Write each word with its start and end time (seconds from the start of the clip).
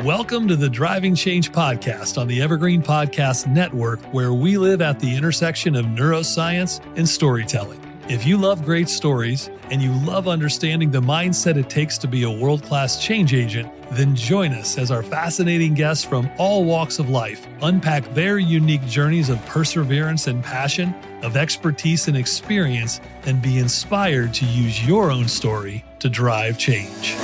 Welcome 0.00 0.48
to 0.48 0.56
the 0.56 0.68
Driving 0.68 1.14
Change 1.14 1.52
Podcast 1.52 2.20
on 2.20 2.26
the 2.26 2.42
Evergreen 2.42 2.82
Podcast 2.82 3.46
Network, 3.46 4.00
where 4.12 4.32
we 4.32 4.58
live 4.58 4.82
at 4.82 4.98
the 4.98 5.14
intersection 5.14 5.76
of 5.76 5.86
neuroscience 5.86 6.80
and 6.96 7.08
storytelling. 7.08 7.80
If 8.08 8.26
you 8.26 8.36
love 8.36 8.64
great 8.64 8.88
stories 8.88 9.48
and 9.70 9.80
you 9.80 9.92
love 10.04 10.26
understanding 10.26 10.90
the 10.90 11.00
mindset 11.00 11.56
it 11.56 11.70
takes 11.70 11.98
to 11.98 12.08
be 12.08 12.24
a 12.24 12.30
world 12.30 12.64
class 12.64 13.00
change 13.00 13.32
agent, 13.32 13.72
then 13.92 14.16
join 14.16 14.52
us 14.54 14.76
as 14.76 14.90
our 14.90 15.04
fascinating 15.04 15.74
guests 15.74 16.02
from 16.02 16.28
all 16.36 16.64
walks 16.64 16.98
of 16.98 17.08
life 17.08 17.46
unpack 17.62 18.02
their 18.12 18.38
unique 18.38 18.84
journeys 18.86 19.28
of 19.28 19.44
perseverance 19.46 20.26
and 20.26 20.42
passion, 20.42 20.92
of 21.22 21.36
expertise 21.36 22.08
and 22.08 22.16
experience, 22.16 23.00
and 23.26 23.40
be 23.40 23.58
inspired 23.58 24.34
to 24.34 24.46
use 24.46 24.84
your 24.84 25.12
own 25.12 25.28
story 25.28 25.84
to 26.00 26.08
drive 26.08 26.58
change. 26.58 27.14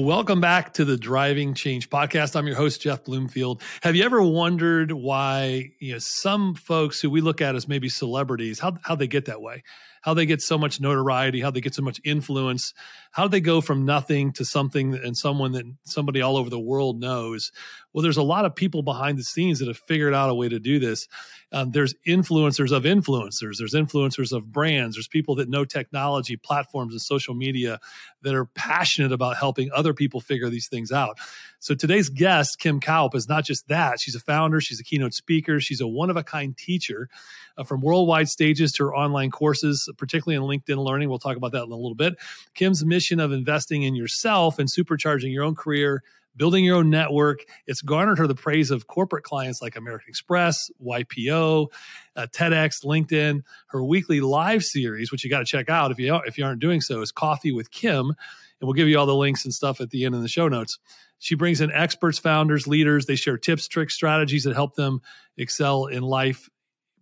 Welcome 0.00 0.40
back 0.40 0.72
to 0.74 0.86
the 0.86 0.96
Driving 0.96 1.52
Change 1.52 1.90
podcast. 1.90 2.34
I'm 2.34 2.46
your 2.46 2.56
host, 2.56 2.80
Jeff 2.80 3.04
Bloomfield. 3.04 3.62
Have 3.82 3.94
you 3.94 4.04
ever 4.04 4.22
wondered 4.22 4.90
why 4.90 5.72
you 5.80 5.92
know 5.92 5.98
some 5.98 6.54
folks 6.54 7.00
who 7.00 7.10
we 7.10 7.20
look 7.20 7.42
at 7.42 7.54
as 7.54 7.68
maybe 7.68 7.90
celebrities, 7.90 8.58
how 8.58 8.78
how 8.82 8.94
they 8.94 9.06
get 9.06 9.26
that 9.26 9.42
way? 9.42 9.62
How 10.00 10.14
they 10.14 10.24
get 10.24 10.40
so 10.40 10.56
much 10.56 10.80
notoriety, 10.80 11.40
how 11.42 11.50
they 11.50 11.60
get 11.60 11.74
so 11.74 11.82
much 11.82 12.00
influence, 12.04 12.72
how 13.12 13.24
do 13.24 13.28
they 13.28 13.40
go 13.40 13.60
from 13.60 13.84
nothing 13.84 14.32
to 14.32 14.44
something 14.44 14.94
and 14.94 15.16
someone 15.16 15.52
that 15.52 15.66
somebody 15.84 16.22
all 16.22 16.38
over 16.38 16.48
the 16.48 16.58
world 16.58 16.98
knows. 16.98 17.52
Well, 17.92 18.02
there's 18.02 18.16
a 18.16 18.22
lot 18.22 18.46
of 18.46 18.56
people 18.56 18.82
behind 18.82 19.18
the 19.18 19.22
scenes 19.22 19.58
that 19.58 19.68
have 19.68 19.76
figured 19.76 20.14
out 20.14 20.30
a 20.30 20.34
way 20.34 20.48
to 20.48 20.58
do 20.58 20.78
this. 20.78 21.06
Um, 21.52 21.72
there's 21.72 21.94
influencers 22.06 22.74
of 22.74 22.84
influencers. 22.84 23.58
There's 23.58 23.74
influencers 23.74 24.32
of 24.32 24.50
brands. 24.50 24.96
There's 24.96 25.08
people 25.08 25.34
that 25.36 25.50
know 25.50 25.66
technology, 25.66 26.36
platforms, 26.36 26.94
and 26.94 27.02
social 27.02 27.34
media 27.34 27.78
that 28.22 28.34
are 28.34 28.46
passionate 28.46 29.12
about 29.12 29.36
helping 29.36 29.70
other 29.74 29.92
people 29.92 30.20
figure 30.20 30.48
these 30.48 30.68
things 30.68 30.90
out. 30.90 31.18
So 31.58 31.74
today's 31.74 32.08
guest, 32.08 32.58
Kim 32.58 32.80
Kaupe, 32.80 33.14
is 33.14 33.28
not 33.28 33.44
just 33.44 33.68
that. 33.68 34.00
She's 34.00 34.14
a 34.14 34.20
founder. 34.20 34.62
She's 34.62 34.80
a 34.80 34.84
keynote 34.84 35.12
speaker. 35.12 35.60
She's 35.60 35.82
a 35.82 35.86
one 35.86 36.08
of 36.08 36.16
a 36.16 36.24
kind 36.24 36.56
teacher 36.56 37.10
uh, 37.58 37.64
from 37.64 37.82
worldwide 37.82 38.30
stages 38.30 38.72
to 38.72 38.84
her 38.84 38.94
online 38.94 39.30
courses, 39.30 39.86
particularly 39.98 40.36
in 40.36 40.42
LinkedIn 40.60 40.82
Learning. 40.82 41.10
We'll 41.10 41.18
talk 41.18 41.36
about 41.36 41.52
that 41.52 41.64
in 41.64 41.72
a 41.72 41.76
little 41.76 41.94
bit. 41.94 42.14
Kim's 42.54 42.82
mission 42.82 43.01
of 43.20 43.32
investing 43.32 43.82
in 43.82 43.94
yourself 43.94 44.58
and 44.58 44.68
supercharging 44.68 45.32
your 45.32 45.44
own 45.44 45.54
career 45.54 46.02
building 46.36 46.64
your 46.64 46.76
own 46.76 46.90
network. 46.90 47.44
It's 47.66 47.82
garnered 47.82 48.18
her 48.18 48.26
the 48.26 48.34
praise 48.34 48.70
of 48.70 48.86
corporate 48.86 49.24
clients 49.24 49.60
like 49.60 49.76
American 49.76 50.08
Express, 50.08 50.70
YPO, 50.84 51.68
uh, 52.16 52.26
TEDx, 52.32 52.84
LinkedIn. 52.84 53.42
Her 53.68 53.84
weekly 53.84 54.20
live 54.20 54.64
series, 54.64 55.12
which 55.12 55.24
you 55.24 55.30
got 55.30 55.40
to 55.40 55.44
check 55.44 55.68
out 55.68 55.90
if 55.90 55.98
you 55.98 56.14
if 56.26 56.38
you 56.38 56.44
aren't 56.44 56.60
doing 56.60 56.80
so, 56.80 57.00
is 57.00 57.12
Coffee 57.12 57.52
with 57.52 57.70
Kim, 57.70 58.08
and 58.08 58.16
we'll 58.60 58.72
give 58.72 58.88
you 58.88 58.98
all 58.98 59.06
the 59.06 59.14
links 59.14 59.44
and 59.44 59.52
stuff 59.52 59.80
at 59.80 59.90
the 59.90 60.04
end 60.04 60.14
in 60.14 60.22
the 60.22 60.28
show 60.28 60.48
notes. 60.48 60.78
She 61.18 61.36
brings 61.36 61.60
in 61.60 61.70
experts, 61.70 62.18
founders, 62.18 62.66
leaders. 62.66 63.06
They 63.06 63.14
share 63.14 63.38
tips, 63.38 63.68
tricks, 63.68 63.94
strategies 63.94 64.44
that 64.44 64.54
help 64.54 64.74
them 64.74 65.00
excel 65.36 65.86
in 65.86 66.02
life 66.02 66.48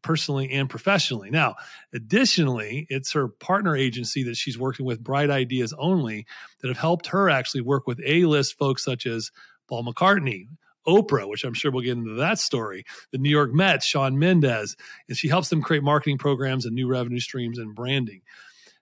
personally 0.02 0.50
and 0.50 0.68
professionally. 0.68 1.30
Now, 1.30 1.54
additionally, 1.92 2.86
it's 2.88 3.12
her 3.12 3.28
partner 3.28 3.76
agency 3.76 4.22
that 4.24 4.36
she's 4.36 4.58
working 4.58 4.86
with, 4.86 5.02
Bright 5.02 5.30
Ideas 5.30 5.74
Only, 5.78 6.26
that 6.60 6.68
have 6.68 6.78
helped 6.78 7.06
her 7.08 7.30
actually 7.30 7.62
work 7.62 7.86
with 7.86 8.00
A 8.04 8.24
list 8.24 8.58
folks 8.58 8.84
such 8.84 9.06
as 9.06 9.30
Paul 9.68 9.84
McCartney, 9.84 10.46
Oprah, 10.86 11.28
which 11.28 11.44
I'm 11.44 11.54
sure 11.54 11.70
we'll 11.70 11.84
get 11.84 11.96
into 11.96 12.14
that 12.14 12.38
story, 12.38 12.84
the 13.12 13.18
New 13.18 13.30
York 13.30 13.52
Mets, 13.52 13.86
Shawn 13.86 14.18
Mendes, 14.18 14.76
and 15.08 15.16
she 15.16 15.28
helps 15.28 15.48
them 15.48 15.62
create 15.62 15.82
marketing 15.82 16.18
programs 16.18 16.64
and 16.64 16.74
new 16.74 16.88
revenue 16.88 17.20
streams 17.20 17.58
and 17.58 17.74
branding. 17.74 18.22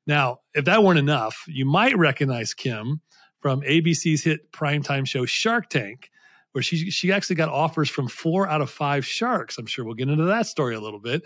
Now, 0.07 0.41
if 0.55 0.65
that 0.65 0.83
weren't 0.83 0.99
enough, 0.99 1.45
you 1.47 1.67
might 1.67 1.97
recognize 1.99 2.55
Kim 2.55 3.01
from 3.41 3.61
ABC's 3.63 4.25
hit 4.25 4.53
primetime 4.53 5.07
show 5.07 5.27
Shark 5.27 5.69
Tank 5.69 6.11
where 6.53 6.63
she 6.63 6.91
she 6.91 7.13
actually 7.13 7.37
got 7.37 7.49
offers 7.49 7.89
from 7.89 8.09
four 8.09 8.49
out 8.49 8.61
of 8.61 8.71
five 8.71 9.05
sharks. 9.07 9.59
I'm 9.59 9.67
sure 9.67 9.85
we'll 9.85 9.95
get 9.95 10.09
into 10.09 10.25
that 10.25 10.47
story 10.47 10.75
a 10.75 10.81
little 10.81 11.01
bit. 11.01 11.23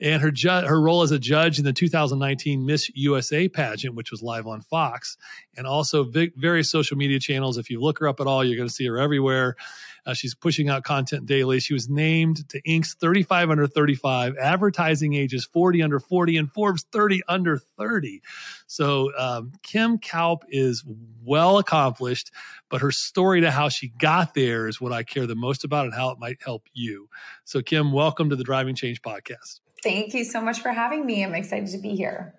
And 0.00 0.22
her 0.22 0.30
ju- 0.30 0.48
her 0.48 0.80
role 0.80 1.02
as 1.02 1.10
a 1.10 1.18
judge 1.18 1.58
in 1.58 1.64
the 1.64 1.72
2019 1.72 2.64
Miss 2.64 2.90
USA 2.94 3.48
pageant, 3.48 3.94
which 3.94 4.10
was 4.10 4.22
live 4.22 4.46
on 4.46 4.60
Fox, 4.62 5.16
and 5.56 5.66
also 5.66 6.04
vi- 6.04 6.32
various 6.36 6.70
social 6.70 6.96
media 6.96 7.18
channels. 7.18 7.58
If 7.58 7.70
you 7.70 7.80
look 7.80 7.98
her 7.98 8.08
up 8.08 8.20
at 8.20 8.26
all, 8.26 8.44
you're 8.44 8.56
going 8.56 8.68
to 8.68 8.74
see 8.74 8.86
her 8.86 8.98
everywhere. 8.98 9.56
Uh, 10.04 10.14
she's 10.14 10.34
pushing 10.34 10.68
out 10.68 10.84
content 10.84 11.26
daily. 11.26 11.60
She 11.60 11.74
was 11.74 11.88
named 11.88 12.48
to 12.48 12.60
Inc.'s 12.62 12.94
35 13.00 13.50
under 13.50 13.66
35, 13.66 14.36
Advertising 14.36 15.14
Age's 15.14 15.44
40 15.44 15.82
under 15.82 16.00
40, 16.00 16.36
and 16.36 16.52
Forbes 16.52 16.84
30 16.92 17.22
under 17.28 17.58
30. 17.78 18.20
So 18.66 19.10
um, 19.16 19.52
Kim 19.62 19.98
Kaupe 19.98 20.44
is 20.48 20.84
well 21.24 21.58
accomplished, 21.58 22.30
but 22.68 22.80
her 22.80 22.90
story 22.90 23.40
to 23.42 23.50
how 23.50 23.68
she 23.68 23.88
got 23.88 24.34
there 24.34 24.68
is 24.68 24.80
what 24.80 24.92
I 24.92 25.02
care 25.02 25.26
the 25.26 25.34
most 25.34 25.64
about 25.64 25.84
and 25.84 25.94
how 25.94 26.10
it 26.10 26.18
might 26.18 26.42
help 26.42 26.66
you. 26.72 27.08
So, 27.44 27.62
Kim, 27.62 27.92
welcome 27.92 28.30
to 28.30 28.36
the 28.36 28.44
Driving 28.44 28.74
Change 28.74 29.02
podcast. 29.02 29.60
Thank 29.82 30.14
you 30.14 30.24
so 30.24 30.40
much 30.40 30.60
for 30.60 30.70
having 30.70 31.04
me. 31.04 31.24
I'm 31.24 31.34
excited 31.34 31.68
to 31.70 31.78
be 31.78 31.96
here. 31.96 32.34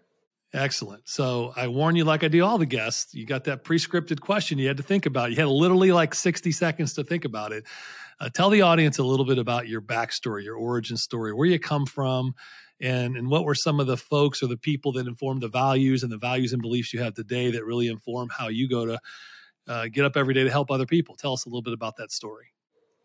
Excellent. 0.53 1.09
So 1.09 1.51
I 1.55 1.67
warn 1.67 1.95
you, 1.95 2.03
like 2.03 2.23
I 2.23 2.27
do 2.27 2.45
all 2.45 2.59
the 2.59 2.65
guests, 2.67 3.15
you 3.15 3.25
got 3.25 3.43
that 3.45 3.63
pre-scripted 3.63 4.19
question 4.19 4.59
you 4.59 4.67
had 4.67 4.77
to 4.77 4.83
think 4.83 5.07
about. 5.07 5.31
You 5.31 5.37
had 5.37 5.47
literally 5.47 5.91
like 5.91 6.13
60 6.13 6.51
seconds 6.51 6.93
to 6.93 7.03
think 7.03 7.25
about 7.25 7.51
it. 7.51 7.65
Uh, 8.19 8.29
tell 8.29 8.51
the 8.51 8.61
audience 8.61 8.99
a 8.99 9.03
little 9.03 9.25
bit 9.25 9.39
about 9.39 9.67
your 9.67 9.81
backstory, 9.81 10.43
your 10.43 10.55
origin 10.55 10.95
story, 10.95 11.33
where 11.33 11.47
you 11.47 11.59
come 11.59 11.87
from, 11.87 12.35
and 12.79 13.17
and 13.17 13.29
what 13.29 13.45
were 13.45 13.55
some 13.55 13.79
of 13.79 13.87
the 13.87 13.97
folks 13.97 14.43
or 14.43 14.47
the 14.47 14.57
people 14.57 14.91
that 14.91 15.07
informed 15.07 15.41
the 15.41 15.47
values 15.47 16.03
and 16.03 16.11
the 16.11 16.17
values 16.17 16.53
and 16.53 16.61
beliefs 16.61 16.93
you 16.93 17.01
have 17.01 17.15
today 17.15 17.49
that 17.49 17.65
really 17.65 17.87
inform 17.87 18.29
how 18.29 18.47
you 18.49 18.69
go 18.69 18.85
to 18.85 18.99
uh, 19.67 19.87
get 19.91 20.05
up 20.05 20.15
every 20.15 20.33
day 20.33 20.43
to 20.43 20.51
help 20.51 20.69
other 20.69 20.85
people. 20.85 21.15
Tell 21.15 21.33
us 21.33 21.45
a 21.45 21.49
little 21.49 21.61
bit 21.63 21.73
about 21.73 21.95
that 21.97 22.11
story. 22.11 22.53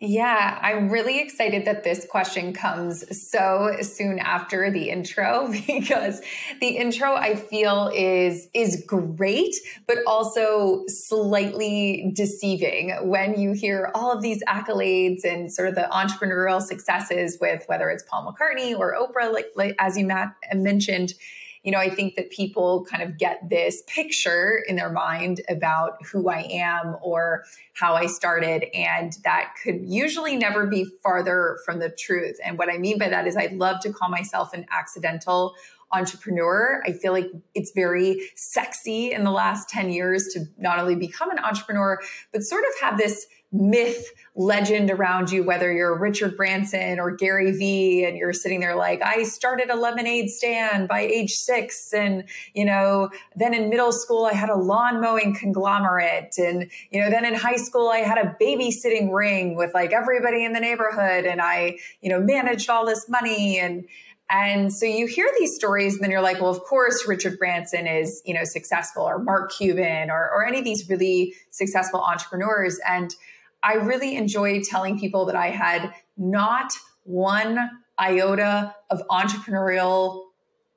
Yeah, 0.00 0.56
I'm 0.62 0.90
really 0.90 1.18
excited 1.18 1.64
that 1.64 1.82
this 1.82 2.06
question 2.08 2.52
comes 2.52 3.04
so 3.28 3.78
soon 3.80 4.20
after 4.20 4.70
the 4.70 4.90
intro 4.90 5.52
because 5.66 6.20
the 6.60 6.68
intro 6.68 7.14
I 7.14 7.34
feel 7.34 7.90
is 7.92 8.48
is 8.54 8.84
great 8.86 9.56
but 9.88 9.98
also 10.06 10.84
slightly 10.86 12.12
deceiving 12.14 12.96
when 13.08 13.40
you 13.40 13.52
hear 13.52 13.90
all 13.92 14.12
of 14.12 14.22
these 14.22 14.40
accolades 14.44 15.24
and 15.24 15.52
sort 15.52 15.68
of 15.68 15.74
the 15.74 15.88
entrepreneurial 15.90 16.62
successes 16.62 17.36
with 17.40 17.64
whether 17.66 17.90
it's 17.90 18.04
Paul 18.04 18.32
McCartney 18.32 18.78
or 18.78 18.94
Oprah 18.94 19.32
like, 19.32 19.46
like 19.56 19.74
as 19.80 19.98
you 19.98 20.06
Matt 20.06 20.32
mentioned 20.54 21.14
you 21.62 21.72
know, 21.72 21.78
I 21.78 21.90
think 21.90 22.16
that 22.16 22.30
people 22.30 22.86
kind 22.90 23.02
of 23.02 23.18
get 23.18 23.48
this 23.48 23.82
picture 23.86 24.62
in 24.68 24.76
their 24.76 24.90
mind 24.90 25.40
about 25.48 26.04
who 26.06 26.28
I 26.28 26.46
am 26.50 26.96
or 27.02 27.44
how 27.74 27.94
I 27.94 28.06
started. 28.06 28.64
And 28.74 29.16
that 29.24 29.54
could 29.62 29.80
usually 29.82 30.36
never 30.36 30.66
be 30.66 30.86
farther 31.02 31.58
from 31.64 31.78
the 31.78 31.90
truth. 31.90 32.38
And 32.44 32.58
what 32.58 32.70
I 32.70 32.78
mean 32.78 32.98
by 32.98 33.08
that 33.08 33.26
is 33.26 33.36
I 33.36 33.46
love 33.52 33.80
to 33.80 33.92
call 33.92 34.08
myself 34.08 34.52
an 34.54 34.66
accidental 34.70 35.54
entrepreneur. 35.90 36.82
I 36.86 36.92
feel 36.92 37.12
like 37.12 37.30
it's 37.54 37.72
very 37.74 38.30
sexy 38.36 39.12
in 39.12 39.24
the 39.24 39.30
last 39.30 39.68
10 39.68 39.90
years 39.90 40.28
to 40.34 40.44
not 40.58 40.78
only 40.78 40.96
become 40.96 41.30
an 41.30 41.38
entrepreneur, 41.38 41.98
but 42.32 42.42
sort 42.42 42.64
of 42.64 42.80
have 42.82 42.98
this 42.98 43.26
myth 43.50 44.12
legend 44.34 44.90
around 44.90 45.30
you, 45.30 45.42
whether 45.42 45.72
you're 45.72 45.98
Richard 45.98 46.36
Branson 46.36 47.00
or 47.00 47.10
Gary 47.10 47.50
Vee, 47.50 48.04
and 48.04 48.16
you're 48.16 48.32
sitting 48.32 48.60
there 48.60 48.76
like, 48.76 49.02
I 49.02 49.22
started 49.24 49.70
a 49.70 49.74
lemonade 49.74 50.28
stand 50.30 50.86
by 50.86 51.00
age 51.00 51.32
six. 51.32 51.92
And, 51.92 52.24
you 52.54 52.64
know, 52.64 53.08
then 53.36 53.54
in 53.54 53.70
middle 53.70 53.92
school, 53.92 54.26
I 54.26 54.34
had 54.34 54.50
a 54.50 54.54
lawn 54.54 55.00
mowing 55.00 55.34
conglomerate. 55.34 56.34
And, 56.36 56.70
you 56.90 57.00
know, 57.00 57.10
then 57.10 57.24
in 57.24 57.34
high 57.34 57.56
school, 57.56 57.88
I 57.88 57.98
had 57.98 58.18
a 58.18 58.36
babysitting 58.40 59.12
ring 59.12 59.56
with 59.56 59.72
like 59.72 59.92
everybody 59.92 60.44
in 60.44 60.52
the 60.52 60.60
neighborhood. 60.60 61.24
And 61.24 61.40
I, 61.40 61.78
you 62.00 62.10
know, 62.10 62.20
managed 62.20 62.68
all 62.68 62.84
this 62.84 63.08
money. 63.08 63.58
And, 63.58 63.86
and 64.30 64.70
so 64.72 64.84
you 64.84 65.06
hear 65.06 65.28
these 65.38 65.54
stories 65.54 65.94
and 65.94 66.04
then 66.04 66.10
you're 66.10 66.20
like, 66.20 66.40
well, 66.40 66.50
of 66.50 66.60
course, 66.60 67.08
Richard 67.08 67.38
Branson 67.38 67.86
is, 67.86 68.20
you 68.26 68.34
know, 68.34 68.44
successful 68.44 69.04
or 69.04 69.18
Mark 69.18 69.50
Cuban 69.52 70.10
or, 70.10 70.30
or 70.30 70.46
any 70.46 70.58
of 70.58 70.64
these 70.64 70.88
really 70.88 71.34
successful 71.50 72.00
entrepreneurs. 72.00 72.78
And 72.86 73.14
I 73.62 73.74
really 73.74 74.16
enjoy 74.16 74.62
telling 74.62 74.98
people 74.98 75.26
that 75.26 75.36
I 75.36 75.50
had 75.50 75.92
not 76.16 76.72
one 77.04 77.70
iota 77.98 78.74
of 78.90 79.02
entrepreneurial 79.10 80.24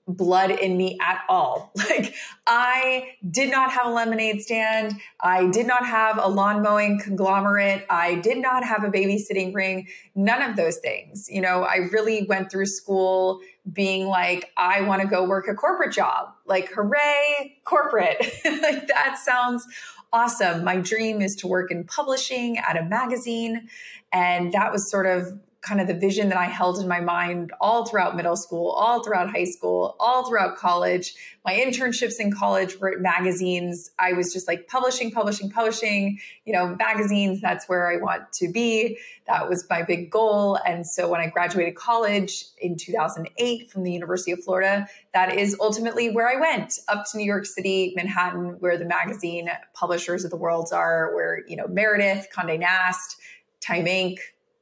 blood 0.08 0.52
in 0.52 0.78
me 0.78 0.98
at 1.02 1.22
all. 1.30 1.72
Like 1.92 2.14
I 2.48 3.16
did 3.30 3.52
not 3.52 3.72
have 3.72 3.86
a 3.86 3.90
lemonade 3.90 4.42
stand. 4.42 4.94
I 5.20 5.50
did 5.50 5.68
not 5.68 5.86
have 5.86 6.18
a 6.18 6.28
lawn 6.28 6.62
mowing 6.62 7.00
conglomerate. 7.00 7.86
I 7.90 8.16
did 8.16 8.38
not 8.38 8.64
have 8.64 8.86
a 8.86 8.88
babysitting 8.90 9.54
ring. 9.54 9.88
None 10.16 10.42
of 10.42 10.56
those 10.56 10.78
things. 10.78 11.28
You 11.30 11.42
know, 11.42 11.64
I 11.64 11.90
really 11.92 12.26
went 12.30 12.50
through 12.50 12.68
school 12.68 13.42
being 13.74 14.08
like, 14.08 14.52
I 14.56 14.82
want 14.82 15.02
to 15.02 15.08
go 15.08 15.26
work 15.26 15.50
a 15.50 15.54
corporate 15.54 15.92
job. 15.92 16.30
Like, 16.46 16.70
hooray, 16.72 17.58
corporate. 17.66 18.22
like 18.46 18.88
that 18.88 19.20
sounds 19.22 19.68
awesome. 20.14 20.64
My 20.64 20.78
dream 20.78 21.22
is 21.22 21.36
to 21.38 21.48
work 21.48 21.72
in 21.72 21.84
publishing 21.84 22.58
at 22.58 22.78
a 22.78 22.84
magazine. 22.84 23.70
And 24.12 24.52
that 24.54 24.72
was 24.72 24.90
sort 24.90 25.06
of 25.06 25.40
kind 25.62 25.80
of 25.80 25.88
the 25.88 25.94
vision 25.94 26.30
that 26.30 26.40
I 26.40 26.46
held 26.46 26.80
in 26.80 26.88
my 26.88 27.00
mind 27.02 27.52
all 27.62 27.86
throughout 27.86 28.16
middle 28.16 28.36
school, 28.36 28.72
all 28.72 29.04
throughout 29.04 29.30
high 29.30 29.46
school, 29.46 29.96
all 30.00 30.28
throughout 30.28 30.58
college. 30.58 31.14
My 31.46 31.54
internships 31.54 32.20
in 32.20 32.32
college 32.32 32.80
were 32.80 32.94
at 32.94 33.00
magazines. 33.00 33.92
I 34.00 34.14
was 34.14 34.34
just 34.34 34.48
like 34.48 34.68
publishing, 34.68 35.12
publishing, 35.12 35.52
publishing, 35.52 36.20
you 36.46 36.54
know, 36.54 36.76
magazines. 36.76 37.42
That's 37.42 37.70
where 37.70 37.92
I 37.92 37.98
want 37.98 38.32
to 38.34 38.52
be. 38.52 38.98
That 39.28 39.50
was 39.50 39.64
my 39.70 39.84
big 39.84 40.10
goal. 40.10 40.58
And 40.66 40.86
so 40.86 41.08
when 41.08 41.22
I 41.22 41.28
graduated 41.28 41.76
college 41.76 42.46
in 42.58 42.76
2008 42.76 43.70
from 43.70 43.84
the 43.84 43.92
University 43.92 44.32
of 44.32 44.44
Florida, 44.44 44.88
that 45.14 45.36
is 45.36 45.56
ultimately 45.60 46.10
where 46.10 46.28
I 46.28 46.40
went 46.40 46.80
up 46.88 47.06
to 47.12 47.18
New 47.18 47.24
York 47.24 47.46
City, 47.46 47.94
Manhattan, 47.96 48.58
where 48.60 48.80
the 48.80 48.86
magazine 48.86 49.50
publishers 49.74 50.26
of 50.26 50.32
the 50.32 50.38
world 50.38 50.70
are, 50.74 51.14
where, 51.14 51.44
you 51.48 51.56
know, 51.56 51.68
Meredith, 51.68 52.30
Conde 52.34 52.60
Nast, 52.60 53.18
Time 53.60 53.86
Inc., 53.86 54.18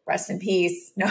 rest 0.10 0.30
in 0.30 0.40
peace, 0.40 0.92
no, 0.98 1.10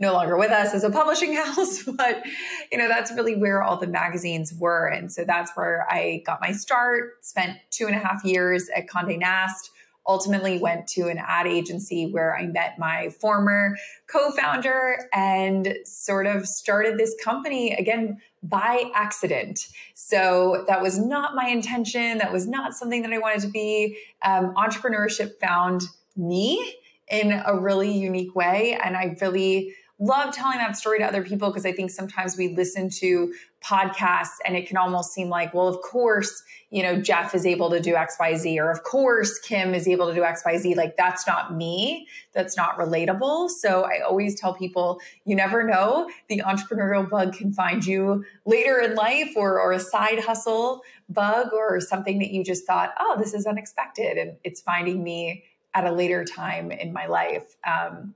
no 0.00 0.12
longer 0.14 0.38
with 0.38 0.50
us 0.50 0.72
as 0.72 0.84
a 0.84 0.90
publishing 0.90 1.34
house. 1.36 1.82
But, 1.82 2.24
you 2.72 2.78
know, 2.78 2.88
that's 2.88 3.12
really 3.12 3.36
where 3.36 3.62
all 3.62 3.76
the 3.76 3.86
magazines 3.86 4.54
were. 4.54 4.86
And 4.86 5.12
so 5.12 5.24
that's 5.24 5.52
where 5.54 5.86
I 5.90 6.22
got 6.24 6.40
my 6.40 6.52
start, 6.52 7.24
spent 7.24 7.58
two 7.70 7.86
and 7.86 7.94
a 7.94 7.98
half 7.98 8.24
years 8.24 8.70
at 8.74 8.88
Conde 8.88 9.18
Nast, 9.18 9.70
ultimately 10.08 10.58
went 10.58 10.86
to 10.86 11.08
an 11.08 11.18
ad 11.18 11.46
agency 11.46 12.10
where 12.10 12.36
I 12.36 12.46
met 12.46 12.78
my 12.78 13.08
former 13.20 13.76
co-founder 14.06 15.08
and 15.12 15.76
sort 15.84 16.26
of 16.26 16.46
started 16.46 16.96
this 16.96 17.14
company 17.22 17.74
again 17.74 18.18
by 18.42 18.84
accident. 18.94 19.66
So 19.94 20.64
that 20.68 20.80
was 20.80 20.98
not 20.98 21.34
my 21.34 21.48
intention. 21.48 22.18
That 22.18 22.32
was 22.32 22.46
not 22.46 22.74
something 22.74 23.02
that 23.02 23.12
I 23.12 23.18
wanted 23.18 23.40
to 23.42 23.48
be. 23.48 23.98
Um, 24.22 24.54
entrepreneurship 24.54 25.40
found 25.40 25.82
me 26.16 26.76
in 27.10 27.32
a 27.44 27.54
really 27.58 27.92
unique 27.92 28.34
way. 28.34 28.78
And 28.82 28.96
I 28.96 29.16
really 29.20 29.74
love 29.98 30.34
telling 30.34 30.58
that 30.58 30.76
story 30.76 30.98
to 30.98 31.04
other 31.04 31.22
people 31.22 31.48
because 31.48 31.64
I 31.64 31.72
think 31.72 31.90
sometimes 31.90 32.36
we 32.36 32.54
listen 32.54 32.90
to 32.90 33.32
podcasts 33.64 34.36
and 34.44 34.54
it 34.54 34.68
can 34.68 34.76
almost 34.76 35.12
seem 35.12 35.28
like, 35.28 35.54
well, 35.54 35.68
of 35.68 35.80
course, 35.80 36.42
you 36.70 36.82
know, 36.82 37.00
Jeff 37.00 37.34
is 37.34 37.46
able 37.46 37.70
to 37.70 37.80
do 37.80 37.94
XYZ, 37.94 38.58
or 38.58 38.70
of 38.70 38.82
course, 38.82 39.38
Kim 39.38 39.74
is 39.74 39.88
able 39.88 40.08
to 40.08 40.14
do 40.14 40.20
XYZ. 40.20 40.76
Like, 40.76 40.96
that's 40.96 41.26
not 41.26 41.56
me. 41.56 42.06
That's 42.34 42.56
not 42.56 42.78
relatable. 42.78 43.48
So 43.50 43.84
I 43.84 44.00
always 44.00 44.38
tell 44.38 44.52
people, 44.52 45.00
you 45.24 45.34
never 45.34 45.64
know. 45.64 46.10
The 46.28 46.42
entrepreneurial 46.44 47.08
bug 47.08 47.34
can 47.34 47.52
find 47.52 47.84
you 47.84 48.24
later 48.44 48.78
in 48.80 48.94
life 48.94 49.32
or, 49.36 49.60
or 49.60 49.72
a 49.72 49.80
side 49.80 50.20
hustle 50.20 50.82
bug 51.08 51.52
or 51.54 51.80
something 51.80 52.18
that 52.18 52.30
you 52.30 52.44
just 52.44 52.66
thought, 52.66 52.92
oh, 53.00 53.16
this 53.18 53.32
is 53.32 53.46
unexpected. 53.46 54.18
And 54.18 54.36
it's 54.44 54.60
finding 54.60 55.02
me 55.02 55.44
at 55.76 55.84
a 55.84 55.92
later 55.92 56.24
time 56.24 56.72
in 56.72 56.92
my 56.92 57.06
life. 57.06 57.54
Um, 57.64 58.14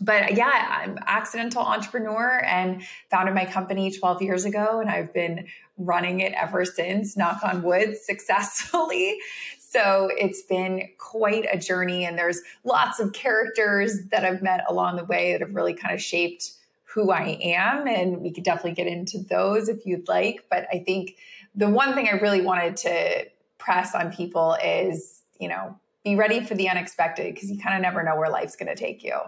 but 0.00 0.34
yeah, 0.34 0.80
I'm 0.82 0.98
accidental 1.06 1.62
entrepreneur 1.62 2.42
and 2.44 2.82
founded 3.10 3.34
my 3.34 3.44
company 3.44 3.92
12 3.92 4.22
years 4.22 4.44
ago, 4.44 4.80
and 4.80 4.90
I've 4.90 5.12
been 5.12 5.46
running 5.76 6.20
it 6.20 6.32
ever 6.32 6.64
since. 6.64 7.16
Knock 7.16 7.44
on 7.44 7.62
wood, 7.62 7.96
successfully. 8.02 9.18
So 9.58 10.10
it's 10.16 10.42
been 10.42 10.88
quite 10.98 11.46
a 11.50 11.58
journey, 11.58 12.06
and 12.06 12.18
there's 12.18 12.40
lots 12.64 12.98
of 13.00 13.12
characters 13.12 14.06
that 14.10 14.24
I've 14.24 14.42
met 14.42 14.64
along 14.68 14.96
the 14.96 15.04
way 15.04 15.32
that 15.32 15.42
have 15.42 15.54
really 15.54 15.74
kind 15.74 15.94
of 15.94 16.00
shaped 16.00 16.52
who 16.84 17.10
I 17.10 17.38
am, 17.42 17.86
and 17.86 18.20
we 18.20 18.32
could 18.32 18.44
definitely 18.44 18.72
get 18.72 18.86
into 18.86 19.18
those 19.18 19.68
if 19.68 19.84
you'd 19.84 20.08
like. 20.08 20.44
But 20.48 20.66
I 20.72 20.78
think 20.78 21.16
the 21.54 21.68
one 21.68 21.94
thing 21.94 22.08
I 22.08 22.12
really 22.12 22.40
wanted 22.40 22.76
to 22.78 23.26
press 23.58 23.94
on 23.94 24.12
people 24.12 24.56
is, 24.64 25.22
you 25.38 25.48
know, 25.48 25.76
be 26.04 26.16
ready 26.16 26.40
for 26.44 26.54
the 26.54 26.68
unexpected 26.68 27.34
because 27.34 27.50
you 27.50 27.58
kind 27.58 27.74
of 27.74 27.82
never 27.82 28.02
know 28.02 28.16
where 28.16 28.30
life's 28.30 28.56
going 28.56 28.68
to 28.68 28.76
take 28.76 29.02
you. 29.02 29.18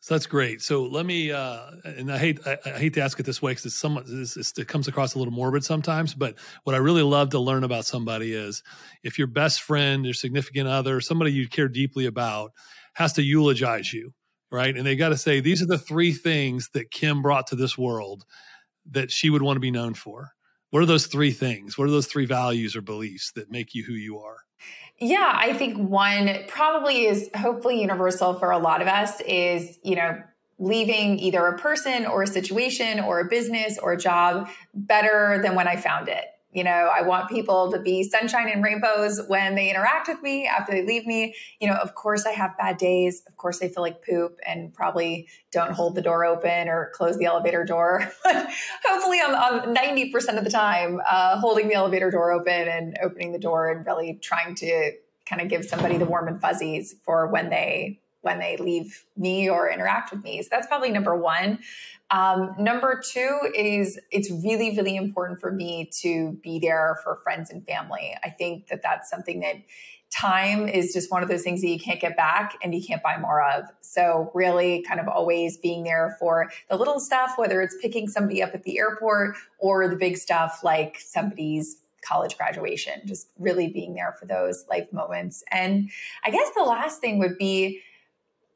So 0.00 0.14
that's 0.14 0.26
great. 0.26 0.62
So 0.62 0.84
let 0.84 1.06
me, 1.06 1.32
uh, 1.32 1.70
and 1.84 2.12
I 2.12 2.18
hate 2.18 2.38
I, 2.46 2.56
I, 2.64 2.70
hate 2.70 2.94
to 2.94 3.00
ask 3.00 3.18
it 3.18 3.24
this 3.24 3.42
way 3.42 3.50
because 3.50 3.66
it's 3.66 3.74
somewhat 3.74 4.06
it 4.08 4.68
comes 4.68 4.86
across 4.86 5.14
a 5.14 5.18
little 5.18 5.34
morbid 5.34 5.64
sometimes. 5.64 6.14
But 6.14 6.36
what 6.62 6.74
I 6.74 6.78
really 6.78 7.02
love 7.02 7.30
to 7.30 7.40
learn 7.40 7.64
about 7.64 7.84
somebody 7.84 8.32
is 8.32 8.62
if 9.02 9.18
your 9.18 9.26
best 9.26 9.62
friend, 9.62 10.04
your 10.04 10.14
significant 10.14 10.68
other, 10.68 11.00
somebody 11.00 11.32
you 11.32 11.48
care 11.48 11.68
deeply 11.68 12.06
about, 12.06 12.52
has 12.94 13.12
to 13.14 13.22
eulogize 13.22 13.92
you, 13.92 14.14
right? 14.52 14.76
And 14.76 14.86
they 14.86 14.94
got 14.94 15.08
to 15.08 15.16
say 15.16 15.40
these 15.40 15.62
are 15.62 15.66
the 15.66 15.78
three 15.78 16.12
things 16.12 16.70
that 16.74 16.92
Kim 16.92 17.20
brought 17.20 17.48
to 17.48 17.56
this 17.56 17.76
world 17.76 18.24
that 18.90 19.10
she 19.10 19.30
would 19.30 19.42
want 19.42 19.56
to 19.56 19.60
be 19.60 19.72
known 19.72 19.94
for. 19.94 20.30
What 20.70 20.82
are 20.82 20.86
those 20.86 21.06
three 21.06 21.32
things? 21.32 21.76
What 21.76 21.88
are 21.88 21.92
those 21.92 22.06
three 22.06 22.26
values 22.26 22.76
or 22.76 22.82
beliefs 22.82 23.32
that 23.32 23.50
make 23.50 23.74
you 23.74 23.82
who 23.82 23.94
you 23.94 24.20
are? 24.20 24.36
Yeah, 25.00 25.32
I 25.34 25.52
think 25.52 25.76
one 25.76 26.28
probably 26.48 27.06
is 27.06 27.30
hopefully 27.36 27.80
universal 27.80 28.34
for 28.34 28.50
a 28.50 28.58
lot 28.58 28.82
of 28.82 28.88
us 28.88 29.20
is, 29.20 29.78
you 29.82 29.94
know, 29.94 30.20
leaving 30.58 31.20
either 31.20 31.46
a 31.46 31.56
person 31.56 32.04
or 32.04 32.22
a 32.22 32.26
situation 32.26 32.98
or 32.98 33.20
a 33.20 33.28
business 33.28 33.78
or 33.78 33.92
a 33.92 33.96
job 33.96 34.48
better 34.74 35.40
than 35.42 35.54
when 35.54 35.68
I 35.68 35.76
found 35.76 36.08
it. 36.08 36.24
You 36.58 36.64
know, 36.64 36.90
I 36.92 37.02
want 37.02 37.28
people 37.28 37.70
to 37.70 37.78
be 37.78 38.02
sunshine 38.02 38.48
and 38.48 38.64
rainbows 38.64 39.20
when 39.28 39.54
they 39.54 39.70
interact 39.70 40.08
with 40.08 40.20
me 40.22 40.44
after 40.44 40.72
they 40.72 40.84
leave 40.84 41.06
me. 41.06 41.36
You 41.60 41.68
know, 41.68 41.76
of 41.76 41.94
course, 41.94 42.26
I 42.26 42.32
have 42.32 42.58
bad 42.58 42.78
days. 42.78 43.22
Of 43.28 43.36
course, 43.36 43.62
I 43.62 43.68
feel 43.68 43.84
like 43.84 44.04
poop 44.04 44.40
and 44.44 44.74
probably 44.74 45.28
don't 45.52 45.70
hold 45.70 45.94
the 45.94 46.02
door 46.02 46.24
open 46.24 46.66
or 46.68 46.90
close 46.94 47.16
the 47.16 47.26
elevator 47.26 47.64
door. 47.64 48.10
Hopefully, 48.24 49.20
I'm, 49.24 49.36
I'm 49.36 49.72
90% 49.72 50.36
of 50.36 50.42
the 50.42 50.50
time 50.50 51.00
uh, 51.08 51.38
holding 51.38 51.68
the 51.68 51.74
elevator 51.74 52.10
door 52.10 52.32
open 52.32 52.66
and 52.66 52.98
opening 53.04 53.30
the 53.30 53.38
door 53.38 53.70
and 53.70 53.86
really 53.86 54.18
trying 54.20 54.56
to 54.56 54.94
kind 55.26 55.40
of 55.40 55.46
give 55.46 55.64
somebody 55.64 55.96
the 55.96 56.06
warm 56.06 56.26
and 56.26 56.40
fuzzies 56.40 56.96
for 57.04 57.28
when 57.28 57.50
they 57.50 58.00
when 58.28 58.38
they 58.38 58.58
leave 58.58 59.06
me 59.16 59.48
or 59.48 59.70
interact 59.70 60.12
with 60.12 60.22
me. 60.22 60.42
So 60.42 60.48
that's 60.50 60.66
probably 60.66 60.90
number 60.90 61.16
one. 61.16 61.60
Um, 62.10 62.54
number 62.58 63.02
two 63.02 63.38
is 63.54 63.98
it's 64.10 64.30
really, 64.30 64.76
really 64.76 64.96
important 64.96 65.40
for 65.40 65.50
me 65.50 65.90
to 66.02 66.38
be 66.42 66.58
there 66.58 66.98
for 67.02 67.20
friends 67.22 67.50
and 67.50 67.64
family. 67.66 68.14
I 68.22 68.28
think 68.28 68.68
that 68.68 68.82
that's 68.82 69.08
something 69.08 69.40
that 69.40 69.56
time 70.10 70.68
is 70.68 70.92
just 70.92 71.10
one 71.10 71.22
of 71.22 71.28
those 71.28 71.42
things 71.42 71.62
that 71.62 71.68
you 71.68 71.78
can't 71.78 72.00
get 72.00 72.16
back 72.16 72.56
and 72.62 72.74
you 72.74 72.82
can't 72.86 73.02
buy 73.02 73.18
more 73.18 73.42
of. 73.42 73.64
So, 73.80 74.30
really, 74.34 74.82
kind 74.82 75.00
of 75.00 75.08
always 75.08 75.56
being 75.56 75.84
there 75.84 76.16
for 76.18 76.50
the 76.68 76.76
little 76.76 77.00
stuff, 77.00 77.32
whether 77.36 77.62
it's 77.62 77.76
picking 77.80 78.08
somebody 78.08 78.42
up 78.42 78.54
at 78.54 78.62
the 78.62 78.78
airport 78.78 79.36
or 79.58 79.88
the 79.88 79.96
big 79.96 80.16
stuff 80.18 80.60
like 80.62 80.98
somebody's 80.98 81.78
college 82.00 82.36
graduation, 82.36 83.02
just 83.04 83.28
really 83.38 83.68
being 83.68 83.94
there 83.94 84.14
for 84.18 84.26
those 84.26 84.64
life 84.70 84.90
moments. 84.92 85.42
And 85.50 85.90
I 86.24 86.30
guess 86.30 86.48
the 86.56 86.62
last 86.62 87.00
thing 87.00 87.18
would 87.18 87.36
be 87.38 87.82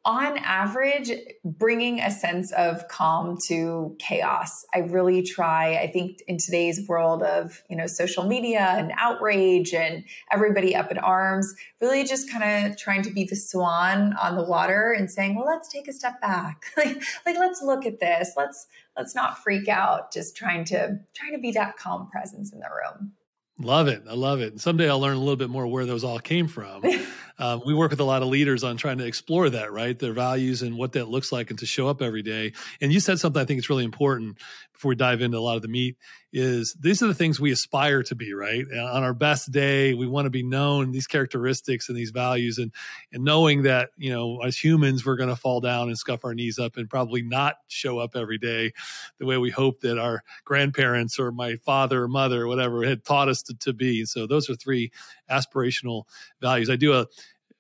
on 0.05 0.37
average, 0.39 1.13
bringing 1.45 2.01
a 2.01 2.11
sense 2.11 2.51
of 2.53 2.89
calm 2.89 3.39
to 3.47 3.95
chaos. 4.01 4.65
I 4.75 4.81
really 4.81 5.23
try. 5.23 5.77
I 5.77 5.87
think 5.87 6.23
in 6.27 6.39
today's 6.39 6.87
world 6.89 7.23
of, 7.23 7.63
you 7.71 7.77
know, 7.77 7.87
social 7.87 8.25
media 8.25 8.75
and 8.77 8.93
outrage 8.97 9.73
and 9.73 10.05
everybody 10.33 10.75
up 10.75 10.91
in 10.91 10.99
arms, 10.99 11.55
really 11.81 12.03
just 12.03 12.31
kind 12.31 12.67
of 12.67 12.77
trying 12.77 13.03
to 13.03 13.11
be 13.11 13.25
the 13.25 13.37
swan 13.37 14.15
on 14.21 14.37
the 14.37 14.45
water 14.45 14.93
and 14.93 15.09
saying, 15.09 15.37
well, 15.37 15.47
let's 15.47 15.69
take 15.69 15.87
a 15.87 15.93
step 15.93 16.21
back. 16.21 16.65
like, 16.77 17.01
like, 17.25 17.37
let's 17.39 17.63
look 17.63 17.87
at 17.87 18.01
this. 18.01 18.33
Let's, 18.37 18.67
let's 18.97 19.15
not 19.15 19.39
freak 19.39 19.69
out. 19.69 20.13
Just 20.13 20.37
trying 20.37 20.65
to, 20.67 20.99
trying 21.15 21.33
to 21.33 21.39
be 21.41 21.53
that 21.53 21.77
calm 21.77 22.09
presence 22.11 22.53
in 22.53 22.59
the 22.59 22.67
room. 22.67 23.13
Love 23.59 23.87
it. 23.87 24.03
I 24.09 24.15
love 24.15 24.41
it. 24.41 24.53
And 24.53 24.61
someday 24.61 24.89
I'll 24.89 24.99
learn 24.99 25.17
a 25.17 25.21
little 25.21 25.37
bit 25.37 25.51
more 25.51 25.67
where 25.67 25.87
those 25.87 26.03
all 26.03 26.19
came 26.19 26.49
from. 26.49 26.83
um, 27.39 27.63
we 27.65 27.75
work 27.75 27.91
with 27.91 28.01
a 28.01 28.05
lot 28.05 28.23
of 28.23 28.29
leaders 28.29 28.65
on 28.65 28.77
trying 28.77 28.99
to 28.99 29.07
explore 29.07 29.51
that, 29.51 29.73
right? 29.73 29.99
Their 29.99 30.13
values 30.13 30.63
and 30.63 30.77
what 30.77 30.93
that 30.93 31.09
looks 31.09 31.33
like 31.33 31.51
and 31.51 31.59
to 31.59 31.67
show 31.67 31.89
up 31.89 32.03
every 32.03 32.23
day. 32.23 32.53
And 32.81 32.93
you 32.93 33.01
said 33.01 33.19
something 33.19 33.41
I 33.41 33.45
think 33.45 33.59
it's 33.59 33.71
really 33.71 33.85
important 33.85 34.39
before 34.73 34.91
we 34.91 34.97
dive 34.97 35.23
into 35.23 35.39
a 35.39 35.41
lot 35.41 35.57
of 35.57 35.63
the 35.63 35.69
meat 35.69 35.97
is 36.33 36.75
these 36.81 37.03
are 37.03 37.07
the 37.07 37.15
things 37.15 37.39
we 37.39 37.53
aspire 37.53 38.03
to 38.03 38.15
be, 38.15 38.33
right? 38.33 38.65
And 38.69 38.81
on 38.81 39.03
our 39.03 39.13
best 39.13 39.53
day, 39.53 39.93
we 39.93 40.07
want 40.07 40.27
to 40.27 40.31
be 40.31 40.43
known 40.43 40.91
these 40.91 41.07
characteristics 41.07 41.89
and 41.89 41.97
these 41.97 42.11
values 42.11 42.59
and 42.59 42.73
and 43.13 43.23
knowing 43.23 43.63
that, 43.63 43.91
you 43.97 44.11
know, 44.11 44.41
as 44.41 44.57
humans 44.57 45.05
we're 45.05 45.17
going 45.17 45.29
to 45.29 45.37
fall 45.37 45.61
down 45.61 45.89
and 45.89 45.99
scuff 45.99 46.25
our 46.25 46.35
knees 46.35 46.59
up 46.59 46.77
and 46.77 46.89
probably 46.89 47.23
not 47.23 47.57
show 47.69 47.99
up 47.99 48.17
every 48.17 48.39
day 48.39 48.73
the 49.19 49.27
way 49.27 49.37
we 49.37 49.51
hope 49.51 49.81
that 49.81 49.99
our 49.99 50.23
grandparents 50.45 51.19
or 51.19 51.31
my 51.31 51.57
father 51.57 52.03
or 52.03 52.09
mother 52.09 52.43
or 52.43 52.47
whatever 52.49 52.83
had 52.83 53.05
taught 53.05 53.29
us 53.29 53.43
to, 53.43 53.55
to 53.55 53.73
be. 53.73 54.05
So 54.07 54.27
those 54.27 54.49
are 54.49 54.57
three 54.57 54.91
aspirational 55.33 56.05
values. 56.41 56.71
I 56.71 56.77
do 56.77 56.93
a 56.93 57.07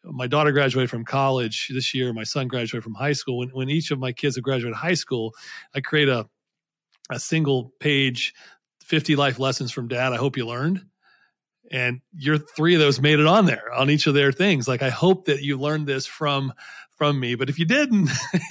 my 0.05 0.26
daughter 0.26 0.50
graduated 0.50 0.91
from 0.91 1.05
college 1.05 1.71
this 1.73 1.95
year. 1.95 2.12
My 2.12 2.25
son 2.25 2.49
graduated 2.49 2.83
from 2.83 2.95
high 2.95 3.12
school. 3.12 3.38
When, 3.38 3.50
when 3.50 3.71
each 3.71 3.93
of 3.93 4.00
my 4.00 4.12
kids 4.12 4.35
have 4.35 4.43
graduated 4.43 4.76
high 4.76 4.95
school, 4.95 5.35
I 5.75 5.81
create 5.81 6.09
a 6.09 6.29
a 7.11 7.19
single 7.19 7.73
page 7.79 8.35
50 8.85 9.17
life 9.17 9.38
lessons 9.38 9.73
from 9.73 9.88
dad 9.88 10.12
I 10.12 10.17
hope 10.17 10.37
you 10.37 10.47
learned. 10.47 10.85
And 11.71 12.00
your 12.17 12.37
three 12.37 12.75
of 12.75 12.81
those 12.81 13.00
made 13.00 13.19
it 13.19 13.26
on 13.26 13.47
there 13.47 13.73
on 13.73 13.88
each 13.88 14.07
of 14.07 14.14
their 14.14 14.33
things. 14.33 14.69
Like 14.69 14.83
I 14.83 14.91
hope 14.91 15.26
that 15.26 15.43
you 15.43 15.59
learned 15.59 15.87
this 15.87 16.07
from 16.07 16.52
from 16.97 17.19
me, 17.19 17.35
but 17.35 17.49
if 17.49 17.59
you 17.59 17.64
didn't, 17.64 18.11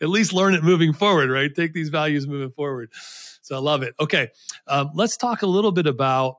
at 0.00 0.08
least 0.08 0.32
learn 0.32 0.54
it 0.54 0.62
moving 0.62 0.92
forward, 0.92 1.30
right? 1.30 1.52
Take 1.52 1.72
these 1.72 1.88
values 1.88 2.28
moving 2.28 2.50
forward. 2.50 2.92
So 3.40 3.56
I 3.56 3.58
love 3.58 3.82
it. 3.82 3.94
Okay, 3.98 4.28
um, 4.66 4.90
let's 4.94 5.16
talk 5.16 5.42
a 5.42 5.46
little 5.46 5.72
bit 5.72 5.86
about 5.86 6.36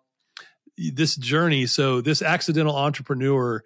this 0.93 1.15
journey. 1.15 1.65
So 1.65 2.01
this 2.01 2.21
accidental 2.21 2.75
entrepreneur, 2.75 3.63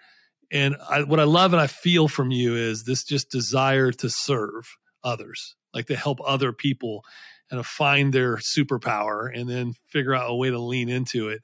and 0.51 0.75
I, 0.89 1.03
what 1.03 1.19
I 1.19 1.23
love 1.23 1.53
and 1.53 1.61
I 1.61 1.67
feel 1.67 2.07
from 2.07 2.31
you 2.31 2.55
is 2.55 2.83
this 2.83 3.03
just 3.03 3.29
desire 3.29 3.91
to 3.91 4.09
serve 4.09 4.75
others. 5.03 5.55
Like 5.73 5.87
to 5.87 5.95
help 5.95 6.19
other 6.25 6.53
people 6.53 7.03
and 7.49 7.59
of 7.59 7.65
find 7.67 8.13
their 8.13 8.37
superpower 8.37 9.29
and 9.33 9.49
then 9.49 9.73
figure 9.87 10.13
out 10.13 10.29
a 10.29 10.35
way 10.35 10.49
to 10.49 10.59
lean 10.59 10.89
into 10.89 11.29
it. 11.29 11.41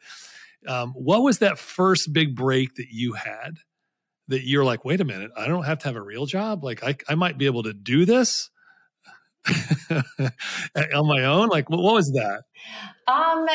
Um, 0.68 0.92
what 0.94 1.24
was 1.24 1.40
that 1.40 1.58
first 1.58 2.12
big 2.12 2.36
break 2.36 2.76
that 2.76 2.88
you 2.92 3.14
had 3.14 3.58
that 4.28 4.44
you're 4.44 4.66
like, 4.66 4.86
wait 4.86 5.02
a 5.02 5.06
minute, 5.06 5.32
I 5.36 5.48
don't 5.48 5.64
have 5.64 5.80
to 5.80 5.88
have 5.88 5.96
a 5.96 6.02
real 6.02 6.26
job. 6.26 6.64
Like 6.64 6.84
I, 6.84 6.96
I 7.08 7.16
might 7.16 7.38
be 7.38 7.46
able 7.46 7.64
to 7.64 7.74
do 7.74 8.06
this 8.06 8.50
on 9.90 11.08
my 11.08 11.24
own. 11.26 11.50
Like 11.50 11.70
what 11.70 11.82
was 11.82 12.12
that? 12.12 12.44
Um, 13.08 13.48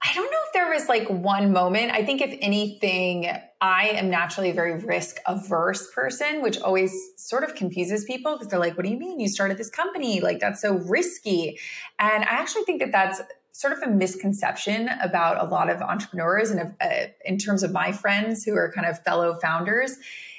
I 0.00 0.14
don't 0.14 0.30
know 0.30 0.38
if 0.46 0.52
there 0.52 0.72
was 0.72 0.88
like 0.88 1.08
one 1.08 1.52
moment. 1.52 1.90
I 1.90 2.04
think 2.04 2.20
if 2.20 2.38
anything, 2.40 3.30
I 3.60 3.88
am 3.88 4.10
naturally 4.10 4.50
a 4.50 4.54
very 4.54 4.78
risk 4.78 5.16
averse 5.26 5.90
person, 5.92 6.40
which 6.40 6.60
always 6.60 6.92
sort 7.16 7.42
of 7.42 7.56
confuses 7.56 8.04
people 8.04 8.34
because 8.34 8.48
they're 8.48 8.60
like, 8.60 8.76
what 8.76 8.84
do 8.84 8.92
you 8.92 8.98
mean 8.98 9.18
you 9.18 9.28
started 9.28 9.58
this 9.58 9.70
company? 9.70 10.20
Like, 10.20 10.38
that's 10.38 10.62
so 10.62 10.74
risky. 10.74 11.58
And 11.98 12.24
I 12.24 12.28
actually 12.28 12.62
think 12.62 12.80
that 12.80 12.92
that's 12.92 13.20
sort 13.58 13.72
of 13.72 13.82
a 13.82 13.88
misconception 13.88 14.88
about 15.02 15.44
a 15.44 15.50
lot 15.50 15.68
of 15.68 15.82
entrepreneurs 15.82 16.50
and 16.50 16.76
uh, 16.80 16.88
in 17.24 17.38
terms 17.38 17.64
of 17.64 17.72
my 17.72 17.90
friends 17.90 18.44
who 18.44 18.54
are 18.54 18.70
kind 18.70 18.86
of 18.86 19.02
fellow 19.02 19.36
founders 19.42 19.96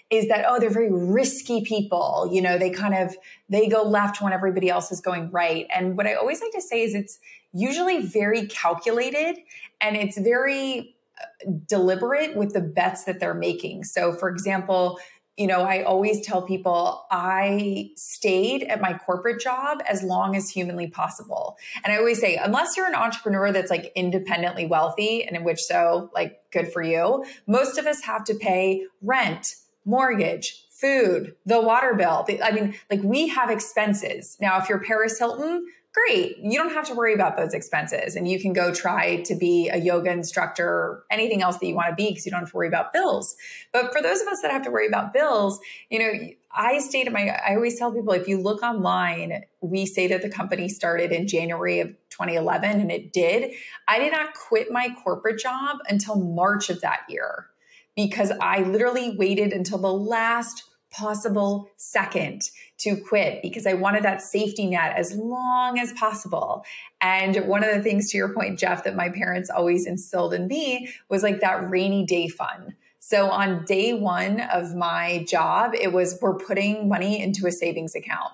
is 0.10 0.30
that 0.30 0.46
oh 0.48 0.58
they're 0.58 0.70
very 0.70 0.92
risky 0.92 1.62
people 1.62 2.30
you 2.32 2.42
know 2.42 2.58
they 2.58 2.70
kind 2.70 2.96
of 2.96 3.14
they 3.50 3.68
go 3.68 3.84
left 3.84 4.22
when 4.22 4.32
everybody 4.32 4.70
else 4.70 4.90
is 4.90 5.02
going 5.02 5.30
right 5.32 5.68
and 5.76 5.98
what 5.98 6.08
i 6.08 6.14
always 6.14 6.40
like 6.40 6.52
to 6.52 6.62
say 6.62 6.82
is 6.82 6.96
it's 6.96 7.20
usually 7.54 8.02
very 8.06 8.48
calculated 8.48 9.38
and 9.82 9.96
it's 9.96 10.18
very 10.18 10.96
uh, 11.20 11.52
deliberate 11.68 12.36
with 12.36 12.54
the 12.54 12.62
bets 12.62 13.06
that 13.06 13.20
they're 13.20 13.34
making. 13.34 13.84
So, 13.84 14.14
for 14.14 14.30
example, 14.30 15.00
you 15.40 15.48
know, 15.48 15.62
I 15.62 15.84
always 15.84 16.20
tell 16.26 16.42
people 16.42 17.06
I 17.10 17.92
stayed 17.96 18.64
at 18.64 18.82
my 18.82 18.98
corporate 18.98 19.40
job 19.40 19.82
as 19.88 20.04
long 20.04 20.36
as 20.36 20.50
humanly 20.50 20.88
possible. 20.88 21.58
And 21.82 21.94
I 21.94 21.98
always 21.98 22.20
say, 22.20 22.36
unless 22.36 22.76
you're 22.76 22.88
an 22.88 22.94
entrepreneur 22.94 23.54
that's 23.54 23.72
like 23.72 23.94
independently 23.96 24.66
wealthy, 24.66 25.24
and 25.24 25.38
in 25.38 25.46
which 25.46 25.62
so, 25.62 26.12
like, 26.14 26.42
good 26.52 26.74
for 26.74 26.82
you, 26.82 27.24
most 27.48 27.78
of 27.78 27.86
us 27.86 28.02
have 28.02 28.26
to 28.26 28.36
pay 28.36 28.86
rent, 29.02 29.56
mortgage, 29.86 30.66
food, 30.72 31.34
the 31.46 31.62
water 31.62 31.94
bill. 31.94 32.28
I 32.44 32.52
mean, 32.52 32.76
like, 32.92 33.02
we 33.02 33.30
have 33.30 33.50
expenses. 33.50 34.36
Now, 34.42 34.60
if 34.60 34.68
you're 34.68 34.84
Paris 34.84 35.18
Hilton, 35.20 35.66
great. 36.08 36.38
You 36.40 36.58
don't 36.58 36.74
have 36.74 36.86
to 36.88 36.94
worry 36.94 37.14
about 37.14 37.38
those 37.38 37.54
expenses 37.54 38.16
and 38.16 38.28
you 38.28 38.40
can 38.40 38.54
go 38.54 38.74
try 38.74 39.22
to 39.24 39.36
be 39.36 39.70
a 39.70 39.78
yoga 39.78 40.12
instructor 40.12 40.68
or 40.68 41.04
anything 41.12 41.42
else 41.42 41.58
that 41.58 41.68
you 41.68 41.76
want 41.76 41.90
to 41.90 41.96
be 41.96 42.10
because 42.10 42.26
you 42.26 42.32
don't 42.32 42.42
have 42.42 42.52
to 42.52 42.56
worry 42.56 42.68
about 42.68 42.94
bills. 42.94 43.36
But 43.72 43.92
for 43.92 44.02
those 44.02 44.22
of 44.22 44.28
us 44.28 44.42
that 44.42 44.52
have 44.52 44.64
to 44.64 44.72
worry 44.72 44.88
about 44.88 45.14
bills, 45.14 45.60
you 45.90 46.00
know, 46.00 46.12
I 46.52 46.80
stayed 46.80 47.08
at 47.08 47.14
my, 47.14 47.30
I 47.30 47.56
always 47.56 47.78
tell 47.78 47.92
people 47.92 48.14
if 48.14 48.28
you 48.28 48.42
look 48.42 48.64
online, 48.64 49.44
we 49.62 49.86
say 49.86 50.08
that 50.08 50.22
the 50.22 50.30
company 50.30 50.68
started 50.68 51.12
in 51.12 51.28
January 51.28 51.80
of 51.80 51.90
2011 52.10 52.80
and 52.80 52.92
it 52.92 53.14
did. 53.14 53.52
I 53.88 54.00
did 54.00 54.12
not 54.12 54.34
quit 54.34 54.72
my 54.72 54.90
corporate 55.04 55.40
job 55.40 55.78
until 55.88 56.16
March 56.16 56.70
of 56.70 56.82
that 56.82 57.02
year 57.08 57.48
because 57.96 58.32
I 58.42 58.62
literally 58.62 59.16
waited 59.18 59.54
until 59.54 59.78
the 59.78 59.94
last 59.94 60.64
possible 60.92 61.70
second 61.78 62.50
to 62.80 62.96
quit 62.96 63.42
because 63.42 63.68
I 63.68 63.74
wanted 63.74 64.04
that 64.04 64.22
safety 64.22 64.66
net 64.66 64.96
as 64.98 65.14
long 65.16 65.80
as 65.80 65.94
possible. 65.94 66.64
And 67.02 67.48
one 67.48 67.64
of 67.64 67.74
the 67.76 67.82
things 67.82 68.12
to 68.12 68.18
your 68.18 68.34
point, 68.34 68.58
Jeff, 68.58 68.84
that 68.86 68.96
my 68.96 69.10
parents 69.10 69.50
always 69.50 69.86
instilled 69.86 70.34
in 70.34 70.48
me 70.48 70.90
was 71.10 71.24
like 71.24 71.42
that 71.42 71.70
rainy 71.70 72.06
day 72.06 72.28
fund. 72.28 72.76
So 73.00 73.30
on 73.30 73.66
day 73.66 73.94
one 73.94 74.42
of 74.42 74.76
my 74.76 75.26
job, 75.28 75.74
it 75.74 75.94
was 75.94 76.18
we're 76.22 76.38
putting 76.38 76.90
money 76.90 77.22
into 77.22 77.48
a 77.48 77.52
savings 77.52 77.96
account 77.96 78.34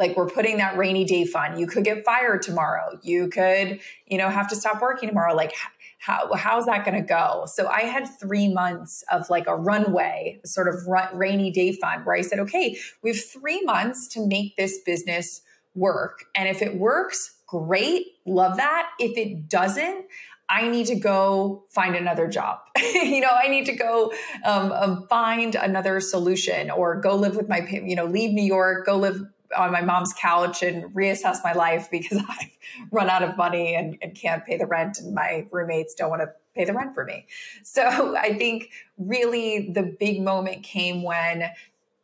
like 0.00 0.16
we're 0.16 0.26
putting 0.26 0.56
that 0.56 0.76
rainy 0.76 1.04
day 1.04 1.24
fund 1.26 1.60
you 1.60 1.66
could 1.66 1.84
get 1.84 2.04
fired 2.04 2.42
tomorrow 2.42 2.98
you 3.02 3.28
could 3.28 3.78
you 4.06 4.18
know 4.18 4.28
have 4.28 4.48
to 4.48 4.56
stop 4.56 4.80
working 4.80 5.08
tomorrow 5.08 5.34
like 5.34 5.52
how 6.00 6.32
how's 6.34 6.66
that 6.66 6.84
going 6.84 7.00
to 7.00 7.06
go? 7.06 7.44
So 7.46 7.68
i 7.68 7.82
had 7.82 8.08
three 8.18 8.52
months 8.52 9.04
of 9.12 9.30
like 9.30 9.46
a 9.46 9.54
runway 9.54 10.40
sort 10.44 10.66
of 10.68 10.86
run, 10.86 11.16
rainy 11.16 11.50
day 11.50 11.72
fund 11.72 12.04
where 12.04 12.16
i 12.16 12.22
said 12.22 12.40
okay 12.40 12.76
we 13.02 13.10
have 13.10 13.22
three 13.22 13.62
months 13.62 14.08
to 14.08 14.26
make 14.26 14.56
this 14.56 14.78
business 14.84 15.42
work. 15.74 16.24
And 16.34 16.48
if 16.48 16.62
it 16.62 16.76
works 16.76 17.36
great 17.46 18.06
love 18.26 18.56
that. 18.56 18.90
If 18.98 19.16
it 19.16 19.48
doesn't 19.48 20.06
I 20.50 20.66
need 20.68 20.86
to 20.86 20.96
go 20.96 21.64
find 21.70 21.94
another 21.94 22.26
job. 22.26 22.58
you 22.76 23.20
know, 23.20 23.30
I 23.30 23.46
need 23.46 23.66
to 23.66 23.72
go 23.72 24.12
um, 24.44 24.72
um, 24.72 25.06
find 25.08 25.54
another 25.54 26.00
solution 26.00 26.72
or 26.72 27.00
go 27.00 27.14
live 27.14 27.36
with 27.36 27.48
my, 27.48 27.60
you 27.60 27.94
know, 27.94 28.04
leave 28.04 28.32
New 28.32 28.42
York, 28.42 28.84
go 28.84 28.96
live 28.96 29.22
on 29.56 29.72
my 29.72 29.80
mom's 29.80 30.12
couch 30.12 30.62
and 30.62 30.84
reassess 30.94 31.38
my 31.42 31.52
life 31.52 31.88
because 31.90 32.18
I've 32.28 32.50
run 32.90 33.10
out 33.10 33.22
of 33.22 33.36
money 33.36 33.74
and, 33.74 33.98
and 34.02 34.14
can't 34.14 34.44
pay 34.44 34.56
the 34.56 34.66
rent, 34.66 34.98
and 34.98 35.14
my 35.14 35.46
roommates 35.50 35.94
don't 35.94 36.10
want 36.10 36.22
to 36.22 36.30
pay 36.54 36.64
the 36.64 36.72
rent 36.72 36.94
for 36.94 37.04
me. 37.04 37.26
So 37.62 38.16
I 38.20 38.34
think 38.34 38.70
really 38.98 39.70
the 39.72 39.82
big 39.98 40.22
moment 40.22 40.62
came 40.62 41.02
when 41.02 41.50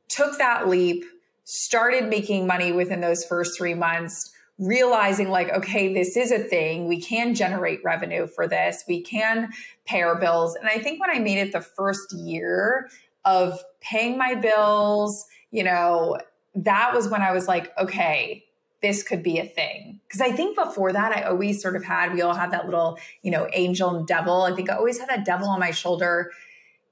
took 0.08 0.38
that 0.38 0.68
leap, 0.68 1.04
started 1.44 2.08
making 2.08 2.46
money 2.46 2.72
within 2.72 3.00
those 3.00 3.24
first 3.24 3.58
three 3.58 3.74
months, 3.74 4.32
realizing 4.58 5.28
like, 5.28 5.50
okay, 5.50 5.92
this 5.92 6.16
is 6.16 6.32
a 6.32 6.38
thing. 6.38 6.88
We 6.88 7.00
can 7.00 7.34
generate 7.34 7.80
revenue 7.84 8.26
for 8.26 8.48
this. 8.48 8.84
We 8.88 9.02
can 9.02 9.50
pay 9.84 10.02
our 10.02 10.18
bills. 10.18 10.54
And 10.54 10.68
I 10.68 10.78
think 10.78 11.00
when 11.00 11.10
I 11.10 11.18
made 11.18 11.38
it 11.38 11.52
the 11.52 11.60
first 11.60 12.12
year 12.12 12.88
of 13.24 13.60
paying 13.80 14.16
my 14.16 14.34
bills, 14.34 15.26
you 15.50 15.64
know, 15.64 16.18
that 16.56 16.94
was 16.94 17.08
when 17.08 17.22
I 17.22 17.32
was 17.32 17.46
like, 17.46 17.76
okay, 17.78 18.44
this 18.82 19.02
could 19.02 19.22
be 19.22 19.38
a 19.38 19.44
thing. 19.44 20.00
Because 20.06 20.20
I 20.20 20.32
think 20.32 20.56
before 20.56 20.92
that, 20.92 21.16
I 21.16 21.22
always 21.22 21.60
sort 21.60 21.76
of 21.76 21.84
had, 21.84 22.12
we 22.14 22.22
all 22.22 22.34
had 22.34 22.50
that 22.52 22.66
little, 22.66 22.98
you 23.22 23.30
know, 23.30 23.48
angel 23.52 23.94
and 23.94 24.06
devil. 24.06 24.42
I 24.42 24.54
think 24.54 24.70
I 24.70 24.76
always 24.76 24.98
had 24.98 25.08
that 25.08 25.24
devil 25.24 25.48
on 25.48 25.60
my 25.60 25.70
shoulder, 25.70 26.30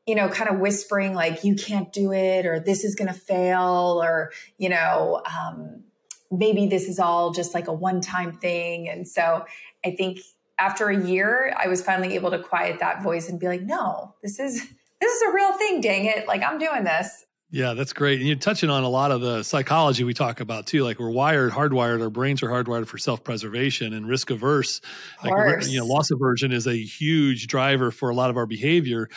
you 0.06 0.14
know, 0.14 0.28
kind 0.28 0.50
of 0.50 0.58
whispering, 0.58 1.14
like, 1.14 1.44
you 1.44 1.54
can't 1.54 1.92
do 1.92 2.12
it, 2.12 2.46
or 2.46 2.60
this 2.60 2.84
is 2.84 2.94
going 2.94 3.08
to 3.08 3.18
fail, 3.18 4.00
or, 4.02 4.32
you 4.58 4.68
know, 4.68 5.22
um, 5.26 5.84
maybe 6.30 6.66
this 6.66 6.88
is 6.88 6.98
all 6.98 7.32
just 7.32 7.54
like 7.54 7.68
a 7.68 7.72
one 7.72 8.00
time 8.00 8.32
thing. 8.32 8.88
And 8.88 9.08
so 9.08 9.46
I 9.84 9.92
think 9.92 10.20
after 10.58 10.88
a 10.88 11.04
year, 11.06 11.54
I 11.56 11.68
was 11.68 11.82
finally 11.82 12.14
able 12.14 12.30
to 12.30 12.38
quiet 12.38 12.80
that 12.80 13.02
voice 13.02 13.28
and 13.28 13.40
be 13.40 13.48
like, 13.48 13.62
no, 13.62 14.14
this 14.22 14.38
is. 14.38 14.66
This 15.00 15.20
is 15.20 15.22
a 15.28 15.34
real 15.34 15.52
thing, 15.52 15.82
dang 15.82 16.06
it. 16.06 16.26
Like, 16.26 16.42
I'm 16.42 16.56
doing 16.56 16.84
this. 16.84 17.26
Yeah, 17.54 17.74
that's 17.74 17.92
great. 17.92 18.18
And 18.18 18.26
you're 18.26 18.36
touching 18.36 18.68
on 18.68 18.82
a 18.82 18.88
lot 18.88 19.12
of 19.12 19.20
the 19.20 19.44
psychology 19.44 20.02
we 20.02 20.12
talk 20.12 20.40
about 20.40 20.66
too. 20.66 20.82
Like 20.82 20.98
we're 20.98 21.08
wired, 21.08 21.52
hardwired, 21.52 22.02
our 22.02 22.10
brains 22.10 22.42
are 22.42 22.48
hardwired 22.48 22.88
for 22.88 22.98
self 22.98 23.22
preservation 23.22 23.92
and 23.94 24.08
risk 24.08 24.30
averse. 24.30 24.80
Like, 25.22 25.64
you 25.68 25.78
know, 25.78 25.86
loss 25.86 26.10
aversion 26.10 26.50
is 26.50 26.66
a 26.66 26.74
huge 26.74 27.46
driver 27.46 27.92
for 27.92 28.10
a 28.10 28.14
lot 28.14 28.28
of 28.28 28.36
our 28.36 28.46
behavior. 28.46 29.08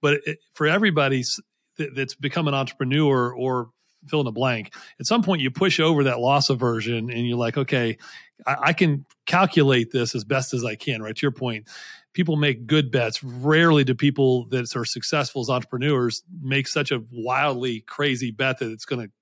But 0.00 0.20
it, 0.24 0.38
for 0.54 0.66
everybody 0.66 1.22
that's 1.76 2.14
become 2.14 2.48
an 2.48 2.54
entrepreneur 2.54 3.30
or 3.30 3.68
fill 4.06 4.20
in 4.20 4.24
the 4.24 4.32
blank, 4.32 4.72
at 4.98 5.04
some 5.04 5.22
point 5.22 5.42
you 5.42 5.50
push 5.50 5.78
over 5.78 6.04
that 6.04 6.18
loss 6.18 6.48
aversion 6.48 7.10
and 7.10 7.28
you're 7.28 7.36
like, 7.36 7.58
okay, 7.58 7.98
I, 8.46 8.56
I 8.62 8.72
can 8.72 9.04
calculate 9.26 9.90
this 9.92 10.14
as 10.14 10.24
best 10.24 10.54
as 10.54 10.64
I 10.64 10.76
can, 10.76 11.02
right? 11.02 11.14
To 11.14 11.20
your 11.20 11.30
point, 11.30 11.68
people 12.12 12.36
make 12.36 12.66
good 12.66 12.90
bets. 12.90 13.22
Rarely 13.22 13.84
do 13.84 13.94
people 13.94 14.46
that 14.48 14.74
are 14.76 14.84
successful 14.84 15.42
as 15.42 15.50
entrepreneurs 15.50 16.22
make 16.40 16.68
such 16.68 16.90
a 16.90 17.02
wildly 17.10 17.80
crazy 17.80 18.30
bet 18.30 18.58
that 18.58 18.70
it's 18.70 18.84
going 18.84 19.06
to. 19.06 19.12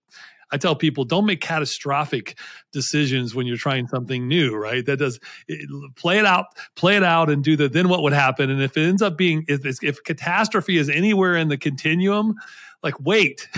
I 0.53 0.57
tell 0.57 0.75
people 0.75 1.05
don't 1.05 1.27
make 1.27 1.41
catastrophic 1.41 2.37
decisions 2.73 3.37
when 3.37 3.47
you're 3.47 3.57
trying 3.57 3.87
something 3.87 4.27
new, 4.27 4.57
right? 4.57 4.85
That 4.85 4.97
does 4.97 5.21
it, 5.47 5.69
play 5.95 6.19
it 6.19 6.27
out, 6.27 6.47
play 6.75 6.97
it 6.97 7.05
out, 7.05 7.31
and 7.31 7.45
do 7.45 7.55
the 7.55 7.69
then 7.69 7.89
what 7.89 8.03
would 8.03 8.13
happen. 8.13 8.51
And 8.51 8.61
if 8.61 8.77
it 8.77 8.83
ends 8.83 9.01
up 9.01 9.17
being 9.17 9.45
if 9.47 9.65
if 9.83 10.03
catastrophe 10.03 10.77
is 10.77 10.89
anywhere 10.89 11.37
in 11.37 11.49
the 11.49 11.57
continuum, 11.57 12.35
like 12.83 12.99
wait 13.01 13.49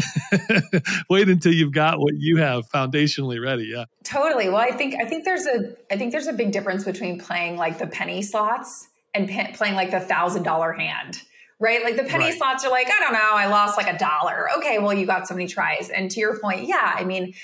wait 1.08 1.28
until 1.28 1.52
you've 1.52 1.72
got 1.72 1.98
what 1.98 2.14
you 2.16 2.38
have 2.38 2.68
foundationally 2.68 3.40
ready 3.40 3.70
yeah 3.72 3.84
totally 4.04 4.48
well 4.48 4.58
i 4.58 4.70
think 4.70 4.94
i 5.00 5.04
think 5.08 5.24
there's 5.24 5.46
a 5.46 5.74
i 5.90 5.96
think 5.96 6.12
there's 6.12 6.26
a 6.26 6.32
big 6.32 6.52
difference 6.52 6.84
between 6.84 7.18
playing 7.18 7.56
like 7.56 7.78
the 7.78 7.86
penny 7.86 8.22
slots 8.22 8.88
and 9.14 9.28
p- 9.28 9.52
playing 9.54 9.74
like 9.74 9.90
the 9.90 10.00
thousand 10.00 10.42
dollar 10.42 10.72
hand 10.72 11.22
right? 11.62 11.84
Like 11.84 11.94
the 11.94 12.02
penny 12.02 12.24
right. 12.24 12.34
slots 12.36 12.64
are 12.64 12.72
like, 12.72 12.88
I 12.88 12.98
don't 12.98 13.12
know, 13.12 13.30
I 13.32 13.46
lost 13.46 13.78
like 13.78 13.86
a 13.86 13.96
dollar. 13.96 14.48
Okay, 14.58 14.80
well, 14.80 14.92
you 14.92 15.06
got 15.06 15.28
so 15.28 15.34
many 15.34 15.46
tries. 15.46 15.90
And 15.90 16.10
to 16.10 16.18
your 16.18 16.36
point, 16.40 16.66
yeah, 16.66 16.92
I 16.96 17.04
mean, 17.04 17.34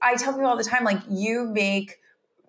I 0.00 0.14
tell 0.14 0.32
people 0.32 0.46
all 0.46 0.56
the 0.56 0.62
time, 0.62 0.84
like 0.84 1.00
you 1.10 1.44
make 1.44 1.98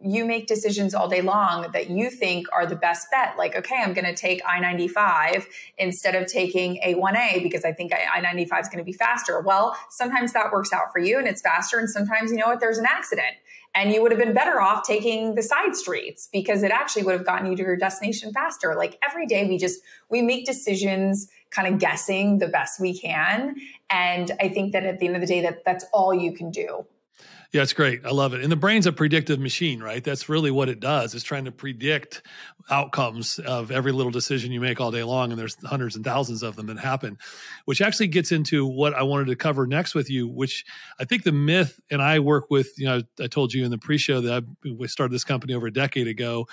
you 0.01 0.23
make 0.23 0.47
decisions 0.47 0.93
all 0.93 1.09
day 1.09 1.21
long 1.21 1.69
that 1.73 1.89
you 1.89 2.09
think 2.09 2.47
are 2.53 2.65
the 2.65 2.75
best 2.75 3.11
bet. 3.11 3.37
Like, 3.37 3.55
okay, 3.57 3.75
I'm 3.83 3.93
going 3.93 4.05
to 4.05 4.15
take 4.15 4.41
I 4.47 4.59
95 4.61 5.45
instead 5.77 6.15
of 6.15 6.25
taking 6.25 6.79
A1A 6.85 7.43
because 7.43 7.65
I 7.65 7.73
think 7.73 7.91
I 7.93 8.21
95 8.21 8.61
is 8.61 8.69
going 8.69 8.77
to 8.77 8.85
be 8.85 8.93
faster. 8.93 9.41
Well, 9.41 9.75
sometimes 9.89 10.31
that 10.31 10.53
works 10.53 10.71
out 10.71 10.93
for 10.93 10.99
you 10.99 11.19
and 11.19 11.27
it's 11.27 11.41
faster. 11.41 11.79
And 11.79 11.89
sometimes, 11.89 12.31
you 12.31 12.37
know 12.37 12.47
what, 12.47 12.61
there's 12.61 12.77
an 12.77 12.85
accident 12.87 13.35
and 13.75 13.91
you 13.91 14.01
would 14.01 14.11
have 14.11 14.19
been 14.19 14.33
better 14.33 14.59
off 14.59 14.85
taking 14.85 15.35
the 15.35 15.43
side 15.43 15.75
streets 15.75 16.27
because 16.31 16.63
it 16.63 16.71
actually 16.71 17.03
would 17.03 17.13
have 17.13 17.25
gotten 17.25 17.49
you 17.49 17.55
to 17.55 17.63
your 17.63 17.77
destination 17.77 18.33
faster. 18.33 18.75
Like 18.75 18.97
every 19.07 19.25
day 19.25 19.47
we 19.47 19.57
just 19.57 19.81
we 20.09 20.21
make 20.21 20.45
decisions 20.45 21.29
kind 21.51 21.73
of 21.73 21.79
guessing 21.79 22.39
the 22.39 22.47
best 22.47 22.79
we 22.79 22.97
can. 22.97 23.55
And 23.89 24.31
i 24.39 24.49
think 24.49 24.73
that 24.73 24.83
at 24.83 24.99
the 24.99 25.07
end 25.07 25.15
of 25.15 25.21
the 25.21 25.27
day 25.27 25.41
that 25.41 25.63
that's 25.65 25.85
all 25.93 26.13
you 26.13 26.31
can 26.31 26.51
do 26.51 26.85
Yeah, 27.51 27.63
it's 27.63 27.73
great. 27.73 28.05
I 28.05 28.11
love 28.11 28.35
it. 28.35 28.43
And 28.43 28.51
the 28.51 28.55
brain's 28.55 28.85
a 28.85 28.91
predictive 28.91 29.39
machine, 29.39 29.81
right? 29.81 30.03
That's 30.03 30.29
really 30.29 30.51
what 30.51 30.69
it 30.69 30.79
does. 30.79 31.15
It's 31.15 31.23
trying 31.23 31.45
to 31.45 31.51
predict 31.51 32.21
outcomes 32.69 33.39
of 33.39 33.71
every 33.71 33.91
little 33.91 34.11
decision 34.11 34.51
you 34.51 34.61
make 34.61 34.79
all 34.79 34.91
day 34.91 35.01
long. 35.01 35.31
And 35.31 35.39
there's 35.39 35.57
hundreds 35.63 35.95
and 35.95 36.05
thousands 36.05 36.43
of 36.43 36.55
them 36.55 36.67
that 36.67 36.77
happen, 36.77 37.17
which 37.65 37.81
actually 37.81 38.05
gets 38.07 38.31
into 38.31 38.67
what 38.67 38.93
I 38.93 39.01
wanted 39.01 39.27
to 39.27 39.35
cover 39.35 39.65
next 39.65 39.95
with 39.95 40.11
you, 40.11 40.27
which 40.27 40.63
I 40.99 41.05
think 41.05 41.23
the 41.23 41.31
myth, 41.31 41.79
and 41.89 42.03
I 42.03 42.19
work 42.19 42.51
with, 42.51 42.77
you 42.77 42.85
know, 42.85 43.01
I 43.19 43.25
told 43.25 43.51
you 43.51 43.65
in 43.65 43.71
the 43.71 43.79
pre 43.79 43.97
show 43.97 44.21
that 44.21 44.43
I, 44.43 44.69
we 44.69 44.87
started 44.87 45.13
this 45.13 45.23
company 45.23 45.55
over 45.55 45.65
a 45.65 45.73
decade 45.73 46.07
ago 46.07 46.47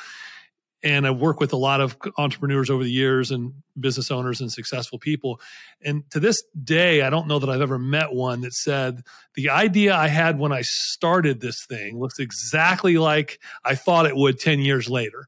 and 0.87 1.05
I 1.05 1.11
work 1.11 1.41
with 1.41 1.53
a 1.53 1.57
lot 1.57 1.81
of 1.81 1.97
entrepreneurs 2.17 2.71
over 2.71 2.85
the 2.85 2.91
years 2.91 3.33
and 3.33 3.53
business 3.79 4.13
owners 4.13 4.41
and 4.41 4.53
successful 4.53 5.01
people. 5.01 5.41
And 5.83 6.09
to 6.13 6.21
this 6.21 6.45
day, 6.63 7.03
I 7.03 7.11
don't 7.11 7.27
know 7.27 7.41
that 7.41 7.51
I've 7.51 7.61
ever 7.61 7.77
met 7.77 8.13
one 8.13 8.43
that 8.43 8.53
said 8.53 9.03
the 9.35 9.51
idea 9.51 9.97
I 9.97 10.07
had 10.07 10.39
when 10.39 10.53
I 10.53 10.63
started 10.63 11.41
this 11.41 11.67
thing 11.67 11.99
looks 11.99 12.21
exactly 12.21 12.99
like 12.99 13.41
I 13.65 13.75
thought 13.75 14.07
it 14.07 14.15
would 14.15 14.39
10 14.39 14.61
years 14.61 14.89
later. 14.89 15.27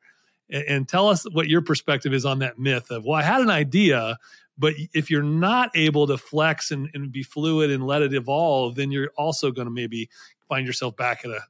And, 0.49 0.65
and 0.69 0.88
tell 0.88 1.09
us 1.09 1.25
what 1.33 1.49
your 1.49 1.61
perspective 1.61 2.15
is 2.15 2.25
on 2.25 2.38
that 2.38 2.61
myth 2.61 2.93
of, 2.93 3.05
well, 3.05 3.19
I 3.19 3.25
had 3.25 3.41
an 3.41 3.50
idea, 3.50 4.17
but 4.57 4.75
if 4.95 5.11
you're 5.11 5.25
not 5.25 5.73
able 5.75 6.07
to 6.07 6.19
flex 6.19 6.71
and, 6.71 6.88
and 6.95 7.11
be 7.11 7.25
fluid 7.25 7.73
and 7.73 7.85
let 7.85 8.03
it 8.03 8.15
evolve, 8.15 8.77
then 8.77 8.93
you're 8.93 9.11
also 9.19 9.50
going 9.50 9.67
to 9.67 9.75
maybe 9.75 10.09
find 10.49 10.69
yourself 10.69 10.97
back 10.97 11.25
at 11.25 11.33
a 11.33 11.41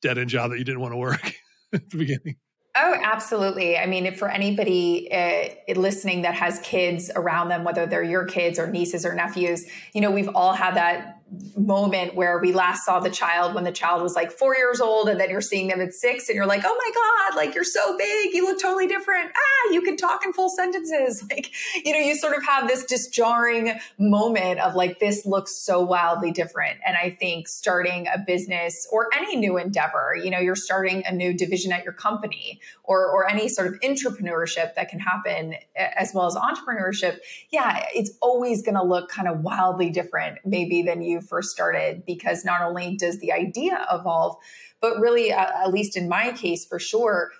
dead 0.00 0.18
end 0.18 0.30
job 0.30 0.50
that 0.50 0.58
you 0.58 0.64
didn't 0.64 0.80
want 0.80 0.94
to 0.94 0.98
work 0.98 1.36
at 1.72 1.88
the 1.90 1.96
beginning. 1.96 2.34
Oh, 2.74 2.96
absolutely. 3.02 3.76
I 3.76 3.84
mean, 3.84 4.14
for 4.14 4.30
anybody 4.30 5.12
uh, 5.12 5.48
listening 5.76 6.22
that 6.22 6.34
has 6.34 6.58
kids 6.60 7.10
around 7.14 7.48
them, 7.48 7.64
whether 7.64 7.84
they're 7.84 8.02
your 8.02 8.24
kids 8.24 8.58
or 8.58 8.66
nieces 8.66 9.04
or 9.04 9.14
nephews, 9.14 9.66
you 9.92 10.00
know, 10.00 10.10
we've 10.10 10.30
all 10.34 10.54
had 10.54 10.76
that 10.76 11.22
moment 11.56 12.14
where 12.14 12.38
we 12.38 12.52
last 12.52 12.84
saw 12.84 13.00
the 13.00 13.10
child 13.10 13.54
when 13.54 13.64
the 13.64 13.72
child 13.72 14.02
was 14.02 14.14
like 14.14 14.30
four 14.30 14.54
years 14.54 14.80
old 14.80 15.08
and 15.08 15.18
then 15.18 15.30
you're 15.30 15.40
seeing 15.40 15.68
them 15.68 15.80
at 15.80 15.94
six 15.94 16.28
and 16.28 16.36
you're 16.36 16.46
like 16.46 16.62
oh 16.64 16.76
my 16.76 16.90
god 16.94 17.36
like 17.36 17.54
you're 17.54 17.64
so 17.64 17.96
big 17.96 18.34
you 18.34 18.44
look 18.44 18.60
totally 18.60 18.86
different. 18.86 19.30
Ah 19.34 19.72
you 19.72 19.80
can 19.80 19.96
talk 19.96 20.24
in 20.24 20.32
full 20.32 20.50
sentences. 20.50 21.24
Like 21.32 21.50
you 21.82 21.92
know 21.92 21.98
you 21.98 22.14
sort 22.16 22.36
of 22.36 22.44
have 22.44 22.68
this 22.68 22.84
just 22.84 23.12
jarring 23.14 23.78
moment 23.98 24.60
of 24.60 24.74
like 24.74 24.98
this 24.98 25.24
looks 25.24 25.56
so 25.56 25.80
wildly 25.80 26.30
different. 26.30 26.78
And 26.86 26.96
i 26.96 27.10
think 27.10 27.48
starting 27.48 28.06
a 28.12 28.18
business 28.18 28.86
or 28.92 29.08
any 29.14 29.36
new 29.36 29.56
endeavor 29.56 30.14
you 30.22 30.30
know 30.30 30.38
you're 30.38 30.56
starting 30.56 31.04
a 31.06 31.12
new 31.12 31.32
division 31.32 31.72
at 31.72 31.84
your 31.84 31.94
company 31.94 32.60
or 32.84 33.10
or 33.10 33.28
any 33.28 33.48
sort 33.48 33.66
of 33.68 33.74
entrepreneurship 33.80 34.74
that 34.74 34.88
can 34.88 34.98
happen 34.98 35.54
as 35.76 36.12
well 36.14 36.26
as 36.26 36.34
entrepreneurship 36.34 37.18
yeah 37.50 37.84
it's 37.94 38.12
always 38.20 38.62
going 38.62 38.74
to 38.74 38.82
look 38.82 39.08
kind 39.08 39.28
of 39.28 39.40
wildly 39.40 39.90
different 39.90 40.38
maybe 40.44 40.82
than 40.82 41.02
you 41.02 41.20
first 41.20 41.50
started 41.50 42.04
because 42.06 42.44
not 42.44 42.62
only 42.62 42.96
does 42.96 43.18
the 43.20 43.32
idea 43.32 43.86
evolve, 43.92 44.36
but 44.80 44.98
really, 44.98 45.32
uh, 45.32 45.64
at 45.64 45.72
least 45.72 45.96
in 45.96 46.08
my 46.08 46.32
case, 46.32 46.64
for 46.64 46.78
sure, 46.78 47.30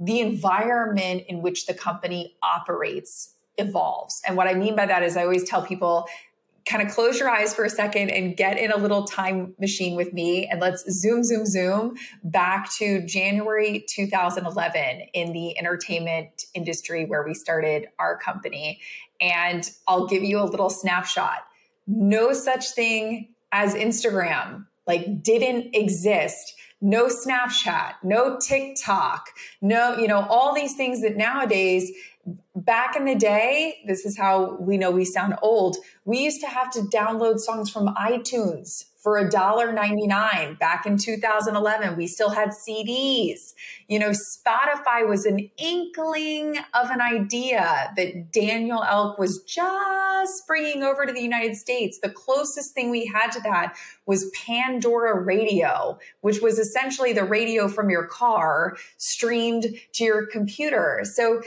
the 0.00 0.20
environment 0.20 1.24
in 1.28 1.42
which 1.42 1.66
the 1.66 1.74
company 1.74 2.36
operates 2.42 3.34
evolves. 3.58 4.22
And 4.26 4.36
what 4.36 4.46
I 4.46 4.54
mean 4.54 4.74
by 4.74 4.86
that 4.86 5.02
is 5.02 5.16
I 5.16 5.22
always 5.22 5.48
tell 5.48 5.62
people, 5.62 6.06
kind 6.66 6.86
of 6.86 6.94
close 6.94 7.18
your 7.18 7.28
eyes 7.28 7.54
for 7.54 7.64
a 7.64 7.70
second 7.70 8.10
and 8.10 8.36
get 8.36 8.58
in 8.58 8.70
a 8.70 8.76
little 8.76 9.04
time 9.04 9.54
machine 9.58 9.96
with 9.96 10.12
me 10.12 10.46
and 10.46 10.60
let's 10.60 10.84
zoom 10.90 11.24
zoom 11.24 11.44
zoom 11.44 11.94
back 12.24 12.72
to 12.74 13.04
January 13.06 13.84
2011 13.88 15.02
in 15.12 15.32
the 15.32 15.58
entertainment 15.58 16.44
industry 16.54 17.04
where 17.04 17.24
we 17.24 17.34
started 17.34 17.88
our 17.98 18.16
company. 18.18 18.80
And 19.20 19.68
I'll 19.88 20.06
give 20.06 20.22
you 20.22 20.40
a 20.40 20.44
little 20.44 20.70
snapshot. 20.70 21.46
No 21.86 22.32
such 22.32 22.70
thing 22.70 23.28
as 23.50 23.74
Instagram 23.74 24.66
like 24.86 25.22
didn't 25.22 25.74
exist. 25.74 26.54
No 26.80 27.06
snapchat 27.06 27.92
no 28.02 28.38
tiktok 28.40 29.28
no 29.60 29.96
you 29.96 30.08
know 30.08 30.26
all 30.28 30.52
these 30.52 30.74
things 30.74 31.00
that 31.02 31.16
nowadays 31.16 31.92
back 32.54 32.96
in 32.96 33.04
the 33.04 33.14
day 33.14 33.82
this 33.86 34.04
is 34.04 34.16
how 34.16 34.56
we 34.56 34.76
know 34.76 34.90
we 34.90 35.04
sound 35.04 35.34
old. 35.42 35.76
We 36.04 36.18
used 36.18 36.40
to 36.42 36.46
have 36.46 36.70
to 36.72 36.80
download 36.80 37.38
songs 37.38 37.70
from 37.70 37.94
itunes 37.94 38.84
for 39.02 39.18
a 39.18 39.28
dollar 39.28 39.72
99 39.72 40.54
back 40.60 40.86
in 40.86 40.96
2011 40.96 41.96
we 41.96 42.06
still 42.06 42.30
had 42.30 42.50
cds 42.50 43.52
you 43.88 43.98
know 43.98 44.10
spotify 44.10 45.06
was 45.06 45.26
an 45.26 45.50
inkling 45.58 46.56
of 46.72 46.88
an 46.88 47.00
idea 47.00 47.92
that 47.96 48.30
daniel 48.30 48.80
Ek 48.84 49.18
was 49.18 49.42
just 49.42 50.46
bringing 50.46 50.84
over 50.84 51.04
to 51.04 51.12
the 51.12 51.20
united 51.20 51.56
states. 51.56 51.98
The 51.98 52.10
closest 52.10 52.74
thing 52.74 52.90
we 52.90 53.06
had 53.06 53.32
to 53.32 53.40
that 53.40 53.76
was 54.06 54.30
pandora 54.30 55.18
radio 55.18 55.98
which 56.20 56.40
was 56.40 56.60
essentially 56.60 57.12
the 57.12 57.24
radio 57.24 57.66
from 57.66 57.90
your 57.90 58.06
car 58.06 58.76
streamed 58.98 59.66
to 59.94 60.04
your 60.04 60.26
computer. 60.26 61.00
So 61.02 61.42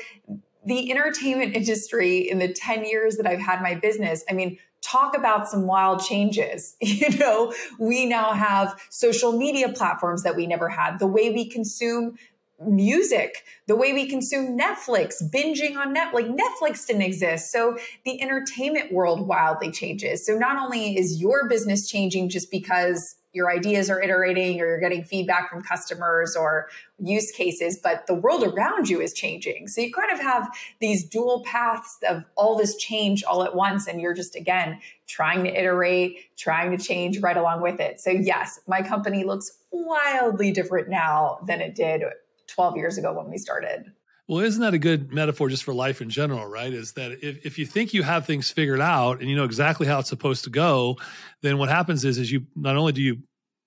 the 0.66 0.92
entertainment 0.92 1.56
industry 1.56 2.30
in 2.30 2.40
the 2.40 2.52
10 2.52 2.86
years 2.86 3.18
that 3.18 3.28
I've 3.28 3.40
had 3.40 3.62
my 3.62 3.76
business, 3.76 4.24
I 4.30 4.34
mean, 4.34 4.58
talk 4.82 5.18
about 5.18 5.48
some 5.48 5.66
wild 5.68 6.04
changes. 6.04 6.76
You 6.96 7.10
know, 7.18 7.54
we 7.80 8.06
now 8.06 8.32
have 8.32 8.80
social 8.90 9.32
media 9.34 9.70
platforms 9.70 10.24
that 10.24 10.36
we 10.36 10.48
never 10.48 10.70
had. 10.70 10.98
The 11.00 11.08
way 11.08 11.30
we 11.32 11.50
consume 11.50 12.18
music, 12.66 13.44
the 13.68 13.76
way 13.76 13.92
we 13.92 14.08
consume 14.08 14.58
Netflix, 14.58 15.22
binging 15.22 15.76
on 15.76 15.92
net 15.94 16.14
like 16.14 16.28
Netflix 16.28 16.88
didn't 16.88 17.02
exist. 17.02 17.52
So 17.52 17.78
the 18.06 18.22
entertainment 18.22 18.94
world 18.94 19.28
wildly 19.28 19.72
changes. 19.72 20.26
So 20.26 20.38
not 20.38 20.58
only 20.58 20.98
is 20.98 21.20
your 21.20 21.50
business 21.50 21.90
changing 21.90 22.30
just 22.30 22.50
because 22.50 23.16
your 23.36 23.52
ideas 23.52 23.90
are 23.90 24.02
iterating 24.02 24.62
or 24.62 24.66
you're 24.66 24.80
getting 24.80 25.04
feedback 25.04 25.50
from 25.50 25.62
customers 25.62 26.38
or 26.38 26.70
use 26.98 27.32
cases, 27.32 27.78
but 27.84 28.08
the 28.08 28.14
world 28.14 28.44
around 28.44 28.88
you 28.88 29.02
is 29.02 29.14
changing. 29.14 29.68
So 29.68 29.82
you 29.82 29.92
kind 29.92 30.10
of 30.10 30.20
have 30.22 30.48
these 30.80 31.04
dual 31.04 31.44
paths 31.44 31.98
of 32.08 32.24
all 32.38 32.58
this 32.58 32.78
change 32.78 33.26
all 33.26 33.44
at 33.44 33.54
once. 33.54 33.88
And 33.88 34.00
you're 34.00 34.14
just, 34.14 34.38
again, 34.38 34.80
trying 35.06 35.44
to 35.44 35.50
iterate, 35.50 36.18
trying 36.38 36.76
to 36.76 36.82
change 36.82 37.20
right 37.20 37.36
along 37.36 37.62
with 37.62 37.82
it. 37.82 38.00
So, 38.00 38.10
yes, 38.10 38.62
my 38.68 38.82
company 38.82 39.26
looks 39.26 39.52
wildly 39.70 40.54
different 40.54 40.88
now 40.88 41.40
than 41.46 41.60
it 41.60 41.76
did 41.76 42.04
12 42.48 42.78
years 42.78 42.98
ago 42.98 43.12
when 43.12 43.30
we 43.30 43.38
started. 43.38 43.92
Well, 44.28 44.44
isn't 44.44 44.62
that 44.62 44.74
a 44.74 44.80
good 44.80 45.14
metaphor 45.14 45.50
just 45.50 45.64
for 45.64 45.74
life 45.74 46.02
in 46.02 46.10
general, 46.10 46.48
right? 46.48 46.74
Is 46.74 46.94
that 46.94 47.12
if, 47.22 47.46
if 47.46 47.60
you 47.60 47.66
think 47.66 47.94
you 47.94 48.02
have 48.02 48.26
things 48.26 48.50
figured 48.50 48.82
out 48.82 49.20
and 49.22 49.30
you 49.30 49.36
know 49.36 49.44
exactly 49.44 49.86
how 49.86 50.00
it's 50.00 50.10
supposed 50.10 50.46
to 50.46 50.50
go, 50.50 50.98
then 51.42 51.60
what 51.60 51.70
happens 51.70 52.04
is 52.04 52.18
is 52.18 52.32
you 52.32 52.48
not 52.56 52.76
only 52.76 52.92
do 52.92 53.02
you 53.02 53.18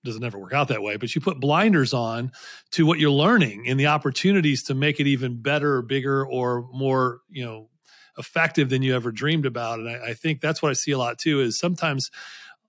doesn't 0.03 0.23
ever 0.23 0.37
work 0.37 0.53
out 0.53 0.69
that 0.69 0.81
way, 0.81 0.97
but 0.97 1.13
you 1.13 1.21
put 1.21 1.39
blinders 1.39 1.93
on 1.93 2.31
to 2.71 2.85
what 2.85 2.99
you're 2.99 3.11
learning 3.11 3.65
and 3.67 3.77
the 3.79 3.87
opportunities 3.87 4.63
to 4.63 4.73
make 4.73 4.99
it 4.99 5.07
even 5.07 5.41
better, 5.41 5.81
bigger, 5.81 6.25
or 6.25 6.67
more, 6.71 7.19
you 7.29 7.43
know, 7.43 7.69
effective 8.17 8.69
than 8.69 8.81
you 8.81 8.95
ever 8.95 9.11
dreamed 9.11 9.45
about. 9.45 9.79
And 9.79 9.89
I, 9.89 10.09
I 10.09 10.13
think 10.13 10.39
that's 10.39 10.61
what 10.61 10.69
I 10.69 10.73
see 10.73 10.91
a 10.91 10.97
lot 10.97 11.19
too. 11.19 11.39
Is 11.39 11.57
sometimes 11.57 12.11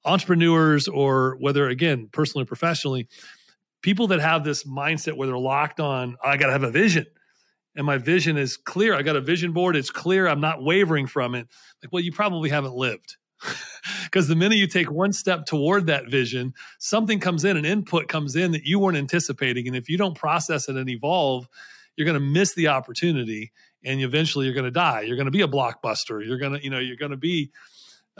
entrepreneurs 0.04 0.86
or 0.86 1.36
whether 1.40 1.68
again 1.68 2.08
personally 2.12 2.44
or 2.44 2.46
professionally, 2.46 3.08
people 3.82 4.06
that 4.08 4.20
have 4.20 4.44
this 4.44 4.62
mindset 4.62 5.16
where 5.16 5.26
they're 5.26 5.38
locked 5.38 5.80
on, 5.80 6.16
I 6.24 6.36
got 6.36 6.46
to 6.46 6.52
have 6.52 6.62
a 6.62 6.70
vision 6.70 7.06
and 7.80 7.86
my 7.86 7.96
vision 7.96 8.36
is 8.36 8.58
clear. 8.58 8.94
I 8.94 9.00
got 9.00 9.16
a 9.16 9.22
vision 9.22 9.52
board. 9.52 9.74
It's 9.74 9.88
clear. 9.88 10.28
I'm 10.28 10.42
not 10.42 10.62
wavering 10.62 11.06
from 11.06 11.34
it. 11.34 11.48
Like, 11.82 11.90
well, 11.90 12.02
you 12.02 12.12
probably 12.12 12.50
haven't 12.50 12.74
lived. 12.74 13.16
Because 14.04 14.28
the 14.28 14.36
minute 14.36 14.58
you 14.58 14.66
take 14.66 14.90
one 14.90 15.12
step 15.12 15.46
toward 15.46 15.86
that 15.86 16.08
vision, 16.10 16.52
something 16.78 17.20
comes 17.20 17.44
in, 17.44 17.56
an 17.56 17.64
input 17.64 18.08
comes 18.08 18.36
in 18.36 18.50
that 18.52 18.64
you 18.64 18.78
weren't 18.78 18.98
anticipating. 18.98 19.66
And 19.68 19.76
if 19.76 19.88
you 19.88 19.96
don't 19.96 20.16
process 20.16 20.68
it 20.68 20.76
and 20.76 20.90
evolve, 20.90 21.48
you're 21.96 22.04
going 22.04 22.18
to 22.18 22.20
miss 22.20 22.54
the 22.54 22.68
opportunity 22.68 23.52
and 23.84 24.00
eventually 24.00 24.44
you're 24.44 24.54
going 24.54 24.64
to 24.64 24.70
die. 24.70 25.02
You're 25.02 25.16
going 25.16 25.26
to 25.26 25.30
be 25.30 25.42
a 25.42 25.48
blockbuster. 25.48 26.26
You're 26.26 26.38
going 26.38 26.54
to, 26.54 26.62
you 26.62 26.68
know, 26.68 26.80
you're 26.80 26.96
going 26.96 27.12
to 27.12 27.16
be 27.16 27.52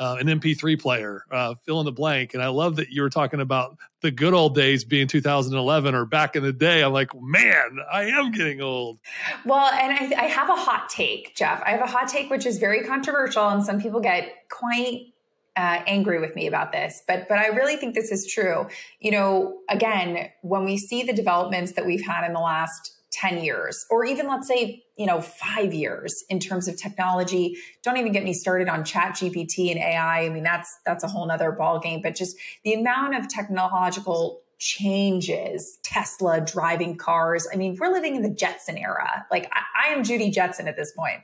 uh, 0.01 0.17
an 0.19 0.29
MP3 0.29 0.81
player, 0.81 1.25
uh, 1.31 1.55
fill 1.67 1.79
in 1.81 1.85
the 1.85 1.93
blank. 1.93 2.33
And 2.33 2.43
I 2.43 2.49
love 2.49 2.77
that 2.77 2.89
you 2.89 3.03
were 3.03 3.11
talking 3.11 3.39
about 3.39 3.77
the 4.01 4.11
good 4.11 4.33
old 4.33 4.55
days 4.55 4.83
being 4.83 5.07
2011 5.07 5.95
or 5.95 6.07
back 6.07 6.37
in 6.37 6.43
the 6.43 6.55
day. 6.55 6.83
I'm 6.83 6.95
like, 6.95 7.11
man, 7.15 7.79
I 7.93 8.05
am 8.05 8.33
getting 8.33 8.63
old. 8.63 8.99
Well, 9.45 9.71
and 9.71 9.93
I, 9.93 10.23
I 10.23 10.27
have 10.27 10.49
a 10.49 10.55
hot 10.57 10.89
take, 10.89 11.37
Jeff. 11.37 11.63
I 11.67 11.73
have 11.73 11.83
a 11.83 11.87
hot 11.87 12.09
take, 12.09 12.31
which 12.31 12.47
is 12.47 12.57
very 12.57 12.83
controversial, 12.83 13.47
and 13.47 13.63
some 13.63 13.79
people 13.79 14.01
get 14.01 14.49
quite 14.49 15.13
uh, 15.57 15.83
angry 15.87 16.19
with 16.19 16.35
me 16.35 16.47
about 16.47 16.73
this, 16.73 17.03
but 17.07 17.29
but 17.29 17.37
I 17.37 17.49
really 17.49 17.77
think 17.77 17.95
this 17.95 18.11
is 18.11 18.27
true. 18.27 18.69
You 19.01 19.11
know, 19.11 19.59
again, 19.69 20.31
when 20.41 20.65
we 20.65 20.79
see 20.79 21.03
the 21.03 21.13
developments 21.13 21.73
that 21.73 21.85
we've 21.85 22.05
had 22.05 22.25
in 22.25 22.33
the 22.33 22.41
last 22.41 23.00
10 23.13 23.43
years 23.43 23.87
or 23.91 24.05
even 24.05 24.29
let's 24.29 24.47
say 24.47 24.85
you 24.97 25.07
know 25.07 25.21
5 25.21 25.75
years 25.75 26.25
in 26.29 26.39
terms 26.39 26.69
of 26.69 26.77
technology 26.77 27.57
don't 27.83 27.97
even 27.97 28.13
get 28.13 28.25
me 28.25 28.33
started 28.33 28.69
on 28.69 28.85
chat 28.85 29.13
gpt 29.15 29.71
and 29.71 29.81
ai 29.81 30.25
i 30.25 30.29
mean 30.29 30.43
that's 30.43 30.79
that's 30.87 31.03
a 31.03 31.09
whole 31.09 31.27
nother 31.27 31.53
ball 31.53 31.79
game 31.81 32.01
but 32.03 32.15
just 32.15 32.37
the 32.65 32.75
amount 32.75 33.17
of 33.17 33.29
technological 33.29 34.43
changes 34.61 35.79
Tesla 35.83 36.39
driving 36.39 36.95
cars. 36.95 37.49
I 37.51 37.57
mean, 37.57 37.79
we're 37.81 37.91
living 37.91 38.15
in 38.15 38.23
the 38.23 38.29
Jetson 38.29 38.77
era. 38.77 39.27
Like, 39.31 39.51
I, 39.55 39.89
I 39.89 39.93
am 39.95 40.05
Judy 40.05 40.31
Jetson 40.31 40.69
at 40.69 40.77
this 40.77 40.93
point. 40.93 41.23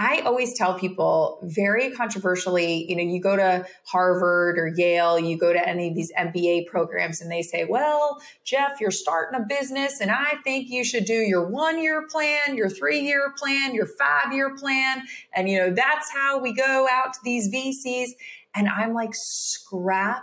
I 0.00 0.20
always 0.20 0.54
tell 0.54 0.78
people 0.78 1.40
very 1.42 1.90
controversially, 1.90 2.88
you 2.88 2.94
know, 2.94 3.02
you 3.02 3.20
go 3.20 3.34
to 3.34 3.66
Harvard 3.82 4.56
or 4.56 4.68
Yale, 4.68 5.18
you 5.18 5.36
go 5.36 5.52
to 5.52 5.68
any 5.68 5.88
of 5.88 5.96
these 5.96 6.12
MBA 6.16 6.66
programs 6.66 7.20
and 7.20 7.28
they 7.32 7.42
say, 7.42 7.64
well, 7.64 8.22
Jeff, 8.44 8.80
you're 8.80 8.92
starting 8.92 9.40
a 9.40 9.44
business 9.44 10.00
and 10.00 10.12
I 10.12 10.36
think 10.44 10.70
you 10.70 10.84
should 10.84 11.04
do 11.04 11.14
your 11.14 11.48
one 11.48 11.82
year 11.82 12.06
plan, 12.06 12.56
your 12.56 12.70
three 12.70 13.00
year 13.00 13.34
plan, 13.36 13.74
your 13.74 13.86
five 13.86 14.32
year 14.32 14.54
plan. 14.56 15.02
And, 15.34 15.48
you 15.48 15.58
know, 15.58 15.70
that's 15.70 16.12
how 16.12 16.38
we 16.38 16.54
go 16.54 16.86
out 16.88 17.12
to 17.14 17.18
these 17.24 17.52
VCs. 17.52 18.10
And 18.54 18.68
I'm 18.68 18.94
like, 18.94 19.10
scrap 19.14 20.22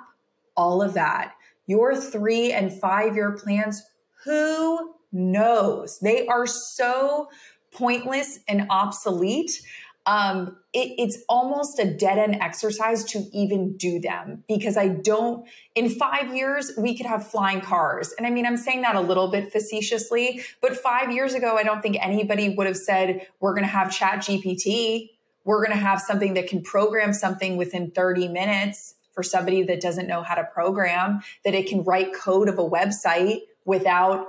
all 0.55 0.81
of 0.81 0.93
that. 0.93 1.33
Your 1.67 1.99
three 1.99 2.53
and 2.53 2.71
five 2.71 3.15
year 3.15 3.33
plans, 3.33 3.83
who 4.23 4.93
knows? 5.11 5.99
They 5.99 6.27
are 6.27 6.47
so 6.47 7.27
pointless 7.75 8.39
and 8.47 8.67
obsolete. 8.69 9.61
Um, 10.07 10.57
it, 10.71 10.93
it's 10.99 11.17
almost 11.27 11.79
a 11.79 11.85
dead 11.85 12.19
end 12.19 12.35
exercise 12.35 13.03
to 13.05 13.25
even 13.33 13.75
do 13.75 13.99
them 13.99 14.43
because 14.47 14.77
I 14.77 14.87
don't, 14.87 15.47
in 15.73 15.89
five 15.89 16.35
years, 16.35 16.71
we 16.77 16.95
could 16.95 17.07
have 17.07 17.27
flying 17.27 17.59
cars. 17.59 18.13
And 18.17 18.27
I 18.27 18.29
mean, 18.29 18.45
I'm 18.45 18.57
saying 18.57 18.83
that 18.83 18.95
a 18.95 19.01
little 19.01 19.31
bit 19.31 19.51
facetiously, 19.51 20.41
but 20.61 20.77
five 20.77 21.11
years 21.11 21.33
ago, 21.33 21.57
I 21.57 21.63
don't 21.63 21.81
think 21.81 21.97
anybody 21.99 22.49
would 22.49 22.67
have 22.67 22.77
said, 22.77 23.27
we're 23.39 23.53
going 23.53 23.63
to 23.63 23.71
have 23.71 23.91
Chat 23.91 24.19
GPT. 24.19 25.09
We're 25.43 25.65
going 25.65 25.75
to 25.75 25.83
have 25.83 26.01
something 26.01 26.35
that 26.35 26.47
can 26.47 26.61
program 26.61 27.11
something 27.11 27.57
within 27.57 27.89
30 27.89 28.27
minutes 28.27 28.95
for 29.11 29.23
somebody 29.23 29.63
that 29.63 29.81
doesn't 29.81 30.07
know 30.07 30.21
how 30.21 30.35
to 30.35 30.43
program, 30.43 31.21
that 31.45 31.55
it 31.55 31.67
can 31.67 31.83
write 31.83 32.13
code 32.13 32.49
of 32.49 32.59
a 32.59 32.69
website 32.69 33.39
without 33.63 34.27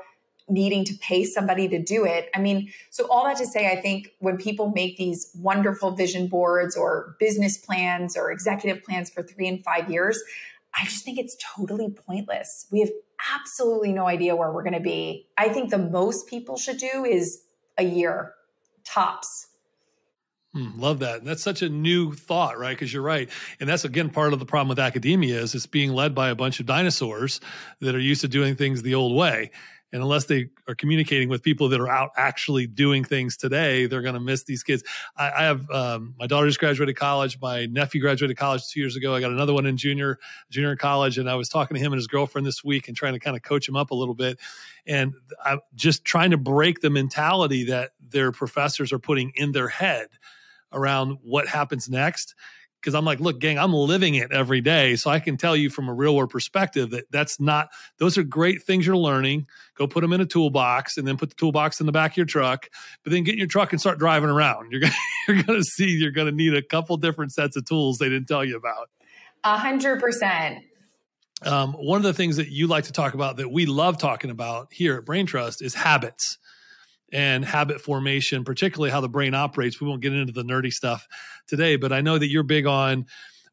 needing 0.48 0.84
to 0.84 0.94
pay 0.98 1.24
somebody 1.24 1.68
to 1.68 1.82
do 1.82 2.04
it. 2.04 2.30
I 2.34 2.38
mean, 2.38 2.70
so 2.90 3.06
all 3.10 3.24
that 3.24 3.36
to 3.38 3.46
say, 3.46 3.70
I 3.70 3.80
think 3.80 4.12
when 4.20 4.36
people 4.36 4.70
make 4.70 4.96
these 4.96 5.30
wonderful 5.34 5.90
vision 5.90 6.28
boards 6.28 6.76
or 6.76 7.16
business 7.18 7.58
plans 7.58 8.16
or 8.16 8.30
executive 8.30 8.84
plans 8.84 9.10
for 9.10 9.22
three 9.22 9.48
and 9.48 9.62
five 9.64 9.90
years, 9.90 10.22
I 10.78 10.84
just 10.84 11.04
think 11.04 11.18
it's 11.18 11.36
totally 11.56 11.90
pointless. 11.90 12.66
We 12.70 12.80
have 12.80 12.90
absolutely 13.34 13.92
no 13.92 14.06
idea 14.06 14.36
where 14.36 14.52
we're 14.52 14.62
going 14.62 14.74
to 14.74 14.80
be. 14.80 15.26
I 15.36 15.48
think 15.48 15.70
the 15.70 15.78
most 15.78 16.28
people 16.28 16.56
should 16.56 16.78
do 16.78 17.04
is 17.04 17.42
a 17.78 17.84
year 17.84 18.34
tops. 18.84 19.48
Hmm, 20.52 20.80
love 20.80 21.00
that. 21.00 21.18
And 21.18 21.26
that's 21.26 21.42
such 21.42 21.60
a 21.60 21.68
new 21.68 22.14
thought, 22.14 22.58
right? 22.58 22.70
Because 22.70 22.92
you're 22.92 23.02
right. 23.02 23.28
And 23.60 23.68
that's 23.68 23.84
again 23.84 24.10
part 24.10 24.32
of 24.32 24.38
the 24.38 24.46
problem 24.46 24.68
with 24.68 24.78
academia 24.78 25.38
is 25.38 25.54
it's 25.54 25.66
being 25.66 25.92
led 25.92 26.14
by 26.14 26.30
a 26.30 26.34
bunch 26.34 26.60
of 26.60 26.66
dinosaurs 26.66 27.40
that 27.80 27.94
are 27.94 28.00
used 28.00 28.22
to 28.22 28.28
doing 28.28 28.56
things 28.56 28.82
the 28.82 28.94
old 28.94 29.14
way. 29.14 29.50
And 29.92 30.02
unless 30.02 30.24
they 30.24 30.48
are 30.68 30.74
communicating 30.74 31.28
with 31.28 31.42
people 31.42 31.68
that 31.68 31.80
are 31.80 31.88
out 31.88 32.10
actually 32.16 32.66
doing 32.66 33.04
things 33.04 33.36
today, 33.36 33.86
they're 33.86 34.02
going 34.02 34.14
to 34.14 34.20
miss 34.20 34.42
these 34.44 34.62
kids. 34.62 34.82
I, 35.16 35.30
I 35.30 35.42
have 35.44 35.70
um, 35.70 36.14
my 36.18 36.26
daughter 36.26 36.46
just 36.48 36.58
graduated 36.58 36.96
college. 36.96 37.38
My 37.40 37.66
nephew 37.66 38.00
graduated 38.00 38.36
college 38.36 38.68
two 38.68 38.80
years 38.80 38.96
ago. 38.96 39.14
I 39.14 39.20
got 39.20 39.30
another 39.30 39.54
one 39.54 39.64
in 39.64 39.76
junior 39.76 40.18
junior 40.50 40.76
college, 40.76 41.18
and 41.18 41.30
I 41.30 41.36
was 41.36 41.48
talking 41.48 41.76
to 41.76 41.80
him 41.80 41.92
and 41.92 41.98
his 41.98 42.08
girlfriend 42.08 42.46
this 42.46 42.64
week 42.64 42.88
and 42.88 42.96
trying 42.96 43.12
to 43.12 43.20
kind 43.20 43.36
of 43.36 43.42
coach 43.42 43.68
him 43.68 43.76
up 43.76 43.90
a 43.90 43.94
little 43.94 44.14
bit. 44.14 44.38
And 44.86 45.14
I'm 45.44 45.60
just 45.74 46.04
trying 46.04 46.32
to 46.32 46.36
break 46.36 46.80
the 46.80 46.90
mentality 46.90 47.64
that 47.64 47.92
their 48.00 48.32
professors 48.32 48.92
are 48.92 48.98
putting 48.98 49.32
in 49.36 49.52
their 49.52 49.68
head 49.68 50.08
around 50.72 51.18
what 51.22 51.46
happens 51.46 51.88
next 51.88 52.34
because 52.86 52.94
I'm 52.94 53.04
like, 53.04 53.18
look, 53.18 53.40
gang, 53.40 53.58
I'm 53.58 53.74
living 53.74 54.14
it 54.14 54.30
every 54.30 54.60
day. 54.60 54.94
So 54.94 55.10
I 55.10 55.18
can 55.18 55.36
tell 55.36 55.56
you 55.56 55.70
from 55.70 55.88
a 55.88 55.92
real 55.92 56.14
world 56.14 56.30
perspective 56.30 56.90
that 56.90 57.10
that's 57.10 57.40
not, 57.40 57.70
those 57.98 58.16
are 58.16 58.22
great 58.22 58.62
things 58.62 58.86
you're 58.86 58.96
learning. 58.96 59.48
Go 59.74 59.88
put 59.88 60.02
them 60.02 60.12
in 60.12 60.20
a 60.20 60.24
toolbox 60.24 60.96
and 60.96 61.04
then 61.04 61.16
put 61.16 61.30
the 61.30 61.34
toolbox 61.34 61.80
in 61.80 61.86
the 61.86 61.92
back 61.92 62.12
of 62.12 62.16
your 62.16 62.26
truck, 62.26 62.68
but 63.02 63.12
then 63.12 63.24
get 63.24 63.32
in 63.32 63.38
your 63.38 63.48
truck 63.48 63.72
and 63.72 63.80
start 63.80 63.98
driving 63.98 64.30
around. 64.30 64.70
You're 64.70 64.82
going 64.82 64.92
you're 65.28 65.42
to 65.42 65.64
see 65.64 65.96
you're 65.96 66.12
going 66.12 66.28
to 66.28 66.32
need 66.32 66.54
a 66.54 66.62
couple 66.62 66.96
different 66.96 67.32
sets 67.32 67.56
of 67.56 67.64
tools 67.64 67.98
they 67.98 68.08
didn't 68.08 68.28
tell 68.28 68.44
you 68.44 68.56
about. 68.56 68.88
A 69.42 69.58
hundred 69.58 69.98
percent. 70.00 70.62
Um, 71.42 71.72
one 71.72 71.96
of 71.96 72.04
the 72.04 72.14
things 72.14 72.36
that 72.36 72.50
you 72.50 72.68
like 72.68 72.84
to 72.84 72.92
talk 72.92 73.14
about 73.14 73.38
that 73.38 73.50
we 73.50 73.66
love 73.66 73.98
talking 73.98 74.30
about 74.30 74.68
here 74.70 74.94
at 74.94 75.04
Brain 75.04 75.26
Trust 75.26 75.60
is 75.60 75.74
habits 75.74 76.38
and 77.12 77.44
habit 77.44 77.80
formation, 77.80 78.44
particularly 78.44 78.90
how 78.90 79.00
the 79.00 79.08
brain 79.08 79.34
operates. 79.34 79.80
We 79.80 79.86
won't 79.86 80.02
get 80.02 80.12
into 80.12 80.32
the 80.32 80.42
nerdy 80.42 80.72
stuff 80.72 81.06
today, 81.46 81.76
but 81.76 81.92
I 81.92 82.00
know 82.00 82.18
that 82.18 82.28
you're 82.28 82.42
big 82.42 82.66
on 82.66 83.06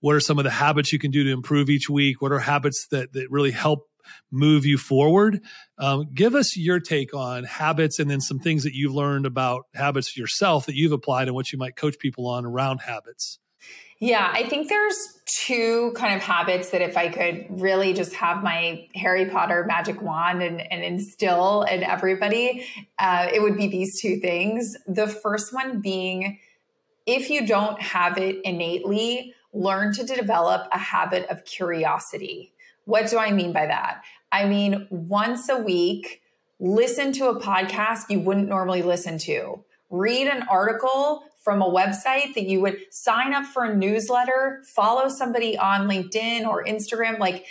what 0.03 0.15
are 0.15 0.19
some 0.19 0.37
of 0.37 0.43
the 0.43 0.49
habits 0.49 0.91
you 0.91 0.99
can 0.99 1.11
do 1.11 1.23
to 1.23 1.31
improve 1.31 1.69
each 1.69 1.89
week? 1.89 2.21
What 2.21 2.33
are 2.33 2.39
habits 2.39 2.87
that, 2.91 3.13
that 3.13 3.31
really 3.31 3.51
help 3.51 3.87
move 4.31 4.65
you 4.65 4.77
forward? 4.77 5.39
Um, 5.77 6.09
give 6.13 6.35
us 6.35 6.57
your 6.57 6.81
take 6.81 7.13
on 7.13 7.45
habits 7.45 7.99
and 7.99 8.09
then 8.09 8.19
some 8.19 8.39
things 8.39 8.63
that 8.63 8.73
you've 8.73 8.93
learned 8.93 9.25
about 9.25 9.63
habits 9.73 10.17
yourself 10.17 10.65
that 10.65 10.75
you've 10.75 10.91
applied 10.91 11.29
and 11.29 11.35
what 11.35 11.53
you 11.53 11.57
might 11.57 11.77
coach 11.77 11.97
people 11.99 12.27
on 12.27 12.45
around 12.45 12.79
habits. 12.81 13.39
Yeah, 14.03 14.29
I 14.33 14.43
think 14.49 14.67
there's 14.67 15.21
two 15.25 15.93
kind 15.95 16.13
of 16.13 16.21
habits 16.21 16.71
that 16.71 16.81
if 16.81 16.97
I 16.97 17.07
could 17.07 17.61
really 17.61 17.93
just 17.93 18.13
have 18.15 18.43
my 18.43 18.85
Harry 18.95 19.29
Potter 19.29 19.63
magic 19.65 20.01
wand 20.01 20.43
and, 20.43 20.59
and 20.59 20.83
instill 20.83 21.61
in 21.61 21.83
everybody, 21.83 22.67
uh, 22.99 23.29
it 23.33 23.41
would 23.41 23.55
be 23.55 23.67
these 23.67 24.01
two 24.01 24.17
things. 24.17 24.75
The 24.87 25.07
first 25.07 25.53
one 25.53 25.79
being 25.79 26.37
if 27.05 27.29
you 27.29 27.47
don't 27.47 27.81
have 27.81 28.17
it 28.17 28.41
innately, 28.43 29.35
learn 29.53 29.93
to 29.93 30.03
develop 30.03 30.67
a 30.73 30.79
habit 30.79 31.25
of 31.29 31.45
curiosity. 31.45 32.51
What 32.83 33.09
do 33.09 33.17
I 33.17 33.31
mean 33.31 33.53
by 33.53 33.67
that? 33.67 34.01
I 34.33 34.49
mean, 34.49 34.85
once 34.89 35.47
a 35.47 35.59
week, 35.59 36.21
listen 36.59 37.13
to 37.13 37.29
a 37.29 37.39
podcast 37.39 38.09
you 38.09 38.19
wouldn't 38.19 38.49
normally 38.49 38.81
listen 38.81 39.17
to. 39.19 39.63
Read 39.89 40.27
an 40.27 40.43
article 40.49 41.23
from 41.43 41.61
a 41.61 41.69
website 41.69 42.33
that 42.35 42.45
you 42.45 42.61
would 42.61 42.77
sign 42.89 43.33
up 43.33 43.45
for 43.45 43.65
a 43.65 43.75
newsletter, 43.75 44.63
follow 44.65 45.09
somebody 45.09 45.57
on 45.57 45.87
LinkedIn 45.87 46.47
or 46.47 46.63
Instagram, 46.63 47.19
like 47.19 47.45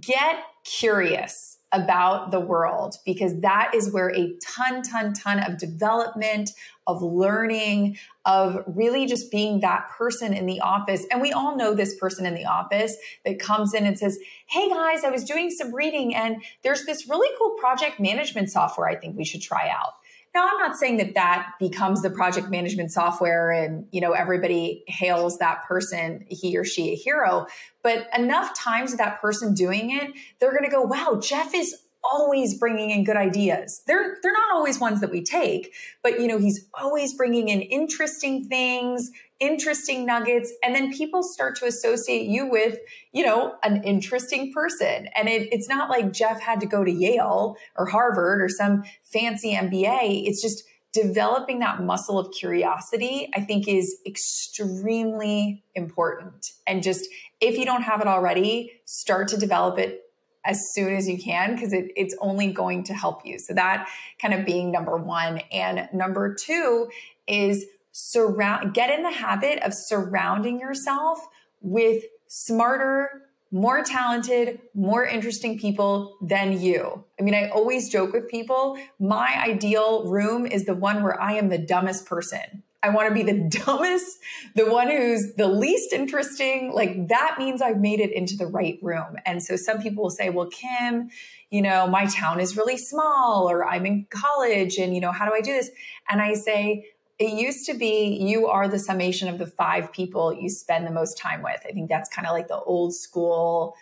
get 0.00 0.44
curious 0.64 1.56
about 1.72 2.30
the 2.30 2.40
world 2.40 2.96
because 3.04 3.40
that 3.40 3.74
is 3.74 3.92
where 3.92 4.14
a 4.14 4.34
ton, 4.42 4.82
ton, 4.82 5.12
ton 5.12 5.38
of 5.38 5.58
development, 5.58 6.50
of 6.86 7.02
learning, 7.02 7.98
of 8.24 8.62
really 8.66 9.06
just 9.06 9.30
being 9.30 9.60
that 9.60 9.90
person 9.90 10.32
in 10.32 10.46
the 10.46 10.60
office. 10.60 11.04
And 11.10 11.20
we 11.20 11.32
all 11.32 11.56
know 11.56 11.74
this 11.74 11.94
person 11.98 12.24
in 12.24 12.34
the 12.34 12.46
office 12.46 12.96
that 13.24 13.38
comes 13.38 13.74
in 13.74 13.84
and 13.84 13.98
says, 13.98 14.18
Hey 14.46 14.70
guys, 14.70 15.04
I 15.04 15.10
was 15.10 15.24
doing 15.24 15.50
some 15.50 15.74
reading 15.74 16.14
and 16.14 16.42
there's 16.62 16.86
this 16.86 17.08
really 17.08 17.28
cool 17.38 17.56
project 17.58 18.00
management 18.00 18.50
software 18.50 18.88
I 18.88 18.96
think 18.96 19.16
we 19.16 19.24
should 19.24 19.42
try 19.42 19.68
out. 19.68 19.94
Now, 20.38 20.46
I'm 20.52 20.58
not 20.58 20.76
saying 20.76 20.98
that 20.98 21.14
that 21.14 21.54
becomes 21.58 22.00
the 22.00 22.10
project 22.10 22.48
management 22.48 22.92
software 22.92 23.50
and, 23.50 23.88
you 23.90 24.00
know, 24.00 24.12
everybody 24.12 24.84
hails 24.86 25.38
that 25.38 25.64
person, 25.64 26.24
he 26.28 26.56
or 26.56 26.64
she 26.64 26.92
a 26.92 26.94
hero, 26.94 27.48
but 27.82 28.06
enough 28.16 28.54
times 28.54 28.96
that 28.98 29.20
person 29.20 29.52
doing 29.52 29.90
it, 29.90 30.12
they're 30.38 30.52
going 30.52 30.62
to 30.62 30.70
go, 30.70 30.82
wow, 30.82 31.18
Jeff 31.20 31.56
is 31.56 31.74
always 32.04 32.58
bringing 32.58 32.90
in 32.90 33.04
good 33.04 33.16
ideas. 33.16 33.82
They're 33.86 34.16
they're 34.22 34.32
not 34.32 34.54
always 34.54 34.78
ones 34.78 35.00
that 35.00 35.10
we 35.10 35.22
take, 35.22 35.74
but 36.02 36.20
you 36.20 36.26
know, 36.26 36.38
he's 36.38 36.66
always 36.74 37.14
bringing 37.14 37.48
in 37.48 37.60
interesting 37.60 38.48
things, 38.48 39.10
interesting 39.40 40.06
nuggets, 40.06 40.52
and 40.62 40.74
then 40.74 40.92
people 40.92 41.22
start 41.22 41.56
to 41.56 41.66
associate 41.66 42.26
you 42.26 42.46
with, 42.46 42.78
you 43.12 43.24
know, 43.24 43.54
an 43.62 43.82
interesting 43.84 44.52
person. 44.52 45.08
And 45.14 45.28
it, 45.28 45.52
it's 45.52 45.68
not 45.68 45.90
like 45.90 46.12
Jeff 46.12 46.40
had 46.40 46.60
to 46.60 46.66
go 46.66 46.84
to 46.84 46.90
Yale 46.90 47.56
or 47.76 47.86
Harvard 47.86 48.42
or 48.42 48.48
some 48.48 48.84
fancy 49.04 49.54
MBA. 49.54 50.26
It's 50.26 50.42
just 50.42 50.64
developing 50.92 51.58
that 51.58 51.82
muscle 51.82 52.18
of 52.18 52.32
curiosity, 52.32 53.28
I 53.34 53.40
think 53.42 53.68
is 53.68 53.98
extremely 54.06 55.62
important. 55.74 56.52
And 56.66 56.82
just 56.82 57.08
if 57.40 57.56
you 57.56 57.64
don't 57.64 57.82
have 57.82 58.00
it 58.00 58.06
already, 58.06 58.80
start 58.84 59.28
to 59.28 59.36
develop 59.36 59.78
it 59.78 60.07
as 60.48 60.72
soon 60.72 60.94
as 60.94 61.06
you 61.06 61.18
can 61.18 61.54
because 61.54 61.72
it, 61.72 61.92
it's 61.94 62.16
only 62.20 62.50
going 62.50 62.82
to 62.84 62.94
help 62.94 63.24
you. 63.24 63.38
So 63.38 63.52
that 63.54 63.88
kind 64.20 64.34
of 64.34 64.44
being 64.44 64.72
number 64.72 64.96
one. 64.96 65.42
And 65.52 65.88
number 65.92 66.34
two 66.34 66.88
is 67.28 67.66
surround 67.92 68.74
get 68.74 68.90
in 68.90 69.02
the 69.02 69.12
habit 69.12 69.62
of 69.62 69.72
surrounding 69.74 70.58
yourself 70.58 71.18
with 71.60 72.04
smarter 72.28 73.22
more 73.50 73.82
talented, 73.82 74.60
more 74.74 75.06
interesting 75.06 75.58
people 75.58 76.16
than 76.20 76.60
you. 76.60 77.04
I 77.18 77.22
mean, 77.22 77.34
I 77.34 77.48
always 77.48 77.88
joke 77.88 78.12
with 78.12 78.28
people, 78.28 78.78
my 78.98 79.42
ideal 79.42 80.06
room 80.06 80.44
is 80.44 80.66
the 80.66 80.74
one 80.74 81.02
where 81.02 81.20
I 81.20 81.32
am 81.34 81.48
the 81.48 81.58
dumbest 81.58 82.04
person. 82.06 82.62
I 82.82 82.90
want 82.90 83.08
to 83.08 83.14
be 83.14 83.22
the 83.22 83.48
dumbest, 83.64 84.18
the 84.54 84.70
one 84.70 84.88
who's 84.88 85.34
the 85.34 85.48
least 85.48 85.92
interesting. 85.92 86.72
Like 86.72 87.08
that 87.08 87.36
means 87.38 87.60
I've 87.62 87.80
made 87.80 88.00
it 88.00 88.12
into 88.12 88.36
the 88.36 88.46
right 88.46 88.78
room. 88.82 89.16
And 89.26 89.42
so 89.42 89.56
some 89.56 89.80
people 89.80 90.04
will 90.04 90.10
say, 90.10 90.30
well, 90.30 90.48
Kim, 90.48 91.10
you 91.50 91.62
know, 91.62 91.86
my 91.86 92.06
town 92.06 92.40
is 92.40 92.56
really 92.56 92.76
small 92.76 93.50
or 93.50 93.66
I'm 93.66 93.86
in 93.86 94.06
college 94.10 94.78
and, 94.78 94.94
you 94.94 95.00
know, 95.00 95.12
how 95.12 95.26
do 95.26 95.32
I 95.34 95.40
do 95.40 95.52
this? 95.52 95.70
And 96.08 96.20
I 96.20 96.34
say, 96.34 96.84
it 97.18 97.32
used 97.32 97.66
to 97.66 97.74
be 97.74 98.16
you 98.20 98.46
are 98.46 98.68
the 98.68 98.78
summation 98.78 99.28
of 99.28 99.38
the 99.38 99.46
five 99.46 99.92
people 99.92 100.32
you 100.32 100.48
spend 100.48 100.86
the 100.86 100.92
most 100.92 101.18
time 101.18 101.42
with. 101.42 101.60
I 101.68 101.72
think 101.72 101.88
that's 101.88 102.08
kind 102.08 102.28
of 102.28 102.32
like 102.32 102.46
the 102.46 102.60
old 102.60 102.94
school 102.94 103.74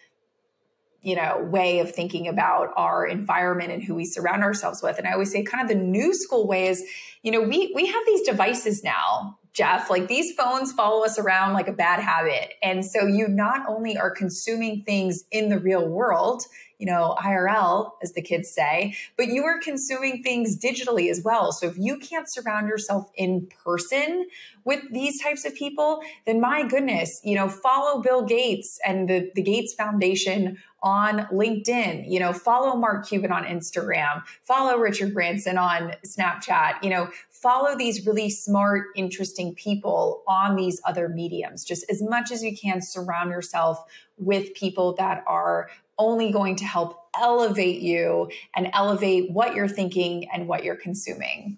you 1.07 1.15
know 1.15 1.39
way 1.51 1.79
of 1.79 1.95
thinking 1.95 2.27
about 2.27 2.71
our 2.77 3.07
environment 3.07 3.71
and 3.71 3.81
who 3.81 3.95
we 3.95 4.05
surround 4.05 4.43
ourselves 4.43 4.83
with. 4.83 4.99
And 4.99 5.07
i 5.07 5.13
always 5.13 5.31
say 5.31 5.45
kind 5.45 5.63
of 5.63 5.69
the 5.69 5.81
new 5.81 6.13
school 6.13 6.49
way 6.49 6.67
is 6.67 6.85
you 7.23 7.31
know 7.31 7.41
we 7.41 7.73
we 7.77 7.87
have 7.87 8.03
these 8.07 8.23
devices 8.23 8.83
now 8.83 9.39
jeff 9.57 9.89
like 9.91 10.09
these 10.09 10.35
phones 10.35 10.73
follow 10.73 11.05
us 11.05 11.19
around 11.19 11.53
like 11.53 11.69
a 11.69 11.73
bad 11.73 12.01
habit 12.01 12.55
and 12.63 12.85
so 12.85 13.07
you 13.07 13.27
not 13.29 13.67
only 13.69 13.97
are 13.97 14.11
consuming 14.11 14.83
things 14.83 15.25
in 15.31 15.49
the 15.49 15.59
real 15.59 15.87
world 15.87 16.45
you 16.79 16.87
know, 16.87 17.17
IRL, 17.19 17.93
as 18.03 18.13
the 18.13 18.23
kids 18.23 18.51
say, 18.51 18.95
but 19.17 19.29
you 19.29 19.45
are 19.45 19.59
consuming 19.61 20.23
things 20.23 20.59
digitally 20.59 21.11
as 21.11 21.23
well. 21.23 21.53
So 21.53 21.67
if 21.67 21.79
you 21.79 21.99
can't 21.99 22.31
surround 22.31 22.69
yourself 22.69 23.11
in 23.15 23.49
person 23.65 24.27
with 24.65 24.83
these 24.93 25.23
types 25.23 25.45
of 25.45 25.55
people, 25.55 26.03
then 26.27 26.41
my 26.41 26.67
goodness, 26.67 27.21
you 27.25 27.35
know, 27.35 27.49
follow 27.49 28.03
Bill 28.03 28.23
Gates 28.23 28.79
and 28.85 29.09
the, 29.09 29.31
the 29.35 29.43
Gates 29.43 29.73
Foundation 29.73 30.59
on 30.83 31.21
LinkedIn, 31.33 32.09
you 32.09 32.21
know, 32.21 32.33
follow 32.33 32.77
Mark 32.77 33.09
Cuban 33.09 33.33
on 33.33 33.45
Instagram, 33.45 34.23
follow 34.45 34.77
Richard 34.77 35.15
Branson 35.15 35.57
on 35.57 35.95
Snapchat, 36.05 36.83
you 36.83 36.91
know, 36.91 37.09
follow 37.47 37.77
these 37.77 38.05
really 38.05 38.29
smart, 38.29 38.89
interesting 38.97 39.55
people 39.55 40.25
on 40.27 40.57
these 40.57 40.81
other 40.85 41.09
mediums. 41.09 41.65
Just 41.65 41.89
as 41.89 42.03
much 42.03 42.33
as 42.33 42.43
you 42.43 42.57
can, 42.57 42.83
surround 42.83 43.31
yourself 43.31 43.85
with 44.19 44.53
people 44.55 44.95
that 44.95 45.23
are 45.29 45.71
only 45.97 46.33
going 46.33 46.57
to 46.57 46.65
help 46.65 47.05
elevate 47.17 47.81
you 47.81 48.29
and 48.57 48.69
elevate 48.73 49.31
what 49.31 49.55
you're 49.55 49.69
thinking 49.69 50.29
and 50.35 50.49
what 50.49 50.65
you're 50.65 50.75
consuming. 50.75 51.57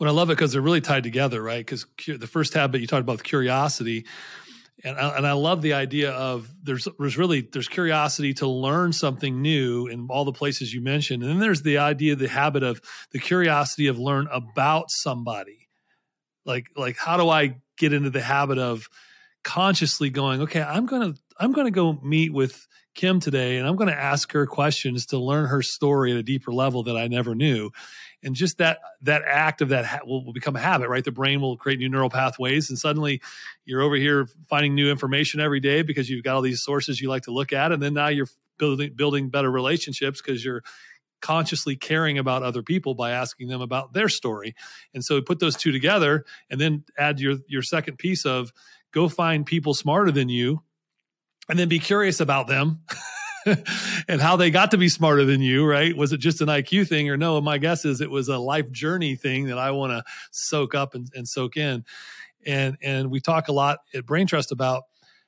Well, 0.00 0.10
I 0.10 0.12
love 0.12 0.30
it 0.30 0.32
because 0.32 0.50
they're 0.50 0.60
really 0.60 0.80
tied 0.80 1.04
together, 1.04 1.40
right? 1.40 1.64
Because 1.64 1.86
the 2.04 2.26
first 2.26 2.52
habit 2.54 2.80
you 2.80 2.88
talked 2.88 3.02
about 3.02 3.22
curiosity, 3.22 4.04
and 4.84 4.96
I, 4.96 5.16
and 5.16 5.26
I 5.26 5.32
love 5.32 5.62
the 5.62 5.72
idea 5.72 6.12
of 6.12 6.48
there's 6.62 6.86
there's 6.98 7.18
really 7.18 7.40
there's 7.40 7.68
curiosity 7.68 8.34
to 8.34 8.46
learn 8.46 8.92
something 8.92 9.42
new 9.42 9.86
in 9.86 10.08
all 10.10 10.24
the 10.24 10.32
places 10.32 10.72
you 10.72 10.80
mentioned, 10.80 11.22
and 11.22 11.32
then 11.32 11.38
there's 11.40 11.62
the 11.62 11.78
idea, 11.78 12.14
the 12.16 12.28
habit 12.28 12.62
of 12.62 12.80
the 13.10 13.18
curiosity 13.18 13.88
of 13.88 13.98
learn 13.98 14.28
about 14.30 14.90
somebody, 14.90 15.68
like 16.44 16.68
like 16.76 16.96
how 16.96 17.16
do 17.16 17.28
I 17.28 17.56
get 17.76 17.92
into 17.92 18.10
the 18.10 18.20
habit 18.20 18.58
of 18.58 18.88
consciously 19.44 20.10
going, 20.10 20.42
okay, 20.42 20.62
I'm 20.62 20.86
gonna 20.86 21.14
I'm 21.38 21.52
gonna 21.52 21.70
go 21.70 21.98
meet 22.02 22.32
with 22.32 22.66
Kim 22.94 23.20
today, 23.20 23.58
and 23.58 23.66
I'm 23.66 23.76
to 23.78 23.94
ask 23.94 24.32
her 24.32 24.46
questions 24.46 25.06
to 25.06 25.18
learn 25.18 25.46
her 25.46 25.62
story 25.62 26.12
at 26.12 26.18
a 26.18 26.22
deeper 26.22 26.52
level 26.52 26.82
that 26.84 26.96
I 26.96 27.06
never 27.06 27.34
knew. 27.34 27.70
And 28.22 28.34
just 28.34 28.58
that 28.58 28.78
that 29.02 29.22
act 29.26 29.62
of 29.62 29.68
that 29.68 29.84
ha- 29.84 30.00
will, 30.04 30.24
will 30.24 30.32
become 30.32 30.56
a 30.56 30.60
habit, 30.60 30.88
right? 30.88 31.04
The 31.04 31.12
brain 31.12 31.40
will 31.40 31.56
create 31.56 31.78
new 31.78 31.88
neural 31.88 32.10
pathways, 32.10 32.68
and 32.68 32.78
suddenly 32.78 33.20
you're 33.64 33.80
over 33.80 33.94
here 33.94 34.28
finding 34.48 34.74
new 34.74 34.90
information 34.90 35.40
every 35.40 35.60
day 35.60 35.82
because 35.82 36.10
you've 36.10 36.24
got 36.24 36.34
all 36.34 36.42
these 36.42 36.62
sources 36.62 37.00
you 37.00 37.08
like 37.08 37.22
to 37.24 37.30
look 37.30 37.52
at, 37.52 37.70
and 37.70 37.82
then 37.82 37.94
now 37.94 38.08
you're 38.08 38.28
building 38.58 38.92
building 38.94 39.28
better 39.28 39.50
relationships 39.50 40.20
because 40.20 40.44
you're 40.44 40.62
consciously 41.20 41.76
caring 41.76 42.18
about 42.18 42.42
other 42.42 42.62
people 42.62 42.94
by 42.94 43.10
asking 43.10 43.48
them 43.48 43.60
about 43.60 43.92
their 43.92 44.08
story. 44.08 44.54
And 44.94 45.04
so 45.04 45.20
put 45.20 45.40
those 45.40 45.56
two 45.56 45.72
together 45.72 46.24
and 46.50 46.60
then 46.60 46.84
add 46.96 47.20
your 47.20 47.36
your 47.46 47.62
second 47.62 47.98
piece 47.98 48.24
of 48.26 48.52
go 48.92 49.08
find 49.08 49.44
people 49.46 49.74
smarter 49.74 50.10
than 50.10 50.28
you 50.28 50.62
and 51.48 51.58
then 51.58 51.68
be 51.68 51.78
curious 51.78 52.20
about 52.20 52.46
them 52.46 52.80
and 54.08 54.20
how 54.20 54.36
they 54.36 54.50
got 54.50 54.70
to 54.72 54.78
be 54.78 54.88
smarter 54.88 55.24
than 55.24 55.40
you, 55.40 55.66
right? 55.66 55.96
Was 55.96 56.12
it 56.12 56.18
just 56.18 56.40
an 56.40 56.48
IQ 56.48 56.88
thing 56.88 57.08
or 57.10 57.16
no? 57.16 57.40
My 57.40 57.58
guess 57.58 57.84
is 57.84 58.00
it 58.00 58.10
was 58.10 58.28
a 58.28 58.38
life 58.38 58.70
journey 58.70 59.16
thing 59.16 59.46
that 59.46 59.58
I 59.58 59.70
want 59.70 59.92
to 59.92 60.04
soak 60.30 60.74
up 60.74 60.94
and, 60.94 61.10
and 61.14 61.26
soak 61.26 61.56
in. 61.56 61.84
And 62.46 62.76
and 62.82 63.10
we 63.10 63.20
talk 63.20 63.48
a 63.48 63.52
lot 63.52 63.80
at 63.94 64.06
Brain 64.06 64.26
Trust 64.26 64.52
about 64.52 64.84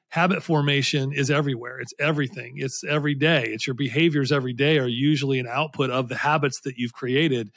habit 0.09 0.43
formation 0.43 1.13
is 1.13 1.31
everywhere. 1.31 1.81
It's 1.81 1.95
everything. 1.99 2.55
It's 2.57 2.83
every 2.85 3.15
day. 3.15 3.45
It's 3.47 3.67
your 3.67 3.75
behaviors 3.75 4.33
every 4.33 4.53
day 4.53 4.79
are 4.79 4.89
usually 4.89 5.39
an 5.39 5.47
output 5.49 5.91
of 5.91 6.09
the 6.09 6.17
habits 6.17 6.61
that 6.63 6.77
you've 6.77 6.93
created. 6.93 7.51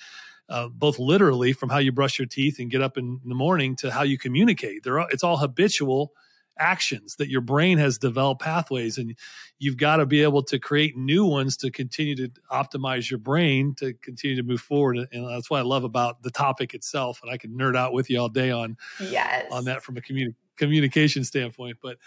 Uh, 0.50 0.68
both 0.68 1.00
literally 1.00 1.54
from 1.54 1.70
how 1.70 1.78
you 1.78 1.92
brush 1.92 2.20
your 2.20 2.28
teeth 2.28 2.60
and 2.60 2.70
get 2.70 2.82
up 2.82 2.98
in 2.98 3.20
the 3.26 3.34
morning 3.34 3.76
to 3.78 3.90
how 3.90 4.04
you 4.04 4.18
communicate. 4.18 4.84
They're, 4.84 5.00
it's 5.10 5.24
all 5.24 5.38
habitual 5.38 6.12
actions 6.58 7.16
that 7.16 7.30
your 7.30 7.42
brain 7.42 7.78
has 7.78 7.98
developed 7.98 8.42
pathways 8.42 8.98
and 8.98 9.16
you've 9.60 9.78
got 9.78 9.98
to 9.98 10.06
be 10.06 10.22
able 10.22 10.44
to 10.44 10.60
create 10.60 10.96
new 10.96 11.26
ones 11.26 11.58
to 11.58 11.72
continue 11.72 12.16
to 12.16 12.30
optimize 12.52 13.10
your 13.10 13.18
brain 13.18 13.74
to 13.76 13.94
continue 14.02 14.36
to 14.36 14.44
move 14.44 14.62
forward. 14.62 14.98
And 15.12 15.30
that's 15.30 15.50
what 15.50 15.60
i 15.60 15.64
love 15.64 15.84
about 15.84 16.22
the 16.22 16.32
topic 16.32 16.74
itself 16.74 17.20
and 17.24 17.32
i 17.32 17.38
can 17.38 17.52
nerd 17.58 17.76
out 17.76 17.94
with 17.94 18.10
you 18.10 18.20
all 18.20 18.30
day 18.30 18.52
on 18.52 18.78
yes. 19.02 19.46
on 19.52 19.66
that 19.66 19.84
from 19.84 19.98
a 19.98 20.02
communi- 20.02 20.36
communication 20.58 21.24
standpoint. 21.24 21.78
But 21.82 21.98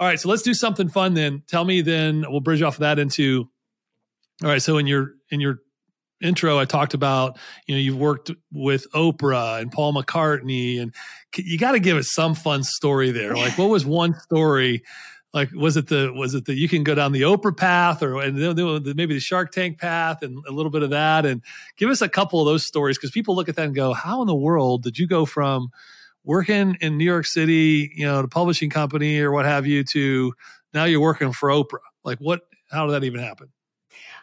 all 0.00 0.08
right 0.08 0.18
so 0.18 0.28
let's 0.28 0.42
do 0.42 0.54
something 0.54 0.88
fun 0.88 1.14
then. 1.14 1.42
Tell 1.46 1.64
me 1.64 1.80
then 1.80 2.24
we'll 2.28 2.40
bridge 2.40 2.62
off 2.62 2.74
of 2.74 2.80
that 2.80 2.98
into 2.98 3.48
all 4.42 4.48
right 4.48 4.62
so 4.62 4.78
in 4.78 4.86
your 4.86 5.14
in 5.30 5.40
your 5.40 5.60
intro, 6.24 6.58
I 6.58 6.64
talked 6.64 6.94
about, 6.94 7.38
you 7.66 7.74
know, 7.74 7.80
you've 7.80 7.98
worked 7.98 8.30
with 8.52 8.90
Oprah 8.92 9.60
and 9.60 9.70
Paul 9.70 9.92
McCartney, 9.92 10.80
and 10.80 10.94
you 11.36 11.58
got 11.58 11.72
to 11.72 11.80
give 11.80 11.96
us 11.96 12.12
some 12.12 12.34
fun 12.34 12.64
story 12.64 13.10
there. 13.10 13.36
Like, 13.36 13.58
what 13.58 13.68
was 13.68 13.84
one 13.84 14.14
story? 14.20 14.82
Like, 15.32 15.50
was 15.52 15.76
it 15.76 15.88
the 15.88 16.12
was 16.14 16.34
it 16.34 16.44
the 16.44 16.54
you 16.54 16.68
can 16.68 16.84
go 16.84 16.94
down 16.94 17.10
the 17.10 17.22
Oprah 17.22 17.56
path, 17.56 18.02
or 18.02 18.20
and 18.20 18.36
maybe 18.36 19.14
the 19.14 19.20
Shark 19.20 19.50
Tank 19.50 19.78
path, 19.78 20.22
and 20.22 20.38
a 20.46 20.52
little 20.52 20.70
bit 20.70 20.84
of 20.84 20.90
that, 20.90 21.26
and 21.26 21.42
give 21.76 21.90
us 21.90 22.00
a 22.00 22.08
couple 22.08 22.40
of 22.40 22.46
those 22.46 22.64
stories 22.64 22.96
because 22.96 23.10
people 23.10 23.34
look 23.34 23.48
at 23.48 23.56
that 23.56 23.66
and 23.66 23.74
go, 23.74 23.92
"How 23.92 24.20
in 24.20 24.28
the 24.28 24.34
world 24.34 24.84
did 24.84 24.96
you 24.96 25.08
go 25.08 25.24
from 25.24 25.70
working 26.22 26.76
in 26.80 26.96
New 26.96 27.04
York 27.04 27.26
City, 27.26 27.92
you 27.96 28.06
know, 28.06 28.22
the 28.22 28.28
publishing 28.28 28.70
company 28.70 29.18
or 29.18 29.32
what 29.32 29.44
have 29.44 29.66
you, 29.66 29.82
to 29.84 30.32
now 30.72 30.84
you're 30.84 31.00
working 31.00 31.32
for 31.32 31.48
Oprah? 31.48 31.78
Like, 32.04 32.18
what? 32.18 32.42
How 32.70 32.86
did 32.86 32.92
that 32.92 33.04
even 33.04 33.20
happen?" 33.20 33.48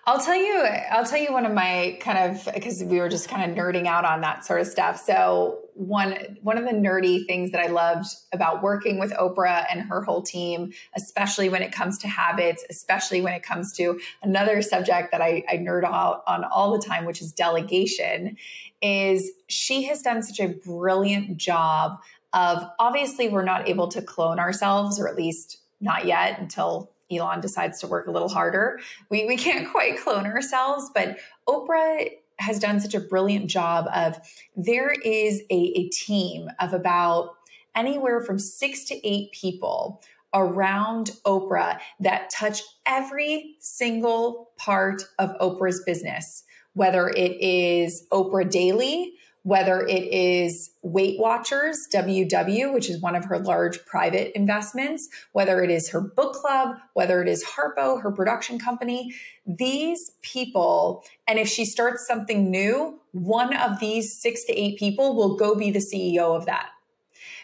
I'll 0.06 0.20
tell 0.20 0.36
you, 0.36 0.64
I'll 0.92 1.06
tell 1.06 1.20
you 1.20 1.32
one 1.32 1.46
of 1.46 1.54
my 1.54 1.98
kind 2.02 2.32
of 2.32 2.54
because 2.56 2.84
we 2.84 3.00
were 3.00 3.10
just 3.10 3.30
kind 3.30 3.50
of 3.50 3.56
nerding 3.56 3.86
out 3.86 4.04
on 4.04 4.22
that 4.22 4.44
sort 4.44 4.60
of 4.60 4.68
stuff. 4.68 5.00
So 5.00 5.60
one 5.76 6.38
one 6.42 6.58
of 6.58 6.64
the 6.66 6.72
nerdy 6.72 7.26
things 7.28 7.52
that 7.52 7.62
I 7.62 7.68
loved 7.68 8.08
about 8.34 8.64
working 8.64 8.98
with 9.00 9.12
Oprah 9.14 9.66
and 9.72 9.82
her 9.82 10.02
whole 10.02 10.24
team, 10.24 10.74
especially 10.96 11.50
when 11.50 11.62
it 11.62 11.72
comes 11.72 12.00
to 12.00 12.08
habits, 12.08 12.66
especially 12.70 13.22
when 13.22 13.34
it 13.34 13.44
comes 13.44 13.74
to 13.74 14.00
another 14.24 14.64
subject 14.64 15.12
that 15.12 15.22
I, 15.22 15.44
I 15.48 15.58
nerd 15.58 15.84
out 15.84 16.24
on 16.26 16.46
all 16.46 16.72
the 16.72 16.84
time, 16.84 17.06
which 17.06 17.22
is 17.22 17.32
delegation, 17.32 18.38
is 18.82 19.32
she 19.48 19.84
has 19.84 20.02
done 20.02 20.24
such 20.24 20.40
a 20.40 20.48
brilliant 20.48 21.38
job 21.38 22.00
of 22.34 22.64
obviously 22.80 23.30
we're 23.30 23.44
not 23.44 23.70
able 23.70 23.88
to 23.90 24.02
clone 24.02 24.40
ourselves, 24.40 25.00
or 25.00 25.08
at 25.08 25.16
least 25.16 25.58
not 25.80 26.06
yet 26.06 26.40
until 26.40 26.92
Elon 27.12 27.42
decides 27.42 27.80
to 27.80 27.88
work 27.88 28.08
a 28.08 28.12
little 28.12 28.30
harder. 28.30 28.80
We, 29.10 29.26
we 29.26 29.38
can't 29.38 29.70
quite 29.72 30.00
clone 30.00 30.26
ourselves, 30.26 30.90
but 30.94 31.18
Oprah 31.48 32.10
has 32.40 32.60
done 32.60 32.80
such 32.80 32.96
a 32.96 33.00
brilliant 33.00 33.48
job 33.48 33.86
of 33.94 34.18
there 34.56 34.92
is 34.92 35.42
a, 35.52 35.74
a 35.76 35.90
team 35.90 36.50
of 36.60 36.74
about 36.74 37.36
anywhere 37.76 38.22
from 38.22 38.40
six 38.40 38.84
to 38.86 39.08
eight 39.08 39.32
people 39.32 40.02
around 40.34 41.12
Oprah 41.26 41.80
that 42.00 42.30
touch 42.30 42.62
every 42.86 43.58
single 43.60 44.52
part 44.58 45.04
of 45.20 45.38
Oprah's 45.40 45.84
business, 45.84 46.44
whether 46.74 47.10
it 47.10 47.40
is 47.42 48.08
Oprah 48.12 48.50
Daily, 48.50 49.14
whether 49.44 49.82
it 49.88 50.04
is 50.14 50.72
Weight 50.84 51.20
Watchers, 51.20 51.88
WW, 51.94 52.74
which 52.74 52.90
is 52.90 53.02
one 53.02 53.16
of 53.16 53.26
her 53.26 53.40
large 53.40 53.84
private 53.86 54.36
investments, 54.36 55.10
whether 55.32 55.64
it 55.64 55.72
is 55.72 55.90
her 55.90 56.02
book 56.02 56.34
club, 56.34 56.76
whether 56.94 57.22
it 57.22 57.28
is 57.28 57.44
Harpo, 57.44 58.02
her 58.02 58.12
production 58.12 58.60
company, 58.60 59.14
these 59.46 60.12
people, 60.22 61.04
and 61.28 61.40
if 61.40 61.48
she 61.48 61.66
starts 61.66 62.06
something 62.06 62.52
new, 62.52 63.00
one 63.14 63.56
of 63.56 63.80
these 63.80 64.20
six 64.20 64.44
to 64.46 64.54
eight 64.54 64.78
people 64.78 65.16
will 65.16 65.36
go 65.36 65.56
be 65.56 65.72
the 65.72 65.80
CEO 65.80 66.36
of 66.36 66.46
that. 66.46 66.70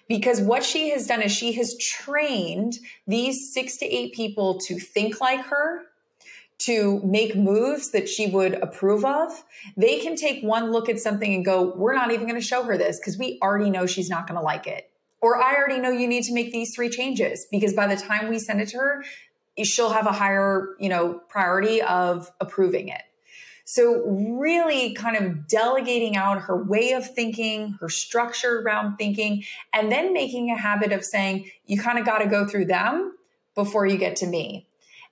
Because 0.08 0.40
what 0.40 0.64
she 0.64 0.90
has 0.92 1.08
done 1.08 1.22
is 1.22 1.32
she 1.32 1.54
has 1.54 1.78
trained 1.78 2.78
these 3.08 3.54
six 3.54 3.78
to 3.78 3.86
eight 3.86 4.14
people 4.14 4.60
to 4.68 4.80
think 4.80 5.20
like 5.20 5.46
her, 5.48 5.82
to 6.60 7.00
make 7.04 7.36
moves 7.36 7.92
that 7.92 8.10
she 8.10 8.28
would 8.28 8.56
approve 8.56 9.06
of, 9.06 9.44
they 9.76 10.00
can 10.00 10.16
take 10.16 10.44
one 10.44 10.72
look 10.72 10.90
at 10.90 11.00
something 11.00 11.34
and 11.34 11.46
go, 11.46 11.74
We're 11.76 11.94
not 11.94 12.12
even 12.12 12.28
going 12.28 12.40
to 12.40 12.46
show 12.46 12.64
her 12.64 12.78
this 12.78 13.00
because 13.00 13.18
we 13.18 13.38
already 13.42 13.70
know 13.70 13.86
she's 13.86 14.10
not 14.10 14.28
going 14.28 14.40
to 14.40 14.44
like 14.44 14.68
it. 14.68 14.90
Or 15.22 15.42
I 15.42 15.56
already 15.56 15.80
know 15.80 15.90
you 15.90 16.08
need 16.08 16.24
to 16.24 16.34
make 16.34 16.52
these 16.52 16.76
three 16.76 16.90
changes 16.90 17.46
because 17.52 17.74
by 17.74 17.88
the 17.88 18.00
time 18.00 18.30
we 18.30 18.40
send 18.40 18.62
it 18.62 18.70
to 18.70 18.78
her, 18.78 19.04
she'll 19.64 19.90
have 19.90 20.06
a 20.06 20.12
higher, 20.12 20.76
you 20.80 20.90
know, 20.90 21.22
priority 21.30 21.82
of 21.82 22.32
approving 22.40 22.90
it. 22.90 23.02
So 23.66 24.02
really 24.06 24.94
kind 24.94 25.18
of 25.18 25.48
delegating 25.48 26.16
out 26.16 26.44
her 26.44 26.56
way 26.56 26.94
of 26.94 27.14
thinking, 27.14 27.78
her 27.82 27.90
structure 27.90 28.62
around 28.62 28.96
thinking, 28.96 29.44
and 29.74 29.92
then 29.92 30.14
making 30.14 30.52
a 30.52 30.58
habit 30.58 30.94
of 30.94 31.04
saying, 31.04 31.52
you 31.66 31.82
kind 31.82 32.00
of 32.00 32.06
got 32.06 32.20
to 32.20 32.28
go 32.28 32.48
through 32.48 32.66
them 32.66 33.18
before 33.56 33.86
you 33.86 33.98
get 33.98 34.16
to 34.18 34.28
me. 34.28 34.67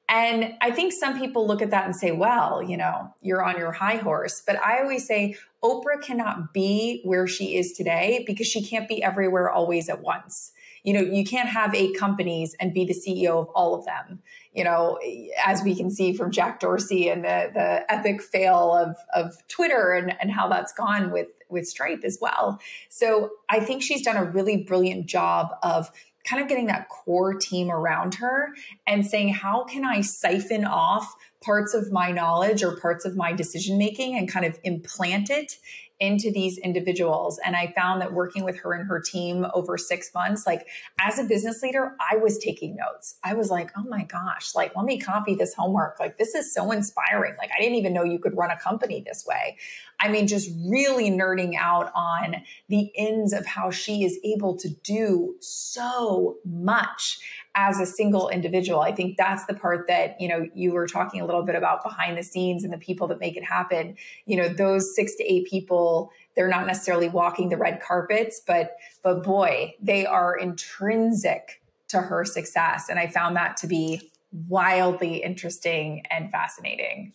And 0.07 0.53
I 0.61 0.69
think 0.71 0.93
some 0.93 1.17
people 1.19 1.47
look 1.47 1.61
at 1.63 1.71
that 1.71 1.85
and 1.85 1.95
say, 1.95 2.11
well, 2.11 2.61
you 2.61 2.77
know, 2.77 3.11
you're 3.21 3.43
on 3.43 3.57
your 3.57 3.71
high 3.71 3.95
horse. 3.95 4.43
But 4.45 4.57
I 4.63 4.79
always 4.81 5.07
say 5.07 5.35
Oprah 5.63 6.01
cannot 6.01 6.53
be 6.53 7.01
where 7.03 7.25
she 7.27 7.57
is 7.57 7.73
today 7.73 8.23
because 8.27 8.45
she 8.45 8.63
can't 8.63 8.87
be 8.87 9.01
everywhere 9.01 9.49
always 9.49 9.89
at 9.89 10.01
once. 10.01 10.51
you 10.85 10.93
know, 10.93 11.01
you 11.01 11.25
can't 11.25 11.49
have 11.49 11.73
eight 11.73 11.97
companies 11.97 12.55
and 12.59 12.71
be 12.73 12.85
the 12.85 12.93
CEO 12.93 13.41
of 13.41 13.47
all 13.55 13.73
of 13.73 13.85
them. 13.85 14.21
You 14.53 14.63
know, 14.63 14.99
as 15.43 15.63
we 15.63 15.75
can 15.75 15.89
see 15.89 16.13
from 16.13 16.31
Jack 16.31 16.59
Dorsey 16.59 17.09
and 17.09 17.25
the 17.25 17.49
the 17.53 17.91
epic 17.91 18.21
fail 18.21 18.71
of 18.71 18.95
of 19.13 19.35
Twitter 19.47 19.93
and, 19.93 20.15
and 20.21 20.31
how 20.31 20.47
that's 20.47 20.71
gone 20.73 21.11
with 21.11 21.27
with 21.49 21.67
Stripe 21.67 22.03
as 22.03 22.19
well. 22.21 22.59
So 22.89 23.31
I 23.49 23.59
think 23.59 23.81
she's 23.81 24.03
done 24.03 24.15
a 24.15 24.23
really 24.23 24.57
brilliant 24.57 25.07
job 25.07 25.49
of 25.63 25.91
kind 26.25 26.41
of 26.41 26.49
getting 26.49 26.67
that 26.67 26.89
core 26.89 27.33
team 27.33 27.71
around 27.71 28.15
her 28.15 28.53
and 28.87 29.05
saying, 29.05 29.29
how 29.29 29.63
can 29.63 29.85
I 29.85 30.01
siphon 30.01 30.65
off 30.65 31.15
parts 31.43 31.73
of 31.73 31.91
my 31.91 32.11
knowledge 32.11 32.63
or 32.63 32.79
parts 32.79 33.05
of 33.05 33.15
my 33.15 33.31
decision 33.31 33.77
making 33.77 34.17
and 34.17 34.27
kind 34.27 34.45
of 34.45 34.59
implant 34.63 35.29
it 35.29 35.53
into 35.99 36.31
these 36.31 36.57
individuals. 36.57 37.39
And 37.45 37.55
I 37.55 37.71
found 37.75 38.01
that 38.01 38.13
working 38.13 38.43
with 38.43 38.59
her 38.59 38.73
and 38.73 38.87
her 38.87 38.99
team 38.99 39.45
over 39.53 39.77
six 39.77 40.13
months, 40.13 40.45
like 40.45 40.67
as 40.99 41.19
a 41.19 41.23
business 41.23 41.61
leader, 41.61 41.95
I 41.99 42.17
was 42.17 42.37
taking 42.37 42.75
notes. 42.75 43.17
I 43.23 43.33
was 43.33 43.49
like, 43.49 43.71
oh 43.77 43.83
my 43.83 44.03
gosh, 44.03 44.53
like, 44.55 44.75
let 44.75 44.85
me 44.85 44.99
copy 44.99 45.35
this 45.35 45.53
homework. 45.53 45.99
Like, 45.99 46.17
this 46.17 46.35
is 46.35 46.53
so 46.53 46.71
inspiring. 46.71 47.35
Like, 47.37 47.51
I 47.55 47.61
didn't 47.61 47.75
even 47.75 47.93
know 47.93 48.03
you 48.03 48.19
could 48.19 48.35
run 48.35 48.51
a 48.51 48.57
company 48.57 49.03
this 49.05 49.25
way. 49.25 49.57
I 49.99 50.09
mean, 50.09 50.27
just 50.27 50.51
really 50.69 51.09
nerding 51.09 51.55
out 51.57 51.91
on 51.95 52.35
the 52.67 52.91
ends 52.97 53.31
of 53.31 53.45
how 53.45 53.71
she 53.71 54.03
is 54.03 54.19
able 54.25 54.57
to 54.57 54.69
do 54.69 55.35
so 55.39 56.37
much 56.43 57.19
as 57.55 57.79
a 57.79 57.85
single 57.85 58.29
individual. 58.29 58.81
I 58.81 58.91
think 58.91 59.17
that's 59.17 59.45
the 59.45 59.53
part 59.53 59.87
that, 59.87 60.19
you 60.19 60.27
know, 60.27 60.47
you 60.53 60.73
were 60.73 60.87
talking 60.87 61.21
a 61.21 61.25
little 61.25 61.43
bit 61.43 61.55
about 61.55 61.83
behind 61.83 62.17
the 62.17 62.23
scenes 62.23 62.63
and 62.63 62.71
the 62.71 62.77
people 62.77 63.07
that 63.07 63.19
make 63.19 63.37
it 63.37 63.43
happen. 63.43 63.95
You 64.25 64.37
know, 64.37 64.49
those 64.49 64.93
six 64.93 65.15
to 65.15 65.23
eight 65.23 65.47
people, 65.47 66.11
they're 66.35 66.49
not 66.49 66.67
necessarily 66.67 67.07
walking 67.07 67.49
the 67.49 67.57
red 67.57 67.81
carpets, 67.81 68.41
but 68.45 68.75
but 69.03 69.23
boy, 69.23 69.75
they 69.81 70.05
are 70.05 70.37
intrinsic 70.37 71.61
to 71.87 72.01
her 72.01 72.25
success. 72.25 72.89
And 72.89 72.99
I 72.99 73.07
found 73.07 73.37
that 73.37 73.57
to 73.57 73.67
be 73.67 74.11
wildly 74.49 75.23
interesting 75.23 76.03
and 76.11 76.29
fascinating. 76.31 77.13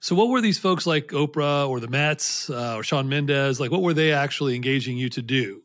So, 0.00 0.14
what 0.14 0.28
were 0.28 0.42
these 0.42 0.58
folks 0.58 0.86
like 0.86 1.08
Oprah 1.08 1.68
or 1.68 1.80
the 1.80 1.88
Mets 1.88 2.50
uh, 2.50 2.76
or 2.76 2.82
Shawn 2.82 3.08
Mendes 3.08 3.60
like? 3.60 3.70
What 3.70 3.80
were 3.82 3.94
they 3.94 4.12
actually 4.12 4.54
engaging 4.54 4.98
you 4.98 5.08
to 5.10 5.22
do? 5.22 5.63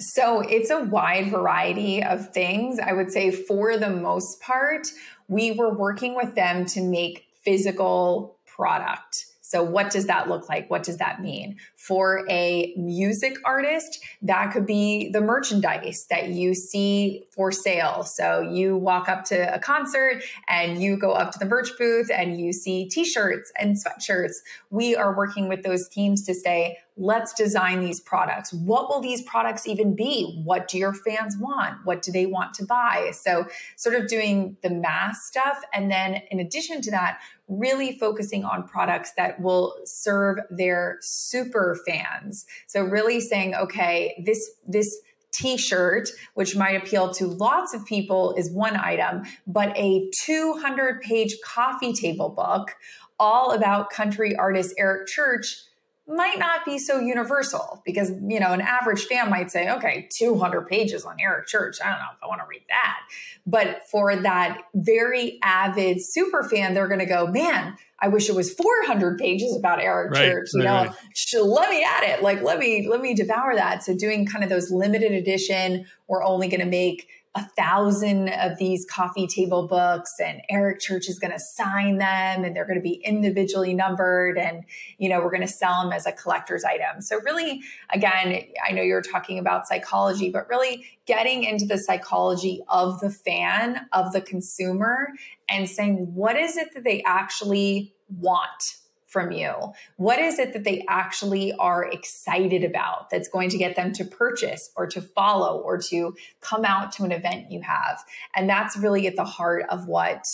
So 0.00 0.40
it's 0.40 0.70
a 0.70 0.80
wide 0.80 1.30
variety 1.30 2.02
of 2.02 2.32
things. 2.32 2.78
I 2.78 2.94
would 2.94 3.12
say 3.12 3.30
for 3.30 3.76
the 3.76 3.90
most 3.90 4.40
part, 4.40 4.88
we 5.28 5.52
were 5.52 5.76
working 5.76 6.16
with 6.16 6.34
them 6.34 6.64
to 6.66 6.80
make 6.80 7.26
physical 7.44 8.38
product. 8.46 9.26
So, 9.50 9.64
what 9.64 9.90
does 9.90 10.06
that 10.06 10.28
look 10.28 10.48
like? 10.48 10.70
What 10.70 10.84
does 10.84 10.98
that 10.98 11.20
mean? 11.20 11.56
For 11.74 12.24
a 12.30 12.72
music 12.76 13.36
artist, 13.44 13.98
that 14.22 14.52
could 14.52 14.64
be 14.64 15.10
the 15.10 15.20
merchandise 15.20 16.06
that 16.08 16.28
you 16.28 16.54
see 16.54 17.24
for 17.32 17.50
sale. 17.50 18.04
So, 18.04 18.42
you 18.42 18.76
walk 18.76 19.08
up 19.08 19.24
to 19.24 19.52
a 19.52 19.58
concert 19.58 20.22
and 20.46 20.80
you 20.80 20.96
go 20.96 21.10
up 21.10 21.32
to 21.32 21.38
the 21.40 21.46
merch 21.46 21.70
booth 21.76 22.12
and 22.14 22.40
you 22.40 22.52
see 22.52 22.88
t 22.88 23.04
shirts 23.04 23.50
and 23.58 23.76
sweatshirts. 23.76 24.34
We 24.70 24.94
are 24.94 25.16
working 25.16 25.48
with 25.48 25.64
those 25.64 25.88
teams 25.88 26.22
to 26.26 26.34
say, 26.34 26.78
let's 26.96 27.32
design 27.32 27.80
these 27.80 27.98
products. 27.98 28.52
What 28.52 28.88
will 28.88 29.00
these 29.00 29.22
products 29.22 29.66
even 29.66 29.96
be? 29.96 30.40
What 30.44 30.68
do 30.68 30.78
your 30.78 30.94
fans 30.94 31.36
want? 31.36 31.78
What 31.84 32.02
do 32.02 32.12
they 32.12 32.26
want 32.26 32.54
to 32.54 32.64
buy? 32.64 33.10
So, 33.14 33.46
sort 33.74 33.96
of 33.96 34.06
doing 34.06 34.58
the 34.62 34.70
mass 34.70 35.26
stuff. 35.26 35.60
And 35.74 35.90
then, 35.90 36.22
in 36.30 36.38
addition 36.38 36.82
to 36.82 36.90
that, 36.92 37.18
really 37.50 37.98
focusing 37.98 38.44
on 38.44 38.66
products 38.66 39.12
that 39.16 39.40
will 39.40 39.74
serve 39.84 40.38
their 40.50 40.98
super 41.02 41.78
fans. 41.86 42.46
So, 42.66 42.82
really 42.82 43.20
saying, 43.20 43.54
okay, 43.54 44.22
this, 44.24 44.50
this, 44.66 44.96
t-shirt 45.32 46.08
which 46.34 46.56
might 46.56 46.72
appeal 46.72 47.14
to 47.14 47.24
lots 47.24 47.72
of 47.72 47.86
people 47.86 48.34
is 48.36 48.50
one 48.50 48.76
item 48.76 49.22
but 49.46 49.72
a 49.76 50.10
200 50.24 51.00
page 51.02 51.36
coffee 51.44 51.92
table 51.92 52.30
book 52.30 52.74
all 53.20 53.52
about 53.52 53.90
country 53.90 54.34
artist 54.34 54.74
Eric 54.76 55.06
Church 55.06 55.62
might 56.10 56.38
not 56.38 56.64
be 56.64 56.78
so 56.78 56.98
universal 56.98 57.82
because 57.84 58.10
you 58.10 58.40
know 58.40 58.52
an 58.52 58.60
average 58.60 59.04
fan 59.04 59.30
might 59.30 59.50
say 59.50 59.70
okay 59.70 60.08
200 60.10 60.66
pages 60.66 61.04
on 61.04 61.16
eric 61.20 61.46
church 61.46 61.78
i 61.82 61.88
don't 61.88 61.98
know 61.98 62.06
if 62.12 62.22
i 62.22 62.26
want 62.26 62.40
to 62.40 62.46
read 62.48 62.62
that. 62.68 62.98
But 63.46 63.88
for 63.90 64.14
that 64.14 64.62
very 64.74 65.38
avid 65.42 66.02
super 66.02 66.44
fan 66.44 66.74
they're 66.74 66.88
going 66.88 67.00
to 67.00 67.06
go 67.06 67.26
man 67.26 67.76
i 68.00 68.08
wish 68.08 68.28
it 68.28 68.34
was 68.34 68.52
400 68.52 69.18
pages 69.18 69.56
about 69.56 69.80
eric 69.80 70.12
right, 70.12 70.32
church 70.32 70.48
you 70.54 70.64
right, 70.64 70.84
know? 70.84 70.90
Right. 70.90 71.46
let 71.46 71.70
me 71.70 71.84
at 71.84 72.02
it. 72.04 72.22
Like 72.22 72.42
let 72.42 72.58
me 72.58 72.86
let 72.88 73.00
me 73.00 73.14
devour 73.14 73.54
that. 73.54 73.84
So 73.84 73.94
doing 73.94 74.26
kind 74.26 74.42
of 74.42 74.50
those 74.50 74.70
limited 74.70 75.12
edition 75.12 75.86
we're 76.08 76.24
only 76.24 76.48
going 76.48 76.60
to 76.60 76.66
make 76.66 77.08
a 77.36 77.44
thousand 77.56 78.28
of 78.28 78.58
these 78.58 78.84
coffee 78.84 79.28
table 79.28 79.68
books 79.68 80.14
and 80.18 80.42
Eric 80.48 80.80
Church 80.80 81.08
is 81.08 81.20
going 81.20 81.32
to 81.32 81.38
sign 81.38 81.98
them 81.98 82.44
and 82.44 82.56
they're 82.56 82.66
going 82.66 82.78
to 82.78 82.82
be 82.82 83.00
individually 83.04 83.72
numbered 83.72 84.36
and 84.36 84.64
you 84.98 85.08
know 85.08 85.20
we're 85.20 85.30
going 85.30 85.40
to 85.40 85.48
sell 85.48 85.82
them 85.82 85.92
as 85.92 86.06
a 86.06 86.12
collector's 86.12 86.64
item. 86.64 87.00
So 87.00 87.20
really 87.20 87.60
again, 87.92 88.42
I 88.66 88.72
know 88.72 88.82
you're 88.82 89.00
talking 89.00 89.38
about 89.38 89.68
psychology 89.68 90.30
but 90.30 90.48
really 90.48 90.84
getting 91.06 91.44
into 91.44 91.66
the 91.66 91.78
psychology 91.78 92.62
of 92.68 92.98
the 92.98 93.10
fan, 93.10 93.86
of 93.92 94.12
the 94.12 94.20
consumer 94.20 95.10
and 95.48 95.68
saying 95.68 96.12
what 96.14 96.36
is 96.36 96.56
it 96.56 96.74
that 96.74 96.82
they 96.82 97.00
actually 97.04 97.94
want 98.08 98.79
from 99.10 99.32
you? 99.32 99.52
What 99.96 100.18
is 100.18 100.38
it 100.38 100.52
that 100.52 100.64
they 100.64 100.84
actually 100.88 101.52
are 101.54 101.84
excited 101.84 102.64
about 102.64 103.10
that's 103.10 103.28
going 103.28 103.50
to 103.50 103.58
get 103.58 103.74
them 103.74 103.92
to 103.94 104.04
purchase 104.04 104.70
or 104.76 104.86
to 104.86 105.02
follow 105.02 105.58
or 105.58 105.78
to 105.78 106.14
come 106.40 106.64
out 106.64 106.92
to 106.92 107.04
an 107.04 107.12
event 107.12 107.50
you 107.50 107.60
have? 107.62 108.02
And 108.34 108.48
that's 108.48 108.76
really 108.76 109.06
at 109.08 109.16
the 109.16 109.24
heart 109.24 109.66
of 109.68 109.88
what 109.88 110.24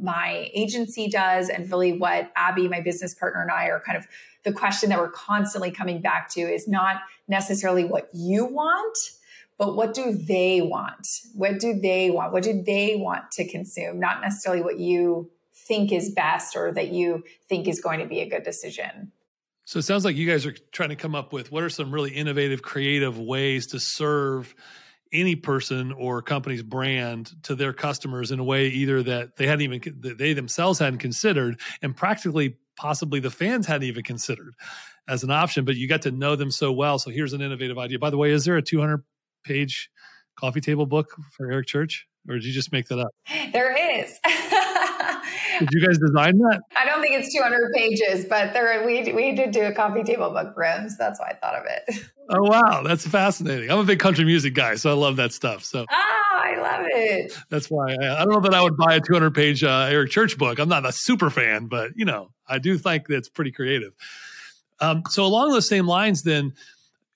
my 0.00 0.50
agency 0.54 1.08
does 1.08 1.50
and 1.50 1.70
really 1.70 1.92
what 1.92 2.32
Abby, 2.34 2.68
my 2.68 2.80
business 2.80 3.14
partner, 3.14 3.42
and 3.42 3.50
I 3.50 3.66
are 3.66 3.80
kind 3.80 3.98
of 3.98 4.06
the 4.44 4.52
question 4.52 4.88
that 4.88 4.98
we're 4.98 5.10
constantly 5.10 5.70
coming 5.70 6.00
back 6.00 6.30
to 6.30 6.40
is 6.40 6.66
not 6.66 6.96
necessarily 7.28 7.84
what 7.84 8.08
you 8.14 8.46
want, 8.46 8.96
but 9.58 9.76
what 9.76 9.94
do 9.94 10.12
they 10.12 10.60
want? 10.62 11.06
What 11.34 11.60
do 11.60 11.78
they 11.78 12.10
want? 12.10 12.32
What 12.32 12.42
do 12.42 12.62
they 12.62 12.96
want 12.96 13.30
to 13.32 13.46
consume? 13.46 14.00
Not 14.00 14.22
necessarily 14.22 14.62
what 14.62 14.80
you 14.80 15.30
think 15.66 15.92
is 15.92 16.10
best 16.10 16.56
or 16.56 16.72
that 16.72 16.92
you 16.92 17.24
think 17.48 17.68
is 17.68 17.80
going 17.80 18.00
to 18.00 18.06
be 18.06 18.20
a 18.20 18.28
good 18.28 18.42
decision. 18.42 19.12
So 19.64 19.78
it 19.78 19.82
sounds 19.82 20.04
like 20.04 20.16
you 20.16 20.26
guys 20.26 20.44
are 20.44 20.54
trying 20.72 20.88
to 20.88 20.96
come 20.96 21.14
up 21.14 21.32
with 21.32 21.52
what 21.52 21.62
are 21.62 21.70
some 21.70 21.92
really 21.92 22.10
innovative, 22.10 22.62
creative 22.62 23.18
ways 23.18 23.68
to 23.68 23.80
serve 23.80 24.54
any 25.12 25.36
person 25.36 25.92
or 25.92 26.22
company's 26.22 26.62
brand 26.62 27.30
to 27.44 27.54
their 27.54 27.72
customers 27.72 28.30
in 28.30 28.38
a 28.38 28.44
way 28.44 28.68
either 28.68 29.02
that 29.02 29.36
they 29.36 29.46
hadn't 29.46 29.60
even 29.60 30.00
that 30.00 30.16
they 30.18 30.32
themselves 30.32 30.78
hadn't 30.78 31.00
considered 31.00 31.60
and 31.82 31.94
practically 31.94 32.56
possibly 32.76 33.20
the 33.20 33.30
fans 33.30 33.66
hadn't 33.66 33.86
even 33.86 34.02
considered 34.02 34.54
as 35.08 35.22
an 35.22 35.30
option 35.30 35.66
but 35.66 35.76
you 35.76 35.86
got 35.86 36.02
to 36.02 36.10
know 36.10 36.34
them 36.34 36.50
so 36.50 36.72
well. 36.72 36.98
So 36.98 37.10
here's 37.10 37.34
an 37.34 37.42
innovative 37.42 37.78
idea. 37.78 37.98
By 37.98 38.10
the 38.10 38.16
way 38.16 38.30
is 38.30 38.44
there 38.44 38.56
a 38.56 38.62
200 38.62 39.04
page 39.44 39.90
coffee 40.34 40.62
table 40.62 40.86
book 40.86 41.14
for 41.36 41.52
eric 41.52 41.66
church 41.66 42.06
or 42.28 42.36
did 42.36 42.44
you 42.44 42.52
just 42.52 42.72
make 42.72 42.88
that 42.88 42.98
up? 42.98 43.14
There 43.52 44.00
is 44.00 44.18
Did 45.62 45.80
you 45.80 45.86
guys 45.86 45.98
design 45.98 46.38
that? 46.38 46.62
I 46.76 46.84
don't 46.84 47.00
think 47.00 47.14
it's 47.14 47.32
200 47.32 47.72
pages, 47.72 48.24
but 48.24 48.52
there 48.52 48.84
we 48.84 49.12
we 49.12 49.32
did 49.32 49.52
do 49.52 49.62
a 49.62 49.72
coffee 49.72 50.02
table 50.02 50.30
book 50.30 50.56
rims. 50.56 50.98
That's 50.98 51.20
why 51.20 51.28
I 51.28 51.34
thought 51.34 51.54
of 51.54 51.64
it. 51.66 52.04
Oh 52.30 52.42
wow, 52.42 52.82
that's 52.82 53.06
fascinating. 53.06 53.70
I'm 53.70 53.78
a 53.78 53.84
big 53.84 53.98
country 54.00 54.24
music 54.24 54.54
guy, 54.54 54.74
so 54.74 54.90
I 54.90 54.94
love 54.94 55.16
that 55.16 55.32
stuff. 55.32 55.64
So 55.64 55.86
ah, 55.88 56.22
I 56.32 56.56
love 56.60 56.86
it. 56.88 57.36
That's 57.48 57.70
why 57.70 57.92
I, 57.92 58.22
I 58.22 58.24
don't 58.24 58.30
know 58.30 58.40
that 58.40 58.54
I 58.54 58.62
would 58.62 58.76
buy 58.76 58.94
a 58.94 59.00
200 59.00 59.34
page 59.34 59.62
uh, 59.62 59.88
Eric 59.88 60.10
Church 60.10 60.36
book. 60.36 60.58
I'm 60.58 60.68
not 60.68 60.84
a 60.84 60.92
super 60.92 61.30
fan, 61.30 61.66
but 61.66 61.92
you 61.94 62.04
know, 62.04 62.30
I 62.46 62.58
do 62.58 62.76
think 62.78 63.06
that's 63.06 63.28
pretty 63.28 63.52
creative. 63.52 63.92
Um, 64.80 65.04
so 65.08 65.24
along 65.24 65.50
those 65.50 65.68
same 65.68 65.86
lines, 65.86 66.22
then 66.22 66.54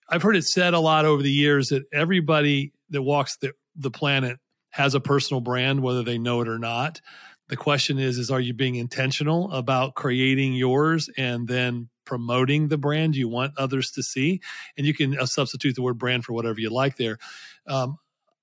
I've 0.08 0.22
heard 0.22 0.36
it 0.36 0.44
said 0.44 0.74
a 0.74 0.80
lot 0.80 1.04
over 1.04 1.22
the 1.22 1.32
years 1.32 1.68
that 1.70 1.84
everybody 1.92 2.72
that 2.90 3.02
walks 3.02 3.36
the, 3.38 3.52
the 3.74 3.90
planet 3.90 4.38
has 4.70 4.94
a 4.94 5.00
personal 5.00 5.40
brand, 5.40 5.82
whether 5.82 6.02
they 6.02 6.18
know 6.18 6.42
it 6.42 6.48
or 6.48 6.58
not 6.58 7.00
the 7.48 7.56
question 7.56 7.98
is 7.98 8.18
is 8.18 8.30
are 8.30 8.40
you 8.40 8.54
being 8.54 8.76
intentional 8.76 9.50
about 9.52 9.94
creating 9.94 10.54
yours 10.54 11.08
and 11.16 11.46
then 11.46 11.88
promoting 12.04 12.68
the 12.68 12.78
brand 12.78 13.16
you 13.16 13.28
want 13.28 13.56
others 13.58 13.90
to 13.92 14.02
see? 14.02 14.40
And 14.76 14.86
you 14.86 14.94
can 14.94 15.18
uh, 15.18 15.26
substitute 15.26 15.74
the 15.74 15.82
word 15.82 15.98
brand 15.98 16.24
for 16.24 16.32
whatever 16.32 16.60
you 16.60 16.70
like 16.70 16.96
there. 16.96 17.18
Um, 17.66 17.98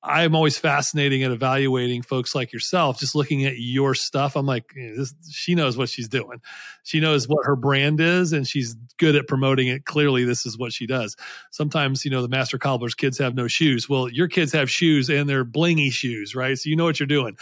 i'm 0.05 0.35
always 0.35 0.57
fascinating 0.57 1.23
at 1.23 1.31
evaluating 1.31 2.01
folks 2.01 2.35
like 2.35 2.51
yourself 2.51 2.99
just 2.99 3.15
looking 3.15 3.45
at 3.45 3.57
your 3.57 3.95
stuff. 3.95 4.35
I'm 4.35 4.45
like 4.45 4.73
this, 4.75 5.13
she 5.31 5.55
knows 5.55 5.77
what 5.77 5.87
she's 5.89 6.09
doing. 6.09 6.41
She 6.83 6.99
knows 6.99 7.27
what 7.27 7.45
her 7.45 7.55
brand 7.55 8.01
is 8.01 8.33
and 8.33 8.45
she's 8.45 8.75
good 8.97 9.15
at 9.15 9.27
promoting 9.27 9.69
it. 9.69 9.85
Clearly 9.85 10.25
this 10.25 10.45
is 10.45 10.57
what 10.57 10.73
she 10.73 10.85
does. 10.85 11.15
Sometimes 11.51 12.03
you 12.03 12.11
know 12.11 12.21
the 12.21 12.27
master 12.27 12.57
cobbler's 12.57 12.95
kids 12.95 13.17
have 13.17 13.33
no 13.33 13.47
shoes. 13.47 13.87
Well 13.87 14.09
your 14.09 14.27
kids 14.27 14.51
have 14.51 14.69
shoes 14.69 15.09
and 15.09 15.29
they're 15.29 15.45
blingy 15.45 15.91
shoes 15.91 16.35
right? 16.35 16.57
So 16.57 16.69
you 16.69 16.75
know 16.75 16.83
what 16.85 16.99
you're 16.99 17.07
doing 17.07 17.37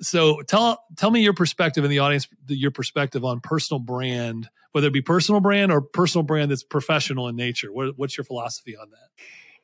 so 0.00 0.42
tell 0.42 0.84
tell 0.96 1.10
me 1.10 1.20
your 1.20 1.34
perspective 1.34 1.84
in 1.84 1.90
the 1.90 1.98
audience 1.98 2.28
your 2.48 2.70
perspective 2.70 3.24
on 3.24 3.40
personal 3.40 3.80
brand 3.80 4.48
whether 4.72 4.88
it 4.88 4.92
be 4.92 5.02
personal 5.02 5.40
brand 5.40 5.72
or 5.72 5.80
personal 5.80 6.22
brand 6.22 6.50
that's 6.50 6.62
professional 6.62 7.28
in 7.28 7.36
nature 7.36 7.72
what, 7.72 7.98
what's 7.98 8.16
your 8.16 8.24
philosophy 8.24 8.76
on 8.76 8.90
that 8.90 9.08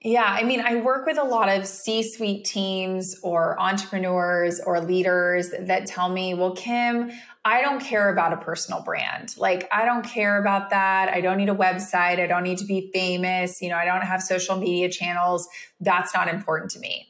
Yeah, 0.02 0.24
I 0.24 0.44
mean, 0.44 0.60
I 0.60 0.76
work 0.76 1.06
with 1.06 1.18
a 1.18 1.24
lot 1.24 1.48
of 1.48 1.66
C 1.66 2.02
suite 2.02 2.44
teams 2.44 3.18
or 3.22 3.58
entrepreneurs 3.58 4.60
or 4.60 4.80
leaders 4.80 5.50
that 5.58 5.86
tell 5.86 6.10
me, 6.10 6.34
well, 6.34 6.54
Kim, 6.54 7.10
I 7.44 7.62
don't 7.62 7.80
care 7.80 8.10
about 8.10 8.32
a 8.32 8.36
personal 8.36 8.82
brand. 8.82 9.34
Like, 9.38 9.68
I 9.72 9.84
don't 9.84 10.04
care 10.04 10.38
about 10.38 10.70
that. 10.70 11.08
I 11.08 11.20
don't 11.20 11.38
need 11.38 11.48
a 11.48 11.54
website. 11.54 12.20
I 12.20 12.26
don't 12.26 12.42
need 12.42 12.58
to 12.58 12.66
be 12.66 12.90
famous. 12.92 13.62
You 13.62 13.70
know, 13.70 13.76
I 13.76 13.84
don't 13.84 14.02
have 14.02 14.22
social 14.22 14.56
media 14.56 14.90
channels. 14.90 15.48
That's 15.80 16.12
not 16.12 16.28
important 16.28 16.72
to 16.72 16.78
me. 16.78 17.08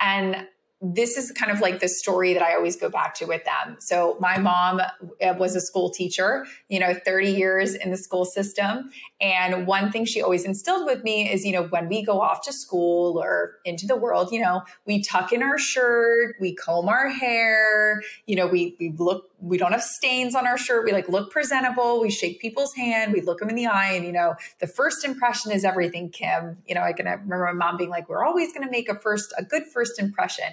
And 0.00 0.46
this 0.84 1.16
is 1.16 1.30
kind 1.30 1.52
of 1.52 1.60
like 1.60 1.78
the 1.78 1.88
story 1.88 2.34
that 2.34 2.42
I 2.42 2.56
always 2.56 2.74
go 2.74 2.90
back 2.90 3.14
to 3.16 3.24
with 3.24 3.44
them. 3.44 3.76
So 3.78 4.16
my 4.18 4.36
mom 4.38 4.80
uh, 4.80 5.34
was 5.38 5.54
a 5.54 5.60
school 5.60 5.90
teacher, 5.90 6.44
you 6.68 6.80
know, 6.80 6.92
30 6.92 7.30
years 7.30 7.74
in 7.74 7.92
the 7.92 7.96
school 7.96 8.24
system. 8.24 8.90
And 9.20 9.64
one 9.64 9.92
thing 9.92 10.04
she 10.04 10.20
always 10.20 10.44
instilled 10.44 10.86
with 10.86 11.04
me 11.04 11.30
is, 11.30 11.44
you 11.44 11.52
know, 11.52 11.62
when 11.64 11.88
we 11.88 12.04
go 12.04 12.20
off 12.20 12.42
to 12.46 12.52
school 12.52 13.22
or 13.22 13.58
into 13.64 13.86
the 13.86 13.94
world, 13.94 14.32
you 14.32 14.40
know, 14.40 14.62
we 14.84 15.00
tuck 15.00 15.32
in 15.32 15.40
our 15.40 15.56
shirt, 15.56 16.34
we 16.40 16.52
comb 16.52 16.88
our 16.88 17.08
hair, 17.08 18.02
you 18.26 18.34
know, 18.34 18.48
we, 18.48 18.76
we 18.80 18.92
look, 18.98 19.30
we 19.42 19.58
don't 19.58 19.72
have 19.72 19.82
stains 19.82 20.36
on 20.36 20.46
our 20.46 20.56
shirt. 20.56 20.84
We 20.84 20.92
like 20.92 21.08
look 21.08 21.32
presentable. 21.32 22.00
We 22.00 22.10
shake 22.10 22.40
people's 22.40 22.74
hand. 22.74 23.12
We 23.12 23.20
look 23.20 23.40
them 23.40 23.48
in 23.48 23.56
the 23.56 23.66
eye. 23.66 23.92
And, 23.92 24.06
you 24.06 24.12
know, 24.12 24.36
the 24.60 24.68
first 24.68 25.04
impression 25.04 25.50
is 25.50 25.64
everything, 25.64 26.10
Kim. 26.10 26.58
You 26.64 26.76
know, 26.76 26.82
I 26.82 26.92
can 26.92 27.06
remember 27.06 27.44
my 27.46 27.52
mom 27.52 27.76
being 27.76 27.90
like, 27.90 28.08
we're 28.08 28.24
always 28.24 28.52
going 28.52 28.64
to 28.64 28.70
make 28.70 28.88
a 28.88 28.98
first, 28.98 29.34
a 29.36 29.42
good 29.42 29.64
first 29.66 29.98
impression. 29.98 30.46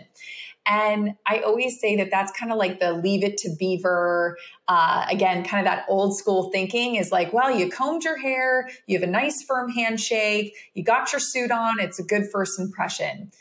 And 0.65 1.15
I 1.25 1.39
always 1.39 1.79
say 1.79 1.95
that 1.97 2.09
that's 2.11 2.31
kind 2.31 2.51
of 2.51 2.57
like 2.57 2.79
the 2.79 2.93
leave 2.93 3.23
it 3.23 3.37
to 3.37 3.55
beaver. 3.57 4.37
Uh, 4.67 5.05
again, 5.09 5.43
kind 5.43 5.65
of 5.65 5.71
that 5.71 5.85
old 5.87 6.17
school 6.17 6.49
thinking 6.51 6.95
is 6.95 7.11
like, 7.11 7.31
well, 7.31 7.55
you 7.55 7.69
combed 7.69 8.03
your 8.03 8.17
hair, 8.17 8.69
you 8.87 8.99
have 8.99 9.07
a 9.07 9.11
nice 9.11 9.43
firm 9.47 9.71
handshake, 9.71 10.55
you 10.73 10.83
got 10.83 11.13
your 11.13 11.19
suit 11.19 11.51
on, 11.51 11.79
it's 11.79 11.99
a 11.99 12.03
good 12.03 12.29
first 12.31 12.59
impression. 12.59 13.31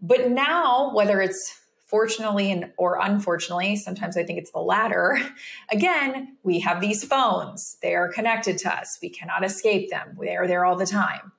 But 0.00 0.30
now, 0.30 0.92
whether 0.94 1.20
it's 1.20 1.57
fortunately 1.88 2.52
and 2.52 2.70
or 2.76 3.00
unfortunately 3.00 3.74
sometimes 3.74 4.16
i 4.16 4.22
think 4.22 4.38
it's 4.38 4.52
the 4.52 4.60
latter 4.60 5.18
again 5.72 6.36
we 6.44 6.60
have 6.60 6.80
these 6.80 7.04
phones 7.04 7.76
they 7.82 7.94
are 7.94 8.08
connected 8.08 8.56
to 8.56 8.72
us 8.72 8.98
we 9.02 9.08
cannot 9.08 9.44
escape 9.44 9.90
them 9.90 10.16
they 10.20 10.36
are 10.36 10.46
there 10.46 10.64
all 10.64 10.76
the 10.76 10.86
time 10.86 11.32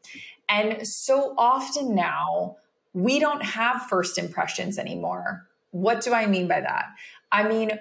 and 0.50 0.86
so 0.86 1.34
often 1.38 1.95
now 1.95 2.58
we 2.93 3.20
don't 3.20 3.43
have 3.43 3.84
first 3.84 4.18
impressions 4.18 4.78
anymore. 4.78 5.47
What 5.72 6.02
do 6.02 6.14
I 6.14 6.26
mean 6.26 6.47
by 6.47 6.62
that? 6.62 6.88
I 7.32 7.47
mean, 7.47 7.72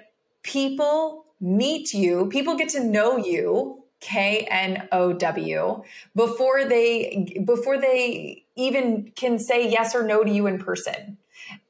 people 0.43 1.25
meet 1.41 1.93
you, 1.93 2.27
people 2.27 2.55
get 2.55 2.69
to 2.69 2.83
know 2.83 3.17
you, 3.17 3.83
K 4.01 4.47
N 4.49 4.87
O 4.91 5.13
W, 5.13 5.83
before 6.15 6.65
they 6.65 7.41
before 7.45 7.77
they 7.77 8.45
even 8.55 9.11
can 9.15 9.39
say 9.39 9.69
yes 9.69 9.95
or 9.95 10.03
no 10.03 10.23
to 10.23 10.31
you 10.31 10.47
in 10.47 10.59
person. 10.59 11.17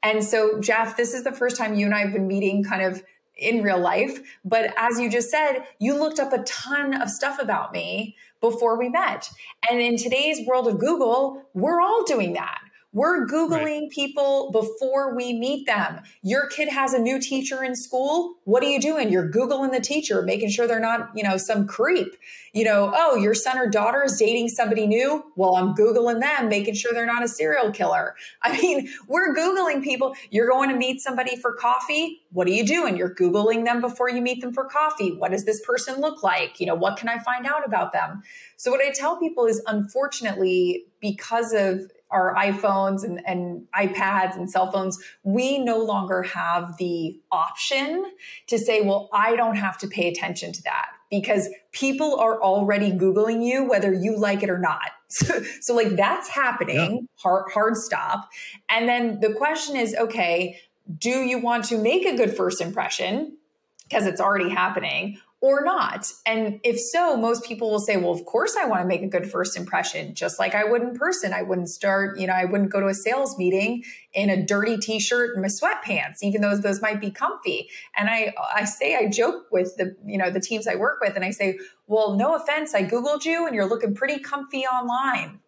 And 0.02 0.24
so, 0.24 0.60
Jeff, 0.60 0.96
this 0.96 1.14
is 1.14 1.24
the 1.24 1.32
first 1.32 1.56
time 1.56 1.74
you 1.74 1.86
and 1.86 1.94
I 1.94 2.00
have 2.00 2.12
been 2.12 2.26
meeting 2.26 2.64
kind 2.64 2.82
of 2.82 3.02
in 3.36 3.62
real 3.62 3.78
life. 3.78 4.20
But 4.44 4.72
as 4.76 5.00
you 5.00 5.10
just 5.10 5.30
said, 5.30 5.64
you 5.78 5.98
looked 5.98 6.18
up 6.18 6.32
a 6.32 6.42
ton 6.44 7.00
of 7.00 7.10
stuff 7.10 7.38
about 7.40 7.72
me 7.72 8.16
before 8.40 8.78
we 8.78 8.88
met. 8.88 9.30
And 9.70 9.80
in 9.80 9.96
today's 9.96 10.46
world 10.46 10.68
of 10.68 10.78
Google, 10.78 11.42
we're 11.54 11.80
all 11.80 12.04
doing 12.04 12.34
that. 12.34 12.58
We're 12.92 13.24
Googling 13.24 13.82
right. 13.82 13.90
people 13.90 14.50
before 14.50 15.14
we 15.14 15.32
meet 15.32 15.64
them. 15.64 16.00
Your 16.22 16.48
kid 16.48 16.68
has 16.68 16.92
a 16.92 16.98
new 16.98 17.20
teacher 17.20 17.62
in 17.62 17.76
school. 17.76 18.34
What 18.44 18.64
are 18.64 18.68
you 18.68 18.80
doing? 18.80 19.12
You're 19.12 19.30
Googling 19.30 19.70
the 19.70 19.80
teacher, 19.80 20.22
making 20.22 20.50
sure 20.50 20.66
they're 20.66 20.80
not, 20.80 21.10
you 21.14 21.22
know, 21.22 21.36
some 21.36 21.68
creep. 21.68 22.16
You 22.52 22.64
know, 22.64 22.92
oh, 22.92 23.14
your 23.14 23.32
son 23.32 23.58
or 23.58 23.68
daughter 23.68 24.02
is 24.02 24.16
dating 24.16 24.48
somebody 24.48 24.88
new. 24.88 25.24
Well, 25.36 25.54
I'm 25.54 25.72
Googling 25.76 26.18
them, 26.18 26.48
making 26.48 26.74
sure 26.74 26.92
they're 26.92 27.06
not 27.06 27.22
a 27.22 27.28
serial 27.28 27.70
killer. 27.70 28.16
I 28.42 28.60
mean, 28.60 28.88
we're 29.06 29.36
Googling 29.36 29.84
people. 29.84 30.16
You're 30.30 30.48
going 30.48 30.68
to 30.70 30.76
meet 30.76 31.00
somebody 31.00 31.36
for 31.36 31.52
coffee. 31.52 32.22
What 32.32 32.48
are 32.48 32.52
you 32.52 32.66
doing? 32.66 32.96
You're 32.96 33.14
Googling 33.14 33.64
them 33.66 33.80
before 33.80 34.10
you 34.10 34.20
meet 34.20 34.40
them 34.40 34.52
for 34.52 34.64
coffee. 34.64 35.12
What 35.12 35.30
does 35.30 35.44
this 35.44 35.64
person 35.64 36.00
look 36.00 36.24
like? 36.24 36.58
You 36.58 36.66
know, 36.66 36.74
what 36.74 36.96
can 36.96 37.08
I 37.08 37.20
find 37.20 37.46
out 37.46 37.64
about 37.64 37.92
them? 37.92 38.24
So, 38.56 38.72
what 38.72 38.80
I 38.84 38.90
tell 38.90 39.16
people 39.16 39.46
is 39.46 39.62
unfortunately, 39.68 40.86
because 41.00 41.52
of 41.52 41.88
our 42.10 42.34
iPhones 42.34 43.04
and, 43.04 43.20
and 43.26 43.66
iPads 43.74 44.36
and 44.36 44.50
cell 44.50 44.70
phones, 44.70 44.98
we 45.22 45.58
no 45.58 45.78
longer 45.78 46.22
have 46.22 46.76
the 46.78 47.18
option 47.30 48.04
to 48.48 48.58
say, 48.58 48.82
well, 48.82 49.08
I 49.12 49.36
don't 49.36 49.56
have 49.56 49.78
to 49.78 49.88
pay 49.88 50.08
attention 50.08 50.52
to 50.52 50.62
that 50.64 50.88
because 51.10 51.48
people 51.72 52.18
are 52.18 52.40
already 52.40 52.92
Googling 52.92 53.44
you, 53.44 53.64
whether 53.64 53.92
you 53.92 54.16
like 54.16 54.42
it 54.42 54.50
or 54.50 54.58
not. 54.58 54.80
So, 55.12 55.42
so 55.60 55.74
like 55.74 55.96
that's 55.96 56.28
happening, 56.28 56.76
yeah. 56.76 57.06
hard, 57.16 57.50
hard 57.52 57.76
stop. 57.76 58.28
And 58.68 58.88
then 58.88 59.18
the 59.18 59.32
question 59.32 59.74
is, 59.74 59.92
okay, 59.92 60.60
do 60.98 61.10
you 61.10 61.40
want 61.40 61.64
to 61.64 61.78
make 61.78 62.06
a 62.06 62.16
good 62.16 62.36
first 62.36 62.60
impression? 62.60 63.36
Because 63.88 64.06
it's 64.06 64.20
already 64.20 64.50
happening 64.50 65.18
or 65.42 65.64
not? 65.64 66.12
And 66.26 66.60
if 66.64 66.78
so, 66.78 67.16
most 67.16 67.44
people 67.44 67.70
will 67.70 67.80
say, 67.80 67.96
well, 67.96 68.10
of 68.10 68.24
course 68.26 68.56
I 68.60 68.66
want 68.66 68.82
to 68.82 68.86
make 68.86 69.02
a 69.02 69.06
good 69.06 69.30
first 69.30 69.56
impression, 69.56 70.14
just 70.14 70.38
like 70.38 70.54
I 70.54 70.64
would 70.64 70.82
in 70.82 70.94
person. 70.94 71.32
I 71.32 71.42
wouldn't 71.42 71.70
start, 71.70 72.18
you 72.18 72.26
know, 72.26 72.34
I 72.34 72.44
wouldn't 72.44 72.70
go 72.70 72.80
to 72.80 72.88
a 72.88 72.94
sales 72.94 73.38
meeting 73.38 73.82
in 74.12 74.28
a 74.28 74.44
dirty 74.44 74.76
t-shirt 74.76 75.34
and 75.34 75.42
my 75.42 75.48
sweatpants, 75.48 76.22
even 76.22 76.42
though 76.42 76.56
those 76.56 76.82
might 76.82 77.00
be 77.00 77.10
comfy. 77.10 77.70
And 77.96 78.10
I, 78.10 78.34
I 78.54 78.64
say, 78.64 78.96
I 78.96 79.08
joke 79.08 79.46
with 79.50 79.76
the, 79.76 79.96
you 80.04 80.18
know, 80.18 80.30
the 80.30 80.40
teams 80.40 80.66
I 80.66 80.74
work 80.74 81.00
with 81.00 81.16
and 81.16 81.24
I 81.24 81.30
say, 81.30 81.58
well, 81.86 82.16
no 82.16 82.34
offense. 82.34 82.74
I 82.74 82.84
Googled 82.84 83.24
you 83.24 83.46
and 83.46 83.54
you're 83.54 83.68
looking 83.68 83.94
pretty 83.94 84.18
comfy 84.18 84.64
online. 84.66 85.40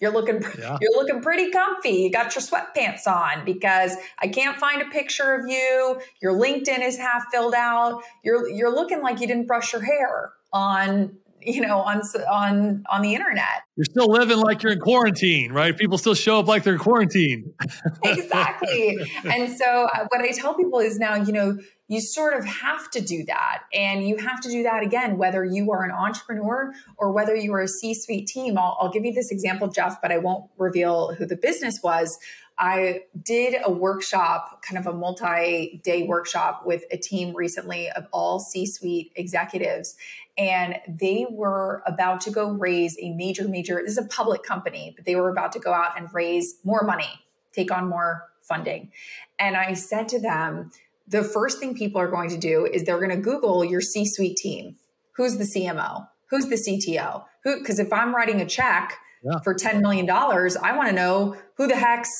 You're 0.00 0.12
looking 0.12 0.42
yeah. 0.58 0.78
you're 0.80 0.92
looking 0.92 1.22
pretty 1.22 1.50
comfy. 1.50 1.90
You 1.90 2.10
got 2.10 2.34
your 2.34 2.42
sweatpants 2.42 3.06
on 3.06 3.44
because 3.44 3.96
I 4.18 4.28
can't 4.28 4.58
find 4.58 4.82
a 4.82 4.86
picture 4.86 5.34
of 5.34 5.48
you. 5.48 6.00
Your 6.20 6.34
LinkedIn 6.34 6.86
is 6.86 6.98
half 6.98 7.24
filled 7.32 7.54
out. 7.54 8.02
You're 8.22 8.48
you're 8.48 8.74
looking 8.74 9.02
like 9.02 9.20
you 9.20 9.26
didn't 9.26 9.46
brush 9.46 9.72
your 9.72 9.82
hair 9.82 10.32
on 10.52 11.16
you 11.46 11.60
know 11.60 11.78
on 11.78 12.02
on 12.30 12.84
on 12.90 13.02
the 13.02 13.14
internet. 13.14 13.62
You're 13.76 13.84
still 13.84 14.08
living 14.08 14.38
like 14.38 14.62
you're 14.62 14.72
in 14.72 14.80
quarantine 14.80 15.52
right? 15.52 15.76
People 15.76 15.98
still 15.98 16.14
show 16.14 16.40
up 16.40 16.46
like 16.46 16.64
they're 16.64 16.74
in 16.74 16.78
quarantine. 16.78 17.52
Exactly. 18.04 18.98
And 19.24 19.50
so 19.56 19.88
uh, 19.94 20.06
what 20.08 20.20
i 20.20 20.30
tell 20.30 20.54
people 20.54 20.78
is 20.78 20.98
now 20.98 21.14
you 21.14 21.32
know 21.32 21.58
you 21.88 22.00
sort 22.00 22.36
of 22.36 22.44
have 22.44 22.90
to 22.90 23.00
do 23.00 23.24
that. 23.26 23.62
And 23.72 24.06
you 24.06 24.16
have 24.16 24.40
to 24.40 24.50
do 24.50 24.64
that 24.64 24.82
again 24.82 25.18
whether 25.18 25.44
you 25.44 25.70
are 25.72 25.84
an 25.84 25.92
entrepreneur 25.92 26.72
or 26.96 27.12
whether 27.12 27.34
you 27.34 27.52
are 27.54 27.62
a 27.62 27.68
c-suite 27.68 28.26
team. 28.26 28.58
I'll, 28.58 28.76
I'll 28.80 28.90
give 28.90 29.04
you 29.04 29.12
this 29.12 29.30
example 29.30 29.68
jeff 29.68 30.00
but 30.02 30.10
i 30.12 30.18
won't 30.18 30.50
reveal 30.58 31.14
who 31.14 31.26
the 31.26 31.36
business 31.36 31.80
was. 31.82 32.18
I 32.58 33.02
did 33.22 33.56
a 33.62 33.70
workshop, 33.70 34.62
kind 34.62 34.78
of 34.78 34.86
a 34.86 34.96
multi 34.96 35.80
day 35.84 36.04
workshop 36.04 36.62
with 36.64 36.84
a 36.90 36.96
team 36.96 37.36
recently 37.36 37.90
of 37.90 38.06
all 38.12 38.40
C 38.40 38.66
suite 38.66 39.12
executives. 39.14 39.94
And 40.38 40.76
they 40.86 41.26
were 41.30 41.82
about 41.86 42.20
to 42.22 42.30
go 42.30 42.50
raise 42.50 42.96
a 43.00 43.10
major, 43.12 43.48
major, 43.48 43.80
this 43.82 43.92
is 43.92 43.98
a 43.98 44.08
public 44.08 44.42
company, 44.42 44.92
but 44.94 45.06
they 45.06 45.16
were 45.16 45.30
about 45.30 45.52
to 45.52 45.58
go 45.58 45.72
out 45.72 45.98
and 45.98 46.12
raise 46.12 46.56
more 46.62 46.82
money, 46.82 47.08
take 47.52 47.72
on 47.72 47.88
more 47.88 48.28
funding. 48.42 48.92
And 49.38 49.56
I 49.56 49.72
said 49.72 50.08
to 50.08 50.20
them, 50.20 50.70
the 51.08 51.24
first 51.24 51.58
thing 51.58 51.74
people 51.74 52.00
are 52.00 52.10
going 52.10 52.28
to 52.30 52.38
do 52.38 52.66
is 52.66 52.84
they're 52.84 52.98
going 52.98 53.10
to 53.10 53.16
Google 53.16 53.64
your 53.64 53.80
C 53.80 54.04
suite 54.04 54.36
team. 54.36 54.76
Who's 55.12 55.38
the 55.38 55.44
CMO? 55.44 56.08
Who's 56.30 56.46
the 56.46 56.56
CTO? 56.56 57.24
Who, 57.44 57.58
because 57.58 57.78
if 57.78 57.92
I'm 57.92 58.14
writing 58.14 58.40
a 58.40 58.46
check 58.46 58.98
yeah. 59.22 59.38
for 59.42 59.54
$10 59.54 59.80
million, 59.80 60.10
I 60.10 60.76
want 60.76 60.88
to 60.88 60.94
know 60.94 61.36
who 61.54 61.66
the 61.66 61.76
heck's 61.76 62.10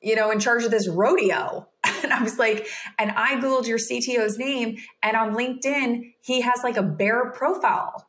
you 0.00 0.14
know, 0.14 0.30
in 0.30 0.38
charge 0.38 0.64
of 0.64 0.70
this 0.70 0.88
rodeo. 0.88 1.68
And 2.02 2.12
I 2.12 2.22
was 2.22 2.38
like, 2.38 2.68
and 2.98 3.10
I 3.12 3.36
Googled 3.36 3.66
your 3.66 3.78
CTO's 3.78 4.38
name, 4.38 4.78
and 5.02 5.16
on 5.16 5.34
LinkedIn, 5.34 6.14
he 6.20 6.40
has 6.42 6.62
like 6.62 6.76
a 6.76 6.82
bare 6.82 7.30
profile. 7.32 8.06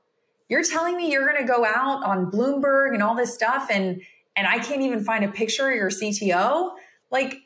You're 0.47 0.63
telling 0.63 0.97
me 0.97 1.11
you're 1.11 1.27
going 1.29 1.45
to 1.45 1.51
go 1.51 1.65
out 1.65 2.03
on 2.03 2.31
Bloomberg 2.31 2.93
and 2.93 3.03
all 3.03 3.15
this 3.15 3.33
stuff, 3.33 3.67
and 3.71 4.01
and 4.35 4.47
I 4.47 4.59
can't 4.59 4.81
even 4.81 5.03
find 5.03 5.25
a 5.25 5.27
picture 5.27 5.69
of 5.69 5.75
your 5.75 5.89
CTO? 5.89 6.71
Like, 7.11 7.41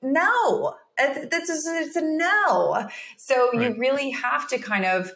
no, 0.00 0.76
that's 0.96 1.66
it's 1.66 1.96
a 1.96 2.02
no. 2.02 2.88
So 3.18 3.50
right. 3.52 3.70
you 3.70 3.78
really 3.78 4.10
have 4.10 4.48
to 4.48 4.58
kind 4.58 4.84
of 4.84 5.12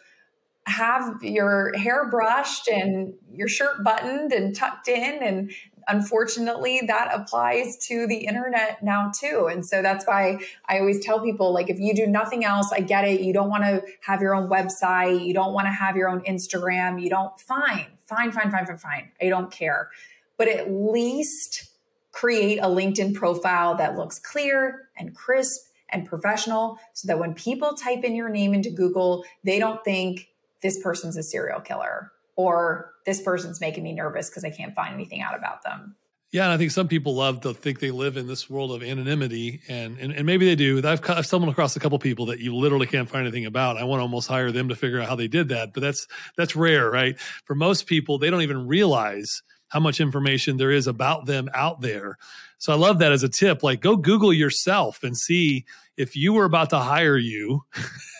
have 0.67 1.23
your 1.23 1.75
hair 1.77 2.09
brushed 2.09 2.67
and 2.67 3.13
your 3.31 3.47
shirt 3.47 3.83
buttoned 3.83 4.33
and 4.33 4.53
tucked 4.55 4.89
in 4.89 5.23
and 5.23 5.51
unfortunately 5.87 6.81
that 6.87 7.09
applies 7.13 7.77
to 7.77 8.05
the 8.07 8.17
internet 8.17 8.83
now 8.83 9.09
too. 9.17 9.47
And 9.49 9.65
so 9.65 9.81
that's 9.81 10.05
why 10.05 10.39
i 10.67 10.79
always 10.79 11.03
tell 11.03 11.21
people 11.21 11.53
like 11.53 11.69
if 11.69 11.79
you 11.79 11.95
do 11.95 12.05
nothing 12.05 12.43
else 12.43 12.71
i 12.73 12.81
get 12.81 13.07
it. 13.07 13.21
You 13.21 13.31
don't 13.33 13.49
want 13.49 13.63
to 13.63 13.81
have 14.01 14.21
your 14.21 14.35
own 14.35 14.49
website. 14.49 15.25
You 15.25 15.33
don't 15.33 15.53
want 15.53 15.67
to 15.67 15.71
have 15.71 15.95
your 15.95 16.09
own 16.09 16.21
instagram. 16.21 17.01
You 17.01 17.09
don't 17.09 17.39
fine 17.39 17.87
fine 18.05 18.31
fine 18.31 18.51
fine 18.51 18.65
fine 18.65 18.77
fine. 18.77 19.11
I 19.21 19.29
don't 19.29 19.49
care. 19.49 19.89
But 20.37 20.49
at 20.49 20.69
least 20.69 21.71
create 22.11 22.59
a 22.59 22.67
linkedin 22.67 23.13
profile 23.13 23.75
that 23.75 23.95
looks 23.95 24.19
clear 24.19 24.89
and 24.97 25.15
crisp 25.15 25.67
and 25.89 26.05
professional 26.05 26.77
so 26.93 27.07
that 27.07 27.17
when 27.17 27.33
people 27.33 27.73
type 27.73 28.03
in 28.03 28.15
your 28.15 28.27
name 28.27 28.53
into 28.53 28.69
google 28.69 29.23
they 29.43 29.57
don't 29.59 29.83
think 29.85 30.27
this 30.61 30.81
person's 30.81 31.17
a 31.17 31.23
serial 31.23 31.59
killer 31.59 32.11
or 32.35 32.93
this 33.05 33.21
person's 33.21 33.59
making 33.59 33.83
me 33.83 33.93
nervous 33.93 34.29
because 34.29 34.43
I 34.43 34.49
can't 34.49 34.75
find 34.75 34.93
anything 34.93 35.21
out 35.21 35.37
about 35.37 35.63
them. 35.63 35.95
Yeah, 36.31 36.43
and 36.43 36.51
I 36.51 36.57
think 36.57 36.71
some 36.71 36.89
people 36.89 37.15
love 37.15 37.41
to 37.41 37.53
think 37.53 37.79
they 37.79 37.89
live 37.89 38.17
in 38.17 38.27
this 38.27 38.49
world 38.49 38.73
of 38.73 38.83
anonymity, 38.83 39.61
and 39.69 39.97
and, 39.97 40.11
and 40.11 40.25
maybe 40.25 40.45
they 40.45 40.55
do. 40.55 40.85
I've, 40.85 41.09
I've 41.09 41.25
stumbled 41.25 41.49
across 41.49 41.77
a 41.77 41.79
couple 41.79 41.97
people 41.99 42.25
that 42.27 42.39
you 42.39 42.53
literally 42.53 42.85
can't 42.85 43.09
find 43.09 43.25
anything 43.25 43.45
about. 43.45 43.77
I 43.77 43.85
want 43.85 43.99
to 43.99 44.03
almost 44.03 44.27
hire 44.27 44.51
them 44.51 44.67
to 44.67 44.75
figure 44.75 44.99
out 44.99 45.07
how 45.07 45.15
they 45.15 45.29
did 45.29 45.47
that, 45.49 45.73
but 45.73 45.79
that's 45.79 46.05
that's 46.35 46.53
rare, 46.53 46.91
right? 46.91 47.17
For 47.45 47.55
most 47.55 47.87
people, 47.87 48.17
they 48.17 48.29
don't 48.29 48.41
even 48.41 48.67
realize 48.67 49.41
how 49.69 49.79
much 49.79 50.01
information 50.01 50.57
there 50.57 50.71
is 50.71 50.87
about 50.87 51.25
them 51.25 51.49
out 51.53 51.79
there. 51.79 52.17
So 52.57 52.73
I 52.73 52.75
love 52.75 52.99
that 52.99 53.11
as 53.11 53.23
a 53.23 53.29
tip. 53.29 53.61
Like, 53.63 53.81
go 53.81 53.95
Google 53.95 54.33
yourself 54.33 55.03
and 55.03 55.15
see 55.15 55.65
if 55.95 56.15
you 56.15 56.33
were 56.33 56.45
about 56.45 56.69
to 56.71 56.79
hire 56.79 57.17
you, 57.17 57.63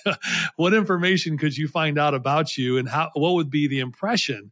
what 0.55 0.73
information 0.73 1.37
could 1.37 1.57
you 1.57 1.67
find 1.67 1.97
out 1.97 2.13
about 2.13 2.57
you, 2.57 2.77
and 2.77 2.87
how 2.87 3.09
what 3.13 3.33
would 3.33 3.49
be 3.49 3.67
the 3.67 3.79
impression 3.79 4.51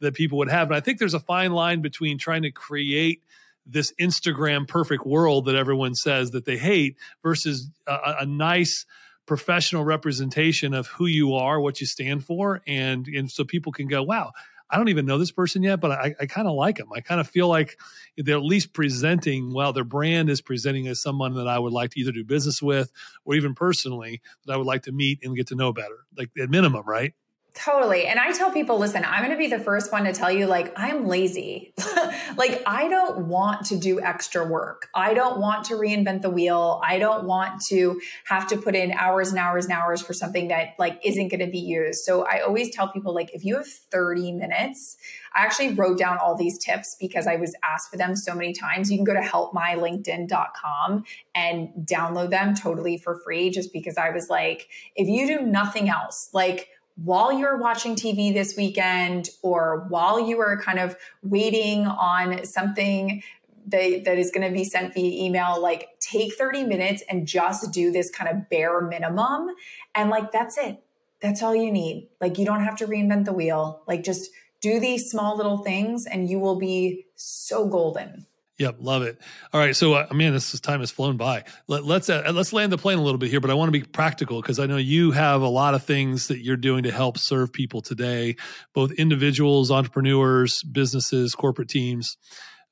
that 0.00 0.14
people 0.14 0.38
would 0.38 0.50
have. 0.50 0.68
And 0.68 0.76
I 0.76 0.80
think 0.80 0.98
there's 0.98 1.14
a 1.14 1.20
fine 1.20 1.52
line 1.52 1.82
between 1.82 2.18
trying 2.18 2.42
to 2.42 2.50
create 2.50 3.22
this 3.66 3.92
Instagram 4.00 4.66
perfect 4.66 5.06
world 5.06 5.44
that 5.44 5.54
everyone 5.54 5.94
says 5.94 6.30
that 6.30 6.44
they 6.44 6.56
hate 6.56 6.96
versus 7.22 7.68
a, 7.86 8.16
a 8.20 8.26
nice 8.26 8.86
professional 9.26 9.84
representation 9.84 10.74
of 10.74 10.86
who 10.88 11.06
you 11.06 11.34
are, 11.34 11.60
what 11.60 11.80
you 11.80 11.86
stand 11.86 12.24
for, 12.24 12.62
and 12.66 13.06
and 13.06 13.30
so 13.30 13.44
people 13.44 13.72
can 13.72 13.86
go, 13.86 14.02
wow. 14.02 14.32
I 14.70 14.76
don't 14.76 14.88
even 14.88 15.06
know 15.06 15.18
this 15.18 15.32
person 15.32 15.62
yet, 15.62 15.80
but 15.80 15.90
I, 15.90 16.14
I 16.20 16.26
kind 16.26 16.46
of 16.46 16.54
like 16.54 16.76
them. 16.76 16.88
I 16.94 17.00
kind 17.00 17.20
of 17.20 17.28
feel 17.28 17.48
like 17.48 17.78
they're 18.16 18.36
at 18.36 18.44
least 18.44 18.72
presenting, 18.72 19.52
well, 19.52 19.72
their 19.72 19.84
brand 19.84 20.30
is 20.30 20.40
presenting 20.40 20.86
as 20.86 21.02
someone 21.02 21.34
that 21.34 21.48
I 21.48 21.58
would 21.58 21.72
like 21.72 21.90
to 21.90 22.00
either 22.00 22.12
do 22.12 22.24
business 22.24 22.62
with 22.62 22.92
or 23.24 23.34
even 23.34 23.54
personally 23.54 24.20
that 24.46 24.52
I 24.52 24.56
would 24.56 24.66
like 24.66 24.82
to 24.84 24.92
meet 24.92 25.20
and 25.22 25.36
get 25.36 25.48
to 25.48 25.54
know 25.56 25.72
better, 25.72 26.06
like 26.16 26.30
at 26.40 26.50
minimum, 26.50 26.86
right? 26.86 27.14
Totally. 27.54 28.06
And 28.06 28.20
I 28.20 28.32
tell 28.32 28.52
people, 28.52 28.78
listen, 28.78 29.04
I'm 29.04 29.24
going 29.24 29.32
to 29.32 29.36
be 29.36 29.48
the 29.48 29.58
first 29.58 29.90
one 29.90 30.04
to 30.04 30.12
tell 30.12 30.30
you, 30.30 30.46
like, 30.46 30.72
I'm 30.76 31.06
lazy. 31.06 31.74
like, 32.36 32.62
I 32.64 32.88
don't 32.88 33.26
want 33.26 33.66
to 33.66 33.76
do 33.76 34.00
extra 34.00 34.46
work. 34.46 34.88
I 34.94 35.14
don't 35.14 35.40
want 35.40 35.64
to 35.66 35.74
reinvent 35.74 36.22
the 36.22 36.30
wheel. 36.30 36.80
I 36.84 37.00
don't 37.00 37.24
want 37.24 37.60
to 37.68 38.00
have 38.26 38.46
to 38.48 38.56
put 38.56 38.76
in 38.76 38.92
hours 38.92 39.30
and 39.30 39.38
hours 39.38 39.64
and 39.64 39.72
hours 39.72 40.00
for 40.00 40.12
something 40.12 40.48
that, 40.48 40.74
like, 40.78 41.00
isn't 41.04 41.28
going 41.28 41.40
to 41.40 41.50
be 41.50 41.58
used. 41.58 42.04
So 42.04 42.24
I 42.24 42.40
always 42.40 42.74
tell 42.74 42.88
people, 42.88 43.12
like, 43.12 43.34
if 43.34 43.44
you 43.44 43.56
have 43.56 43.66
30 43.66 44.32
minutes, 44.32 44.96
I 45.34 45.42
actually 45.42 45.74
wrote 45.74 45.98
down 45.98 46.18
all 46.18 46.36
these 46.36 46.56
tips 46.56 46.96
because 47.00 47.26
I 47.26 47.36
was 47.36 47.56
asked 47.64 47.90
for 47.90 47.96
them 47.96 48.14
so 48.14 48.34
many 48.34 48.52
times. 48.52 48.92
You 48.92 48.98
can 48.98 49.04
go 49.04 49.14
to 49.14 49.20
helpmylinkedin.com 49.20 51.04
and 51.34 51.68
download 51.84 52.30
them 52.30 52.54
totally 52.54 52.96
for 52.96 53.20
free 53.24 53.50
just 53.50 53.72
because 53.72 53.96
I 53.96 54.10
was 54.10 54.28
like, 54.28 54.68
if 54.94 55.08
you 55.08 55.26
do 55.26 55.44
nothing 55.44 55.88
else, 55.88 56.30
like, 56.32 56.68
while 57.02 57.32
you're 57.32 57.56
watching 57.56 57.96
TV 57.96 58.32
this 58.32 58.56
weekend 58.56 59.30
or 59.42 59.86
while 59.88 60.20
you 60.20 60.40
are 60.40 60.60
kind 60.60 60.78
of 60.78 60.96
waiting 61.22 61.86
on 61.86 62.44
something 62.44 63.22
that, 63.66 64.04
that 64.04 64.18
is 64.18 64.30
going 64.30 64.46
to 64.46 64.52
be 64.52 64.64
sent 64.64 64.94
via 64.94 65.24
email, 65.24 65.60
like 65.60 65.88
take 66.00 66.34
30 66.34 66.64
minutes 66.64 67.02
and 67.08 67.26
just 67.26 67.72
do 67.72 67.90
this 67.90 68.10
kind 68.10 68.30
of 68.30 68.48
bare 68.50 68.80
minimum. 68.80 69.48
And 69.94 70.10
like, 70.10 70.30
that's 70.32 70.58
it. 70.58 70.82
That's 71.22 71.42
all 71.42 71.54
you 71.54 71.70
need. 71.70 72.08
Like, 72.20 72.38
you 72.38 72.46
don't 72.46 72.64
have 72.64 72.76
to 72.76 72.86
reinvent 72.86 73.26
the 73.26 73.32
wheel. 73.32 73.82
Like, 73.86 74.02
just 74.02 74.30
do 74.60 74.80
these 74.80 75.10
small 75.10 75.36
little 75.36 75.58
things 75.58 76.06
and 76.06 76.28
you 76.28 76.38
will 76.38 76.58
be 76.58 77.06
so 77.14 77.66
golden. 77.66 78.26
Yep, 78.60 78.76
love 78.80 79.00
it. 79.00 79.18
All 79.54 79.60
right, 79.60 79.74
so 79.74 79.94
uh, 79.94 80.06
man, 80.12 80.34
this, 80.34 80.52
this 80.52 80.60
time 80.60 80.80
has 80.80 80.90
flown 80.90 81.16
by. 81.16 81.44
Let, 81.66 81.86
let's 81.86 82.10
uh, 82.10 82.30
let's 82.34 82.52
land 82.52 82.70
the 82.70 82.76
plane 82.76 82.98
a 82.98 83.02
little 83.02 83.16
bit 83.16 83.30
here, 83.30 83.40
but 83.40 83.50
I 83.50 83.54
want 83.54 83.68
to 83.68 83.72
be 83.72 83.82
practical 83.82 84.42
because 84.42 84.58
I 84.58 84.66
know 84.66 84.76
you 84.76 85.12
have 85.12 85.40
a 85.40 85.48
lot 85.48 85.72
of 85.72 85.82
things 85.82 86.28
that 86.28 86.44
you're 86.44 86.58
doing 86.58 86.82
to 86.82 86.90
help 86.90 87.16
serve 87.16 87.54
people 87.54 87.80
today, 87.80 88.36
both 88.74 88.92
individuals, 88.92 89.70
entrepreneurs, 89.70 90.62
businesses, 90.62 91.34
corporate 91.34 91.70
teams. 91.70 92.18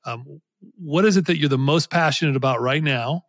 Um, 0.05 0.41
what 0.77 1.05
is 1.05 1.17
it 1.17 1.25
that 1.25 1.39
you're 1.39 1.49
the 1.49 1.57
most 1.57 1.89
passionate 1.89 2.35
about 2.35 2.61
right 2.61 2.83
now, 2.83 3.23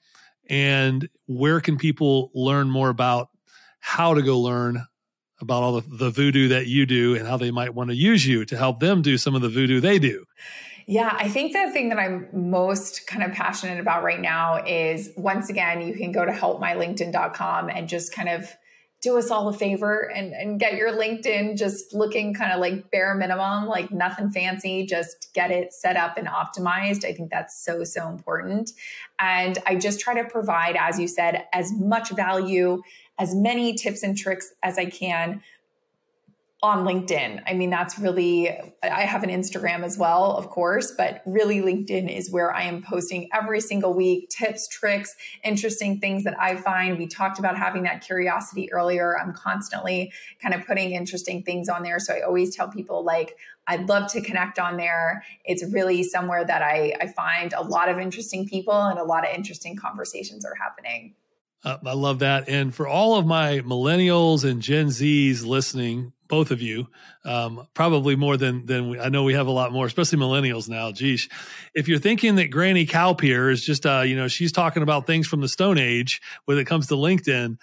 and 0.51 1.09
where 1.25 1.63
can 1.63 1.79
people 1.79 2.31
learn 2.35 2.69
more 2.69 2.91
about 2.91 3.29
how 3.79 4.13
to 4.13 4.21
go 4.21 4.39
learn 4.39 4.85
about 5.41 5.63
all 5.63 5.81
the, 5.81 5.97
the 5.97 6.11
voodoo 6.11 6.49
that 6.49 6.67
you 6.67 6.85
do 6.85 7.17
and 7.17 7.27
how 7.27 7.39
they 7.39 7.51
might 7.51 7.75
want 7.75 7.89
to 7.89 7.97
use 7.97 8.27
you 8.27 8.45
to 8.45 8.59
help 8.59 8.81
them 8.81 9.01
do 9.01 9.17
some 9.17 9.35
of 9.35 9.41
the 9.41 9.49
voodoo 9.49 9.81
they 9.81 9.99
do? 9.99 10.27
Yeah, 10.87 11.15
I 11.19 11.29
think 11.29 11.53
the 11.53 11.71
thing 11.73 11.89
that 11.91 11.99
I'm 11.99 12.29
most 12.33 13.07
kind 13.07 13.23
of 13.23 13.33
passionate 13.33 13.81
about 13.81 14.03
right 14.03 14.21
now 14.21 14.65
is 14.65 15.11
once 15.17 15.51
again, 15.51 15.87
you 15.87 15.95
can 15.95 16.13
go 16.13 16.25
to 16.25 16.33
helpmylinkedin.com 16.33 17.69
and 17.69 17.89
just 17.89 18.15
kind 18.15 18.29
of 18.29 18.51
do 19.03 19.17
us 19.17 19.31
all 19.31 19.49
a 19.49 19.53
favor 19.53 20.11
and, 20.15 20.35
and 20.35 20.61
get 20.61 20.75
your 20.75 20.93
LinkedIn 20.93 21.57
just 21.57 21.95
looking 21.95 22.35
kind 22.35 22.53
of 22.53 22.61
like 22.61 22.91
bare 22.91 23.15
minimum, 23.15 23.67
like 23.67 23.91
nothing 23.91 24.31
fancy, 24.31 24.85
just 24.85 25.33
get 25.33 25.51
it 25.51 25.73
set 25.73 25.97
up 25.97 26.19
and 26.19 26.29
optimized. 26.29 27.05
I 27.05 27.15
think 27.15 27.31
that's 27.31 27.65
so, 27.65 27.83
so 27.85 28.09
important. 28.09 28.73
And 29.19 29.59
I 29.67 29.77
just 29.77 30.01
try 30.01 30.21
to 30.21 30.29
provide, 30.29 30.77
as 30.77 30.99
you 30.99 31.09
said, 31.09 31.47
as 31.55 31.73
much 31.73 32.11
value, 32.11 32.83
as 33.19 33.35
many 33.35 33.75
tips 33.75 34.03
and 34.03 34.17
tricks 34.17 34.53
as 34.63 34.77
I 34.77 34.87
can 34.87 35.43
on 36.63 36.85
LinkedIn. 36.85 37.43
I 37.47 37.55
mean, 37.55 37.71
that's 37.71 37.99
really, 37.99 38.51
I 38.83 39.01
have 39.03 39.23
an 39.23 39.31
Instagram 39.31 39.83
as 39.83 39.97
well, 39.97 40.37
of 40.37 40.51
course, 40.51 40.93
but 40.95 41.23
really 41.25 41.63
LinkedIn 41.63 42.15
is 42.15 42.31
where 42.31 42.55
I 42.55 42.65
am 42.65 42.83
posting 42.83 43.31
every 43.33 43.63
single 43.63 43.95
week 43.95 44.29
tips, 44.29 44.69
tricks, 44.69 45.15
interesting 45.43 46.01
things 46.01 46.25
that 46.25 46.39
I 46.39 46.57
find. 46.57 46.99
We 46.99 47.07
talked 47.07 47.39
about 47.39 47.57
having 47.57 47.85
that 47.85 48.05
curiosity 48.05 48.71
earlier. 48.73 49.19
I'm 49.19 49.33
constantly 49.33 50.13
kind 50.43 50.55
of 50.55 50.67
putting 50.67 50.93
interesting 50.93 51.43
things 51.45 51.71
on 51.71 51.83
there. 51.83 51.99
So 51.99 52.13
I 52.13 52.21
always 52.21 52.55
tell 52.55 52.69
people, 52.69 53.05
like, 53.05 53.39
I'd 53.67 53.89
love 53.89 54.13
to 54.13 54.21
connect 54.21 54.59
on 54.59 54.77
there. 54.77 55.25
It's 55.47 55.65
really 55.73 56.03
somewhere 56.03 56.45
that 56.45 56.61
I, 56.61 56.93
I 57.01 57.07
find 57.07 57.55
a 57.55 57.63
lot 57.63 57.89
of 57.89 57.99
interesting 57.99 58.47
people 58.47 58.75
and 58.75 58.99
a 58.99 59.05
lot 59.05 59.27
of 59.27 59.35
interesting 59.35 59.77
conversations 59.77 60.45
are 60.45 60.57
happening. 60.57 61.15
Uh, 61.65 61.79
I 61.87 61.95
love 61.95 62.19
that. 62.19 62.51
And 62.51 62.75
for 62.75 62.87
all 62.87 63.17
of 63.17 63.27
my 63.27 63.61
millennials 63.61 64.45
and 64.45 64.61
Gen 64.61 64.89
Zs 64.89 65.47
listening, 65.47 66.13
both 66.31 66.51
of 66.51 66.63
you, 66.63 66.89
um, 67.25 67.67
probably 67.75 68.17
more 68.17 68.39
than 68.39 68.65
than 68.65 68.91
we, 68.91 69.01
I 69.01 69.11
know 69.11 69.25
we 69.25 69.35
have 69.35 69.49
a 69.49 69.53
lot 69.53 69.73
more, 69.73 69.85
especially 69.85 70.19
millennials 70.19 70.69
now. 70.69 70.93
Geez, 70.93 71.29
if 71.75 71.89
you're 71.89 71.99
thinking 71.99 72.37
that 72.37 72.51
Granny 72.51 72.87
Kaupe 72.87 73.25
is 73.25 73.63
just, 73.63 73.85
uh, 73.85 74.01
you 74.01 74.17
know, 74.17 74.29
she's 74.29 74.53
talking 74.53 74.83
about 74.83 75.07
things 75.07 75.27
from 75.27 75.43
the 75.43 75.49
Stone 75.49 75.77
Age 75.77 76.23
when 76.47 76.57
it 76.57 76.67
comes 76.67 76.87
to 76.87 76.95
LinkedIn, 76.95 77.59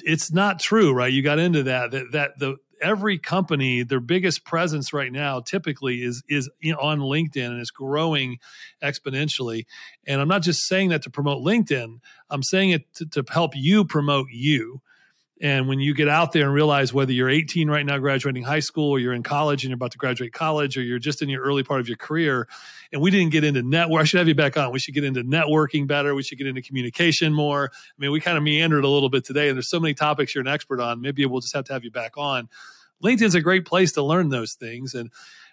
it's 0.00 0.32
not 0.32 0.60
true, 0.60 0.92
right? 0.92 1.12
You 1.12 1.22
got 1.22 1.38
into 1.38 1.62
that 1.62 1.92
that 1.92 2.12
that 2.12 2.38
the 2.38 2.56
every 2.82 3.18
company 3.18 3.82
their 3.82 4.00
biggest 4.00 4.44
presence 4.44 4.92
right 4.92 5.12
now 5.12 5.40
typically 5.40 6.02
is 6.02 6.22
is 6.28 6.50
on 6.78 7.00
linkedin 7.00 7.46
and 7.46 7.60
it's 7.60 7.70
growing 7.70 8.36
exponentially 8.82 9.64
and 10.06 10.20
i'm 10.20 10.28
not 10.28 10.42
just 10.42 10.66
saying 10.66 10.90
that 10.90 11.00
to 11.00 11.08
promote 11.08 11.42
linkedin 11.42 12.00
i'm 12.30 12.42
saying 12.42 12.70
it 12.70 12.92
to, 12.92 13.06
to 13.06 13.24
help 13.30 13.52
you 13.54 13.84
promote 13.84 14.26
you 14.30 14.82
and 15.40 15.66
when 15.66 15.80
you 15.80 15.94
get 15.94 16.08
out 16.08 16.32
there 16.32 16.44
and 16.44 16.54
realize 16.54 16.94
whether 16.94 17.12
you're 17.12 17.28
18 17.28 17.68
right 17.68 17.84
now, 17.84 17.98
graduating 17.98 18.44
high 18.44 18.60
school, 18.60 18.90
or 18.90 18.98
you're 19.00 19.12
in 19.12 19.24
college 19.24 19.64
and 19.64 19.70
you're 19.70 19.74
about 19.76 19.90
to 19.92 19.98
graduate 19.98 20.32
college, 20.32 20.76
or 20.76 20.82
you're 20.82 21.00
just 21.00 21.22
in 21.22 21.28
your 21.28 21.42
early 21.42 21.64
part 21.64 21.80
of 21.80 21.88
your 21.88 21.96
career, 21.96 22.46
and 22.92 23.02
we 23.02 23.10
didn't 23.10 23.32
get 23.32 23.42
into 23.42 23.62
network, 23.62 24.02
I 24.02 24.04
should 24.04 24.18
have 24.18 24.28
you 24.28 24.34
back 24.36 24.56
on. 24.56 24.70
We 24.72 24.78
should 24.78 24.94
get 24.94 25.02
into 25.02 25.24
networking 25.24 25.88
better. 25.88 26.14
We 26.14 26.22
should 26.22 26.38
get 26.38 26.46
into 26.46 26.62
communication 26.62 27.34
more. 27.34 27.70
I 27.74 27.94
mean, 27.98 28.12
we 28.12 28.20
kind 28.20 28.38
of 28.38 28.44
meandered 28.44 28.84
a 28.84 28.88
little 28.88 29.10
bit 29.10 29.24
today, 29.24 29.48
and 29.48 29.56
there's 29.56 29.68
so 29.68 29.80
many 29.80 29.94
topics 29.94 30.34
you're 30.34 30.42
an 30.42 30.48
expert 30.48 30.80
on. 30.80 31.00
Maybe 31.00 31.26
we'll 31.26 31.40
just 31.40 31.54
have 31.54 31.64
to 31.64 31.72
have 31.72 31.82
you 31.82 31.90
back 31.90 32.12
on. 32.16 32.48
LinkedIn's 33.02 33.34
a 33.34 33.40
great 33.40 33.66
place 33.66 33.92
to 33.92 34.02
learn 34.02 34.28
those 34.28 34.54
things. 34.54 34.94
And 34.94 35.10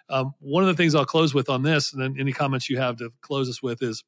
um, 0.08 0.34
one 0.38 0.62
of 0.62 0.68
the 0.68 0.74
things 0.74 0.94
I'll 0.94 1.04
close 1.04 1.34
with 1.34 1.48
on 1.48 1.62
this, 1.62 1.92
and 1.92 2.00
then 2.00 2.16
any 2.18 2.32
comments 2.32 2.70
you 2.70 2.78
have 2.78 2.98
to 2.98 3.10
close 3.20 3.48
us 3.48 3.62
with 3.62 3.82
is 3.82 4.04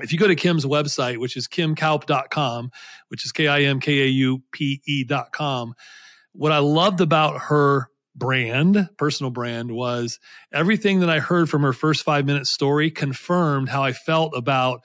if 0.00 0.12
you 0.12 0.18
go 0.18 0.26
to 0.26 0.34
Kim's 0.34 0.64
website, 0.64 1.18
which 1.18 1.36
is 1.36 1.46
kimkaupe.com, 1.46 2.70
which 3.08 3.24
is 3.24 3.32
K 3.32 3.46
I 3.46 3.62
M 3.62 3.80
K 3.80 4.02
A 4.02 4.06
U 4.06 4.42
P 4.52 4.80
E.com, 4.86 5.74
what 6.32 6.52
I 6.52 6.58
loved 6.58 7.00
about 7.00 7.42
her 7.42 7.88
brand, 8.16 8.88
personal 8.96 9.30
brand, 9.30 9.70
was 9.70 10.18
everything 10.52 11.00
that 11.00 11.10
I 11.10 11.20
heard 11.20 11.48
from 11.48 11.62
her 11.62 11.72
first 11.72 12.02
five 12.02 12.26
minute 12.26 12.46
story 12.46 12.90
confirmed 12.90 13.68
how 13.68 13.82
I 13.82 13.92
felt 13.92 14.36
about 14.36 14.82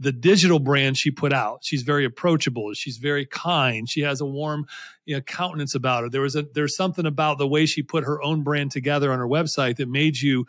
the 0.00 0.12
digital 0.12 0.60
brand 0.60 0.96
she 0.96 1.10
put 1.10 1.32
out. 1.32 1.60
She's 1.64 1.82
very 1.82 2.04
approachable. 2.04 2.72
She's 2.74 2.98
very 2.98 3.26
kind. 3.26 3.88
She 3.88 4.02
has 4.02 4.20
a 4.20 4.26
warm 4.26 4.66
you 5.04 5.16
know, 5.16 5.20
countenance 5.22 5.74
about 5.74 6.04
her. 6.04 6.10
There 6.10 6.20
was 6.20 6.36
a 6.36 6.44
there's 6.54 6.76
something 6.76 7.06
about 7.06 7.38
the 7.38 7.48
way 7.48 7.66
she 7.66 7.82
put 7.82 8.04
her 8.04 8.22
own 8.22 8.42
brand 8.42 8.70
together 8.70 9.12
on 9.12 9.18
her 9.18 9.26
website 9.26 9.76
that 9.76 9.88
made 9.88 10.20
you 10.20 10.46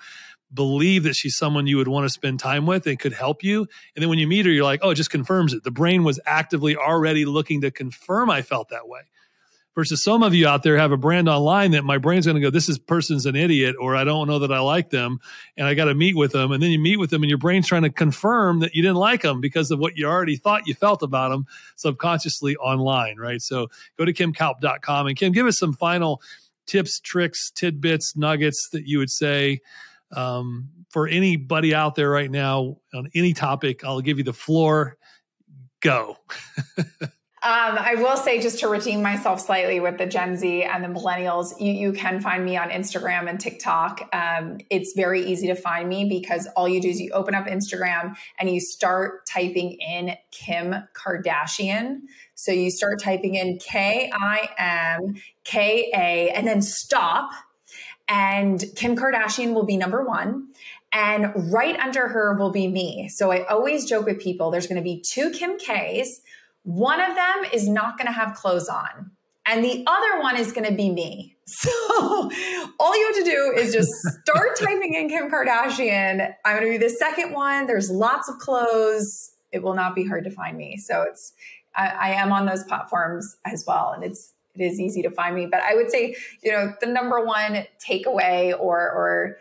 believe 0.53 1.03
that 1.03 1.15
she's 1.15 1.37
someone 1.37 1.67
you 1.67 1.77
would 1.77 1.87
want 1.87 2.05
to 2.05 2.09
spend 2.09 2.39
time 2.39 2.65
with 2.65 2.87
and 2.87 2.99
could 2.99 3.13
help 3.13 3.43
you. 3.43 3.67
And 3.95 4.01
then 4.01 4.09
when 4.09 4.19
you 4.19 4.27
meet 4.27 4.45
her, 4.45 4.51
you're 4.51 4.63
like, 4.63 4.79
oh, 4.83 4.91
it 4.91 4.95
just 4.95 5.11
confirms 5.11 5.53
it. 5.53 5.63
The 5.63 5.71
brain 5.71 6.03
was 6.03 6.19
actively 6.25 6.75
already 6.75 7.25
looking 7.25 7.61
to 7.61 7.71
confirm 7.71 8.29
I 8.29 8.41
felt 8.41 8.69
that 8.69 8.87
way. 8.87 9.01
Versus 9.75 10.03
some 10.03 10.23
of 10.23 10.33
you 10.33 10.47
out 10.47 10.63
there 10.63 10.77
have 10.77 10.91
a 10.91 10.97
brand 10.97 11.29
online 11.29 11.71
that 11.71 11.85
my 11.85 11.99
brain's 11.99 12.25
going 12.25 12.35
to 12.35 12.41
go, 12.41 12.49
this 12.49 12.67
is 12.67 12.79
person's 12.79 13.25
an 13.25 13.35
idiot, 13.35 13.75
or 13.79 13.95
I 13.95 14.03
don't 14.03 14.27
know 14.27 14.39
that 14.39 14.51
I 14.51 14.59
like 14.59 14.89
them, 14.89 15.19
and 15.55 15.67
I 15.67 15.73
got 15.75 15.85
to 15.85 15.93
meet 15.93 16.17
with 16.17 16.31
them. 16.31 16.51
And 16.51 16.61
then 16.61 16.71
you 16.71 16.79
meet 16.79 16.97
with 16.97 17.11
them, 17.11 17.21
and 17.21 17.29
your 17.29 17.37
brain's 17.37 17.67
trying 17.67 17.83
to 17.83 17.89
confirm 17.89 18.59
that 18.59 18.73
you 18.73 18.81
didn't 18.81 18.97
like 18.97 19.21
them 19.21 19.39
because 19.39 19.69
of 19.71 19.79
what 19.79 19.95
you 19.95 20.07
already 20.07 20.35
thought 20.35 20.67
you 20.67 20.73
felt 20.73 21.03
about 21.03 21.29
them 21.29 21.45
subconsciously 21.77 22.57
online, 22.57 23.17
right? 23.17 23.41
So 23.41 23.67
go 23.97 24.05
to 24.05 24.11
kimkaupe.com 24.11 25.07
and 25.07 25.15
Kim, 25.15 25.31
give 25.31 25.45
us 25.45 25.57
some 25.57 25.73
final 25.73 26.21
tips, 26.65 26.99
tricks, 26.99 27.51
tidbits, 27.51 28.17
nuggets 28.17 28.69
that 28.73 28.85
you 28.85 28.97
would 28.97 29.11
say 29.11 29.59
um, 30.15 30.69
for 30.89 31.07
anybody 31.07 31.73
out 31.73 31.95
there 31.95 32.09
right 32.09 32.31
now 32.31 32.77
on 32.93 33.09
any 33.13 33.33
topic, 33.33 33.83
I'll 33.83 34.01
give 34.01 34.17
you 34.17 34.23
the 34.23 34.33
floor. 34.33 34.97
Go. 35.81 36.17
Um, 37.41 37.77
I 37.79 37.95
will 37.95 38.17
say, 38.17 38.41
just 38.41 38.59
to 38.59 38.67
redeem 38.67 39.01
myself 39.01 39.39
slightly 39.39 39.79
with 39.79 39.97
the 39.97 40.05
Gen 40.05 40.35
Z 40.35 40.63
and 40.63 40.83
the 40.83 40.89
millennials, 40.89 41.57
you, 41.57 41.71
you 41.71 41.93
can 41.93 42.19
find 42.19 42.43
me 42.43 42.57
on 42.57 42.69
Instagram 42.69 43.29
and 43.29 43.39
TikTok. 43.39 44.09
Um, 44.11 44.57
it's 44.69 44.91
very 44.93 45.21
easy 45.25 45.47
to 45.47 45.55
find 45.55 45.87
me 45.87 46.09
because 46.09 46.49
all 46.57 46.67
you 46.67 46.81
do 46.81 46.89
is 46.89 46.99
you 46.99 47.11
open 47.11 47.33
up 47.35 47.45
Instagram 47.45 48.17
and 48.39 48.49
you 48.49 48.59
start 48.59 49.25
typing 49.25 49.77
in 49.79 50.15
Kim 50.31 50.75
Kardashian. 50.93 51.99
So 52.35 52.51
you 52.51 52.69
start 52.69 53.01
typing 53.01 53.35
in 53.35 53.57
K 53.57 54.11
I 54.13 54.49
M 54.57 55.15
K 55.45 55.91
A 55.95 56.31
and 56.31 56.45
then 56.45 56.61
stop. 56.61 57.31
And 58.09 58.63
Kim 58.75 58.97
Kardashian 58.97 59.53
will 59.53 59.65
be 59.65 59.77
number 59.77 60.03
one. 60.03 60.49
And 60.91 61.31
right 61.53 61.79
under 61.79 62.07
her 62.07 62.33
will 62.33 62.51
be 62.51 62.67
me. 62.67 63.07
So 63.09 63.31
I 63.31 63.45
always 63.45 63.85
joke 63.85 64.07
with 64.07 64.19
people 64.19 64.49
there's 64.49 64.65
going 64.65 64.77
to 64.77 64.83
be 64.83 64.99
two 64.99 65.29
Kim 65.29 65.57
Ks 65.57 66.21
one 66.63 67.01
of 67.01 67.15
them 67.15 67.45
is 67.53 67.67
not 67.67 67.97
going 67.97 68.07
to 68.07 68.13
have 68.13 68.35
clothes 68.35 68.69
on, 68.69 69.11
and 69.45 69.63
the 69.63 69.83
other 69.87 70.21
one 70.21 70.37
is 70.37 70.51
going 70.51 70.67
to 70.67 70.75
be 70.75 70.89
me. 70.89 71.35
So 71.51 71.71
all 72.79 72.95
you 72.95 73.05
have 73.07 73.15
to 73.15 73.23
do 73.23 73.53
is 73.57 73.73
just 73.73 73.89
start 74.21 74.55
typing 74.59 74.93
in 74.93 75.09
Kim 75.09 75.31
Kardashian. 75.31 76.31
I'm 76.45 76.59
going 76.59 76.71
to 76.71 76.77
be 76.77 76.85
the 76.85 76.91
second 76.91 77.33
one. 77.33 77.65
There's 77.65 77.89
lots 77.89 78.29
of 78.29 78.37
clothes. 78.37 79.31
It 79.51 79.63
will 79.63 79.73
not 79.73 79.95
be 79.95 80.05
hard 80.05 80.25
to 80.25 80.29
find 80.29 80.55
me. 80.55 80.77
So 80.77 81.01
it's 81.01 81.33
I, 81.75 81.87
I 81.87 82.09
am 82.09 82.31
on 82.31 82.45
those 82.45 82.63
platforms 82.65 83.35
as 83.45 83.63
well, 83.65 83.93
and 83.95 84.03
it's 84.03 84.35
it 84.59 84.63
is 84.63 84.79
easy 84.79 85.01
to 85.03 85.11
find 85.11 85.35
me. 85.35 85.45
But 85.45 85.61
I 85.61 85.75
would 85.75 85.91
say, 85.91 86.15
you 86.43 86.51
know, 86.51 86.73
the 86.81 86.87
number 86.87 87.23
one 87.23 87.65
takeaway 87.85 88.57
or 88.57 88.79
or 88.79 89.37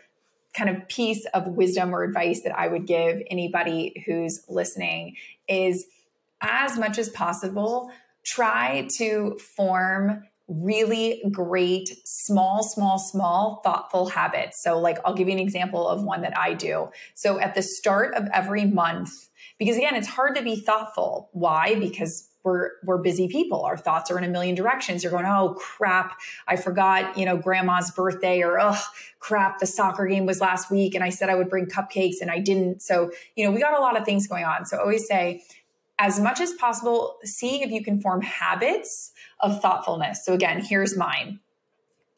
kind 0.53 0.69
of 0.69 0.87
piece 0.87 1.25
of 1.33 1.47
wisdom 1.47 1.93
or 1.93 2.03
advice 2.03 2.41
that 2.43 2.57
I 2.57 2.67
would 2.67 2.87
give 2.87 3.21
anybody 3.29 4.03
who's 4.05 4.43
listening 4.49 5.15
is 5.47 5.85
as 6.41 6.77
much 6.77 6.97
as 6.97 7.09
possible, 7.09 7.91
try 8.25 8.87
to 8.97 9.37
form 9.55 10.23
really 10.47 11.21
great, 11.31 11.89
small, 12.05 12.63
small, 12.63 12.97
small, 12.97 13.61
thoughtful 13.63 14.09
habits. 14.09 14.63
So, 14.63 14.79
like, 14.79 14.97
I'll 15.05 15.13
give 15.13 15.27
you 15.27 15.33
an 15.33 15.39
example 15.39 15.87
of 15.87 16.03
one 16.03 16.21
that 16.21 16.37
I 16.37 16.55
do. 16.55 16.89
So, 17.13 17.39
at 17.39 17.53
the 17.53 17.61
start 17.61 18.15
of 18.15 18.27
every 18.33 18.65
month, 18.65 19.11
because 19.59 19.77
again, 19.77 19.95
it's 19.95 20.07
hard 20.07 20.35
to 20.35 20.41
be 20.41 20.55
thoughtful. 20.55 21.29
Why? 21.33 21.75
Because 21.75 22.27
we're 22.43 22.71
we're 22.83 22.97
busy 22.97 23.27
people. 23.27 23.63
Our 23.63 23.77
thoughts 23.77 24.09
are 24.11 24.17
in 24.17 24.23
a 24.23 24.29
million 24.29 24.55
directions. 24.55 25.03
You're 25.03 25.11
going, 25.11 25.25
oh 25.25 25.55
crap, 25.57 26.17
I 26.47 26.55
forgot, 26.55 27.17
you 27.17 27.25
know, 27.25 27.37
grandma's 27.37 27.91
birthday, 27.91 28.41
or 28.41 28.59
oh 28.59 28.79
crap, 29.19 29.59
the 29.59 29.65
soccer 29.65 30.07
game 30.07 30.25
was 30.25 30.39
last 30.39 30.71
week, 30.71 30.95
and 30.95 31.03
I 31.03 31.09
said 31.09 31.29
I 31.29 31.35
would 31.35 31.49
bring 31.49 31.65
cupcakes 31.65 32.21
and 32.21 32.31
I 32.31 32.39
didn't. 32.39 32.81
So, 32.81 33.11
you 33.35 33.45
know, 33.45 33.51
we 33.51 33.59
got 33.59 33.77
a 33.77 33.81
lot 33.81 33.97
of 33.97 34.05
things 34.05 34.27
going 34.27 34.45
on. 34.45 34.65
So 34.65 34.77
I 34.77 34.81
always 34.81 35.07
say, 35.07 35.43
as 35.97 36.19
much 36.19 36.39
as 36.39 36.53
possible, 36.53 37.17
see 37.23 37.61
if 37.61 37.71
you 37.71 37.83
can 37.83 37.99
form 37.99 38.21
habits 38.21 39.11
of 39.41 39.61
thoughtfulness. 39.61 40.25
So, 40.25 40.33
again, 40.33 40.63
here's 40.63 40.95
mine. 40.95 41.39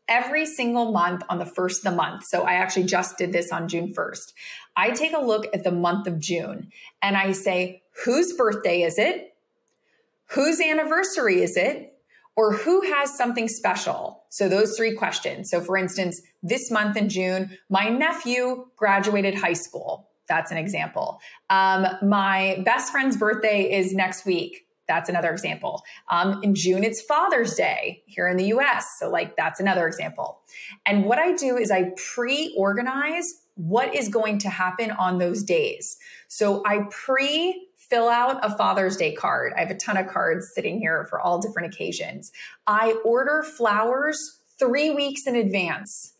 Every 0.08 0.46
single 0.46 0.92
month 0.92 1.24
on 1.30 1.40
the 1.40 1.46
first 1.46 1.80
of 1.80 1.92
the 1.92 1.96
month, 1.96 2.26
so 2.26 2.44
I 2.44 2.54
actually 2.54 2.84
just 2.84 3.18
did 3.18 3.32
this 3.32 3.52
on 3.52 3.70
June 3.70 3.94
1st, 3.94 4.34
I 4.76 4.92
take 4.92 5.14
a 5.14 5.22
look 5.22 5.48
at 5.54 5.64
the 5.64 5.72
month 5.72 6.06
of 6.06 6.20
June 6.20 6.72
and 7.02 7.16
I 7.16 7.32
say, 7.32 7.82
whose 8.04 8.34
birthday 8.34 8.82
is 8.82 8.98
it? 8.98 9.31
Whose 10.34 10.62
anniversary 10.62 11.42
is 11.42 11.58
it? 11.58 11.94
Or 12.38 12.54
who 12.54 12.82
has 12.82 13.16
something 13.18 13.50
special? 13.50 14.24
So, 14.30 14.48
those 14.48 14.78
three 14.78 14.96
questions. 14.96 15.50
So, 15.50 15.60
for 15.60 15.76
instance, 15.76 16.22
this 16.42 16.72
month 16.72 16.96
in 16.96 17.10
June, 17.10 17.58
my 17.70 17.90
nephew 17.90 18.68
graduated 18.78 19.36
high 19.36 19.54
school. 19.54 20.10
That's 20.30 20.50
an 20.50 20.58
example. 20.58 21.20
Um, 21.50 21.86
my 22.02 22.62
best 22.66 22.92
friend's 22.92 23.18
birthday 23.18 23.70
is 23.74 23.94
next 23.94 24.26
week. 24.26 24.66
That's 24.88 25.10
another 25.10 25.30
example. 25.30 25.84
Um, 26.10 26.40
in 26.42 26.56
June, 26.56 26.86
it's 26.86 27.02
Father's 27.02 27.56
Day 27.56 28.04
here 28.06 28.30
in 28.30 28.38
the 28.38 28.46
US. 28.46 28.88
So, 28.98 29.10
like, 29.10 29.36
that's 29.36 29.60
another 29.60 29.86
example. 29.86 30.40
And 30.86 31.04
what 31.04 31.20
I 31.20 31.34
do 31.34 31.58
is 31.58 31.70
I 31.70 31.92
pre 32.14 32.56
organize 32.58 33.26
what 33.56 33.94
is 33.94 34.08
going 34.08 34.40
to 34.40 34.50
happen 34.50 34.92
on 34.92 35.18
those 35.18 35.44
days. 35.44 35.98
So, 36.30 36.64
I 36.66 36.86
pre 36.90 37.68
fill 37.92 38.08
out 38.08 38.40
a 38.42 38.56
Father's 38.56 38.96
Day 38.96 39.12
card. 39.14 39.52
I 39.58 39.60
have 39.60 39.70
a 39.70 39.76
ton 39.76 39.98
of 39.98 40.08
cards 40.08 40.54
sitting 40.56 40.80
here 40.80 41.06
for 41.10 41.20
all 41.20 41.40
different 41.40 41.74
occasions. 41.74 42.32
I 42.66 42.94
order 43.04 43.44
flowers 43.44 44.40
three 44.58 44.92
weeks 44.92 45.28
in 45.28 45.36
advance. 45.36 46.14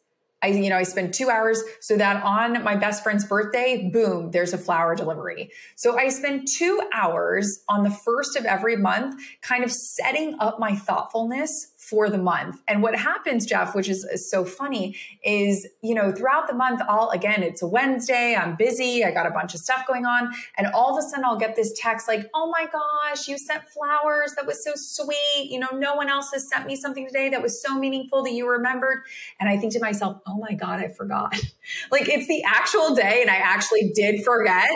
I, 0.44 0.48
you 0.48 0.70
know, 0.70 0.78
I 0.78 0.84
spend 0.84 1.14
two 1.14 1.30
hours 1.30 1.64
so 1.80 1.96
that 1.98 2.24
on 2.24 2.62
my 2.64 2.76
best 2.76 3.04
friend's 3.04 3.26
birthday, 3.26 3.90
boom, 3.94 4.32
there's 4.32 4.54
a 4.54 4.58
flower 4.58 4.96
delivery. 4.96 5.52
So 5.76 5.98
I 5.98 6.10
spend 6.10 6.48
two 6.54 6.82
hours 6.94 7.64
on 7.70 7.84
the 7.84 7.92
first 7.92 8.36
of 8.36 8.44
every 8.44 8.76
month, 8.76 9.22
kind 9.42 9.64
of 9.64 9.72
setting 9.72 10.36
up 10.40 10.60
my 10.60 10.76
thoughtfulness 10.76 11.71
for 11.92 12.10
the 12.10 12.18
month. 12.18 12.62
And 12.70 12.82
what 12.82 12.96
happens, 12.96 13.46
Jeff, 13.46 13.76
which 13.76 13.90
is, 13.90 14.08
so 14.30 14.46
funny, 14.46 14.96
is, 15.26 15.68
you 15.82 15.94
know, 15.94 16.14
throughout 16.14 16.48
the 16.48 16.54
month, 16.54 16.82
all 16.88 17.10
again, 17.10 17.44
it's 17.44 17.62
a 17.62 17.68
Wednesday, 17.68 18.34
I'm 18.34 18.56
busy, 18.56 19.04
I 19.04 19.12
got 19.12 19.28
a 19.28 19.30
bunch 19.30 19.54
of 19.54 19.60
stuff 19.60 19.86
going 19.86 20.06
on. 20.06 20.32
And 20.58 20.68
all 20.68 20.98
of 20.98 21.04
a 21.04 21.06
sudden 21.06 21.26
I'll 21.26 21.38
get 21.38 21.58
this 21.58 21.74
text 21.78 22.08
like, 22.08 22.30
oh 22.34 22.50
my 22.50 22.66
gosh, 22.72 23.28
you 23.28 23.38
sent 23.38 23.68
flowers. 23.68 24.34
That 24.38 24.48
was 24.48 24.64
so 24.64 24.72
sweet. 24.76 25.50
You 25.52 25.60
know, 25.60 25.68
no 25.74 25.96
one 25.96 26.10
else 26.10 26.32
has 26.32 26.48
sent 26.48 26.66
me 26.66 26.78
something 26.78 27.06
today 27.06 27.28
that 27.28 27.42
was 27.42 27.62
so 27.62 27.78
meaningful 27.78 28.24
that 28.24 28.32
you 28.32 28.50
remembered. 28.50 29.04
And 29.42 29.50
I 29.50 29.58
think 29.58 29.74
to 29.74 29.82
myself, 29.82 30.22
oh 30.26 30.38
my 30.38 30.54
God, 30.54 30.80
I 30.80 30.88
forgot. 30.88 31.34
like 31.92 32.08
it's 32.08 32.28
the 32.28 32.42
actual 32.44 32.96
day 32.96 33.20
and 33.22 33.30
I 33.30 33.36
actually 33.36 33.92
did 33.94 34.24
forget. 34.24 34.70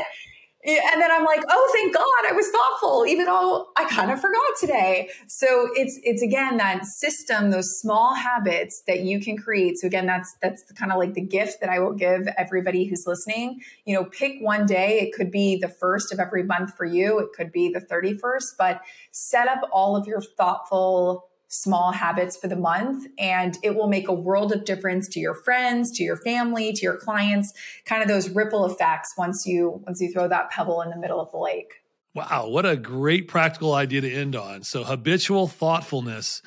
And 0.65 0.99
then 0.99 1.11
I'm 1.11 1.23
like, 1.23 1.41
oh, 1.47 1.71
thank 1.73 1.93
God 1.93 2.03
I 2.27 2.33
was 2.33 2.49
thoughtful, 2.49 3.05
even 3.05 3.25
though 3.25 3.67
I 3.77 3.85
kind 3.85 4.09
of 4.09 4.19
forgot 4.19 4.41
today. 4.59 5.09
So 5.27 5.69
it's 5.75 5.99
it's 6.03 6.23
again 6.23 6.57
that 6.57 6.85
system, 6.85 7.51
those 7.51 7.79
small 7.79 8.15
habits 8.15 8.81
that 8.87 9.01
you 9.01 9.19
can 9.19 9.37
create. 9.37 9.77
So 9.77 9.85
again, 9.85 10.07
that's 10.07 10.35
that's 10.41 10.63
kind 10.73 10.91
of 10.91 10.97
like 10.97 11.13
the 11.13 11.21
gift 11.21 11.61
that 11.61 11.69
I 11.69 11.79
will 11.79 11.93
give 11.93 12.27
everybody 12.37 12.85
who's 12.85 13.03
listening. 13.05 13.61
You 13.85 13.95
know, 13.95 14.05
pick 14.05 14.39
one 14.41 14.65
day. 14.65 14.99
It 15.01 15.13
could 15.13 15.29
be 15.29 15.57
the 15.57 15.69
first 15.69 16.11
of 16.11 16.19
every 16.19 16.43
month 16.43 16.75
for 16.75 16.85
you. 16.85 17.19
It 17.19 17.29
could 17.35 17.51
be 17.51 17.71
the 17.71 17.81
31st, 17.81 18.57
but 18.57 18.81
set 19.11 19.47
up 19.47 19.69
all 19.71 19.95
of 19.95 20.07
your 20.07 20.21
thoughtful 20.21 21.29
small 21.55 21.91
habits 21.91 22.35
for 22.35 22.47
the 22.47 22.55
month 22.55 23.07
and 23.17 23.57
it 23.63 23.75
will 23.75 23.87
make 23.87 24.07
a 24.07 24.13
world 24.13 24.51
of 24.51 24.65
difference 24.65 25.07
to 25.07 25.19
your 25.19 25.33
friends 25.33 25.91
to 25.91 26.03
your 26.03 26.17
family 26.17 26.73
to 26.73 26.81
your 26.81 26.97
clients 26.97 27.53
kind 27.85 28.01
of 28.01 28.07
those 28.07 28.29
ripple 28.29 28.65
effects 28.65 29.13
once 29.17 29.45
you 29.45 29.81
once 29.85 30.01
you 30.01 30.11
throw 30.11 30.27
that 30.27 30.49
pebble 30.51 30.81
in 30.81 30.89
the 30.89 30.97
middle 30.97 31.19
of 31.19 31.31
the 31.31 31.37
lake. 31.37 31.73
Wow 32.13 32.49
what 32.49 32.65
a 32.65 32.75
great 32.75 33.27
practical 33.27 33.73
idea 33.73 34.01
to 34.01 34.11
end 34.11 34.35
on. 34.35 34.63
So 34.63 34.83
habitual 34.83 35.47
thoughtfulness 35.47 36.41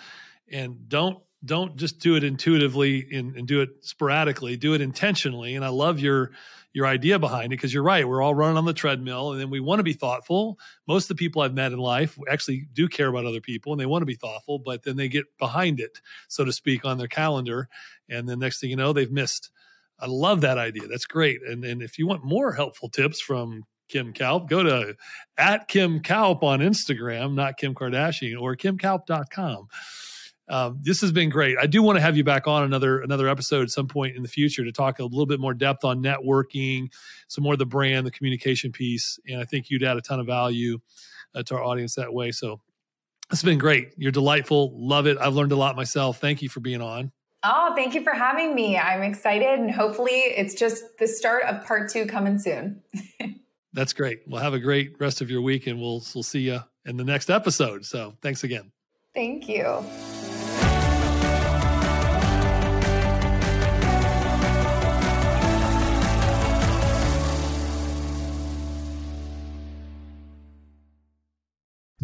and 0.51 0.89
don't 0.89 1.19
don't 1.45 1.77
just 1.77 2.01
do 2.01 2.17
it 2.17 2.25
intuitively 2.25 3.07
and, 3.13 3.37
and 3.37 3.47
do 3.47 3.61
it 3.61 3.71
sporadically 3.81 4.57
do 4.57 4.75
it 4.75 4.81
intentionally 4.81 5.55
and 5.55 5.65
i 5.65 5.69
love 5.69 6.01
your 6.01 6.33
your 6.73 6.87
idea 6.87 7.19
behind 7.19 7.47
it 7.47 7.57
because 7.57 7.73
you're 7.73 7.83
right. 7.83 8.07
We're 8.07 8.23
all 8.23 8.35
running 8.35 8.57
on 8.57 8.65
the 8.65 8.73
treadmill 8.73 9.33
and 9.33 9.41
then 9.41 9.51
we 9.51 9.61
want 9.61 9.79
to 9.81 9.85
be 9.85 9.95
thoughtful. 9.95 10.59
Most 10.87 11.05
of 11.05 11.09
the 11.09 11.15
people 11.17 11.43
I've 11.43 11.55
met 11.55 11.73
in 11.73 11.79
life 11.79 12.19
actually 12.31 12.69
do 12.73 12.89
care 12.89 13.09
about 13.09 13.27
other 13.27 13.41
people 13.41 13.73
and 13.73 13.81
they 13.81 13.87
want 13.87 14.03
to 14.03 14.07
be 14.07 14.15
thoughtful, 14.15 14.59
but 14.59 14.83
then 14.83 14.97
they 14.97 15.09
get 15.09 15.25
behind 15.39 15.81
it, 15.81 16.01
so 16.29 16.45
to 16.45 16.53
speak, 16.53 16.85
on 16.85 16.99
their 16.99 17.09
calendar. 17.09 17.69
And 18.09 18.29
the 18.29 18.37
next 18.37 18.61
thing 18.61 18.71
you 18.71 18.77
know, 18.77 18.93
they've 18.93 19.11
missed. 19.11 19.51
I 19.99 20.07
love 20.07 20.43
that 20.43 20.59
idea. 20.59 20.87
That's 20.87 21.07
great. 21.07 21.41
And, 21.43 21.65
and 21.65 21.83
if 21.83 21.99
you 21.99 22.07
want 22.07 22.25
more 22.25 22.53
helpful 22.53 22.89
tips 22.89 23.21
from 23.21 23.65
Kim 23.89 24.13
Kaupe, 24.13 24.49
go 24.49 24.63
to 24.63 24.95
at 25.37 25.67
Kim 25.67 26.01
Kaupe 26.01 26.45
on 26.45 26.61
Instagram, 26.61 27.35
not 27.35 27.57
Kim 27.57 27.75
Kardashian, 27.75 28.41
or 28.41 28.55
kimkaupe.com 28.55 29.67
um, 30.49 30.79
this 30.81 31.01
has 31.03 31.13
been 31.13 31.29
great. 31.29 31.57
I 31.61 31.67
do 31.67 31.83
want 31.83 31.97
to 31.97 32.03
have 32.03 32.17
you 32.17 32.25
back 32.25 32.47
on 32.47 32.65
another 32.65 33.01
another 33.01 33.29
episode 33.29 33.63
at 33.63 33.71
some 33.71 33.87
point 33.87 34.17
in 34.17 34.23
the 34.23 34.29
future 34.29 34.65
to 34.65 34.73
talk 34.73 34.99
a 34.99 35.05
little 35.05 35.27
bit 35.27 35.41
more 35.41 35.55
depth 35.55 35.85
on 35.85 36.03
networking, 36.03 36.89
some 37.29 37.45
more 37.45 37.53
of 37.53 37.59
the 37.59 37.67
brand, 37.67 38.07
the 38.07 38.11
communication 38.11 38.73
piece, 38.73 39.19
and 39.27 39.41
I 39.41 39.45
think 39.45 39.71
you'd 39.71 39.83
add 39.83 39.97
a 39.97 40.01
ton 40.01 40.21
of 40.21 40.27
value 40.27 40.79
uh, 41.35 41.43
to 41.45 41.57
our 41.57 41.63
audience 41.63 41.95
that 41.97 42.13
way. 42.13 42.31
So 42.31 42.61
it's 43.31 43.43
been 43.43 43.59
great. 43.59 43.93
You're 43.97 44.13
delightful. 44.13 44.73
Love 44.75 45.07
it. 45.07 45.19
I've 45.19 45.35
learned 45.35 45.53
a 45.53 45.57
lot 45.57 45.77
myself. 45.77 46.19
Thank 46.19 46.41
you 46.41 46.49
for 46.49 46.61
being 46.61 46.81
on. 46.81 47.13
Oh, 47.45 47.73
thank 47.77 47.95
you 47.95 48.03
for 48.03 48.13
having 48.13 48.55
me. 48.55 48.77
I'm 48.77 49.03
excited, 49.03 49.61
and 49.61 49.71
hopefully, 49.71 50.11
it's 50.11 50.55
just 50.55 50.99
the 50.99 51.07
start 51.07 51.45
of 51.45 51.65
part 51.65 51.91
two 51.91 52.07
coming 52.07 52.39
soon. 52.39 52.83
That's 53.73 53.93
great. 53.93 54.23
Well, 54.27 54.43
have 54.43 54.55
a 54.55 54.59
great 54.59 54.99
rest 54.99 55.21
of 55.21 55.31
your 55.31 55.43
week, 55.43 55.67
and 55.67 55.79
we'll 55.79 56.03
we'll 56.15 56.25
see 56.25 56.41
you 56.41 56.61
in 56.85 56.97
the 56.97 57.05
next 57.05 57.31
episode. 57.31 57.85
So, 57.85 58.15
thanks 58.23 58.43
again. 58.43 58.73
Thank 59.15 59.49
you. 59.49 59.85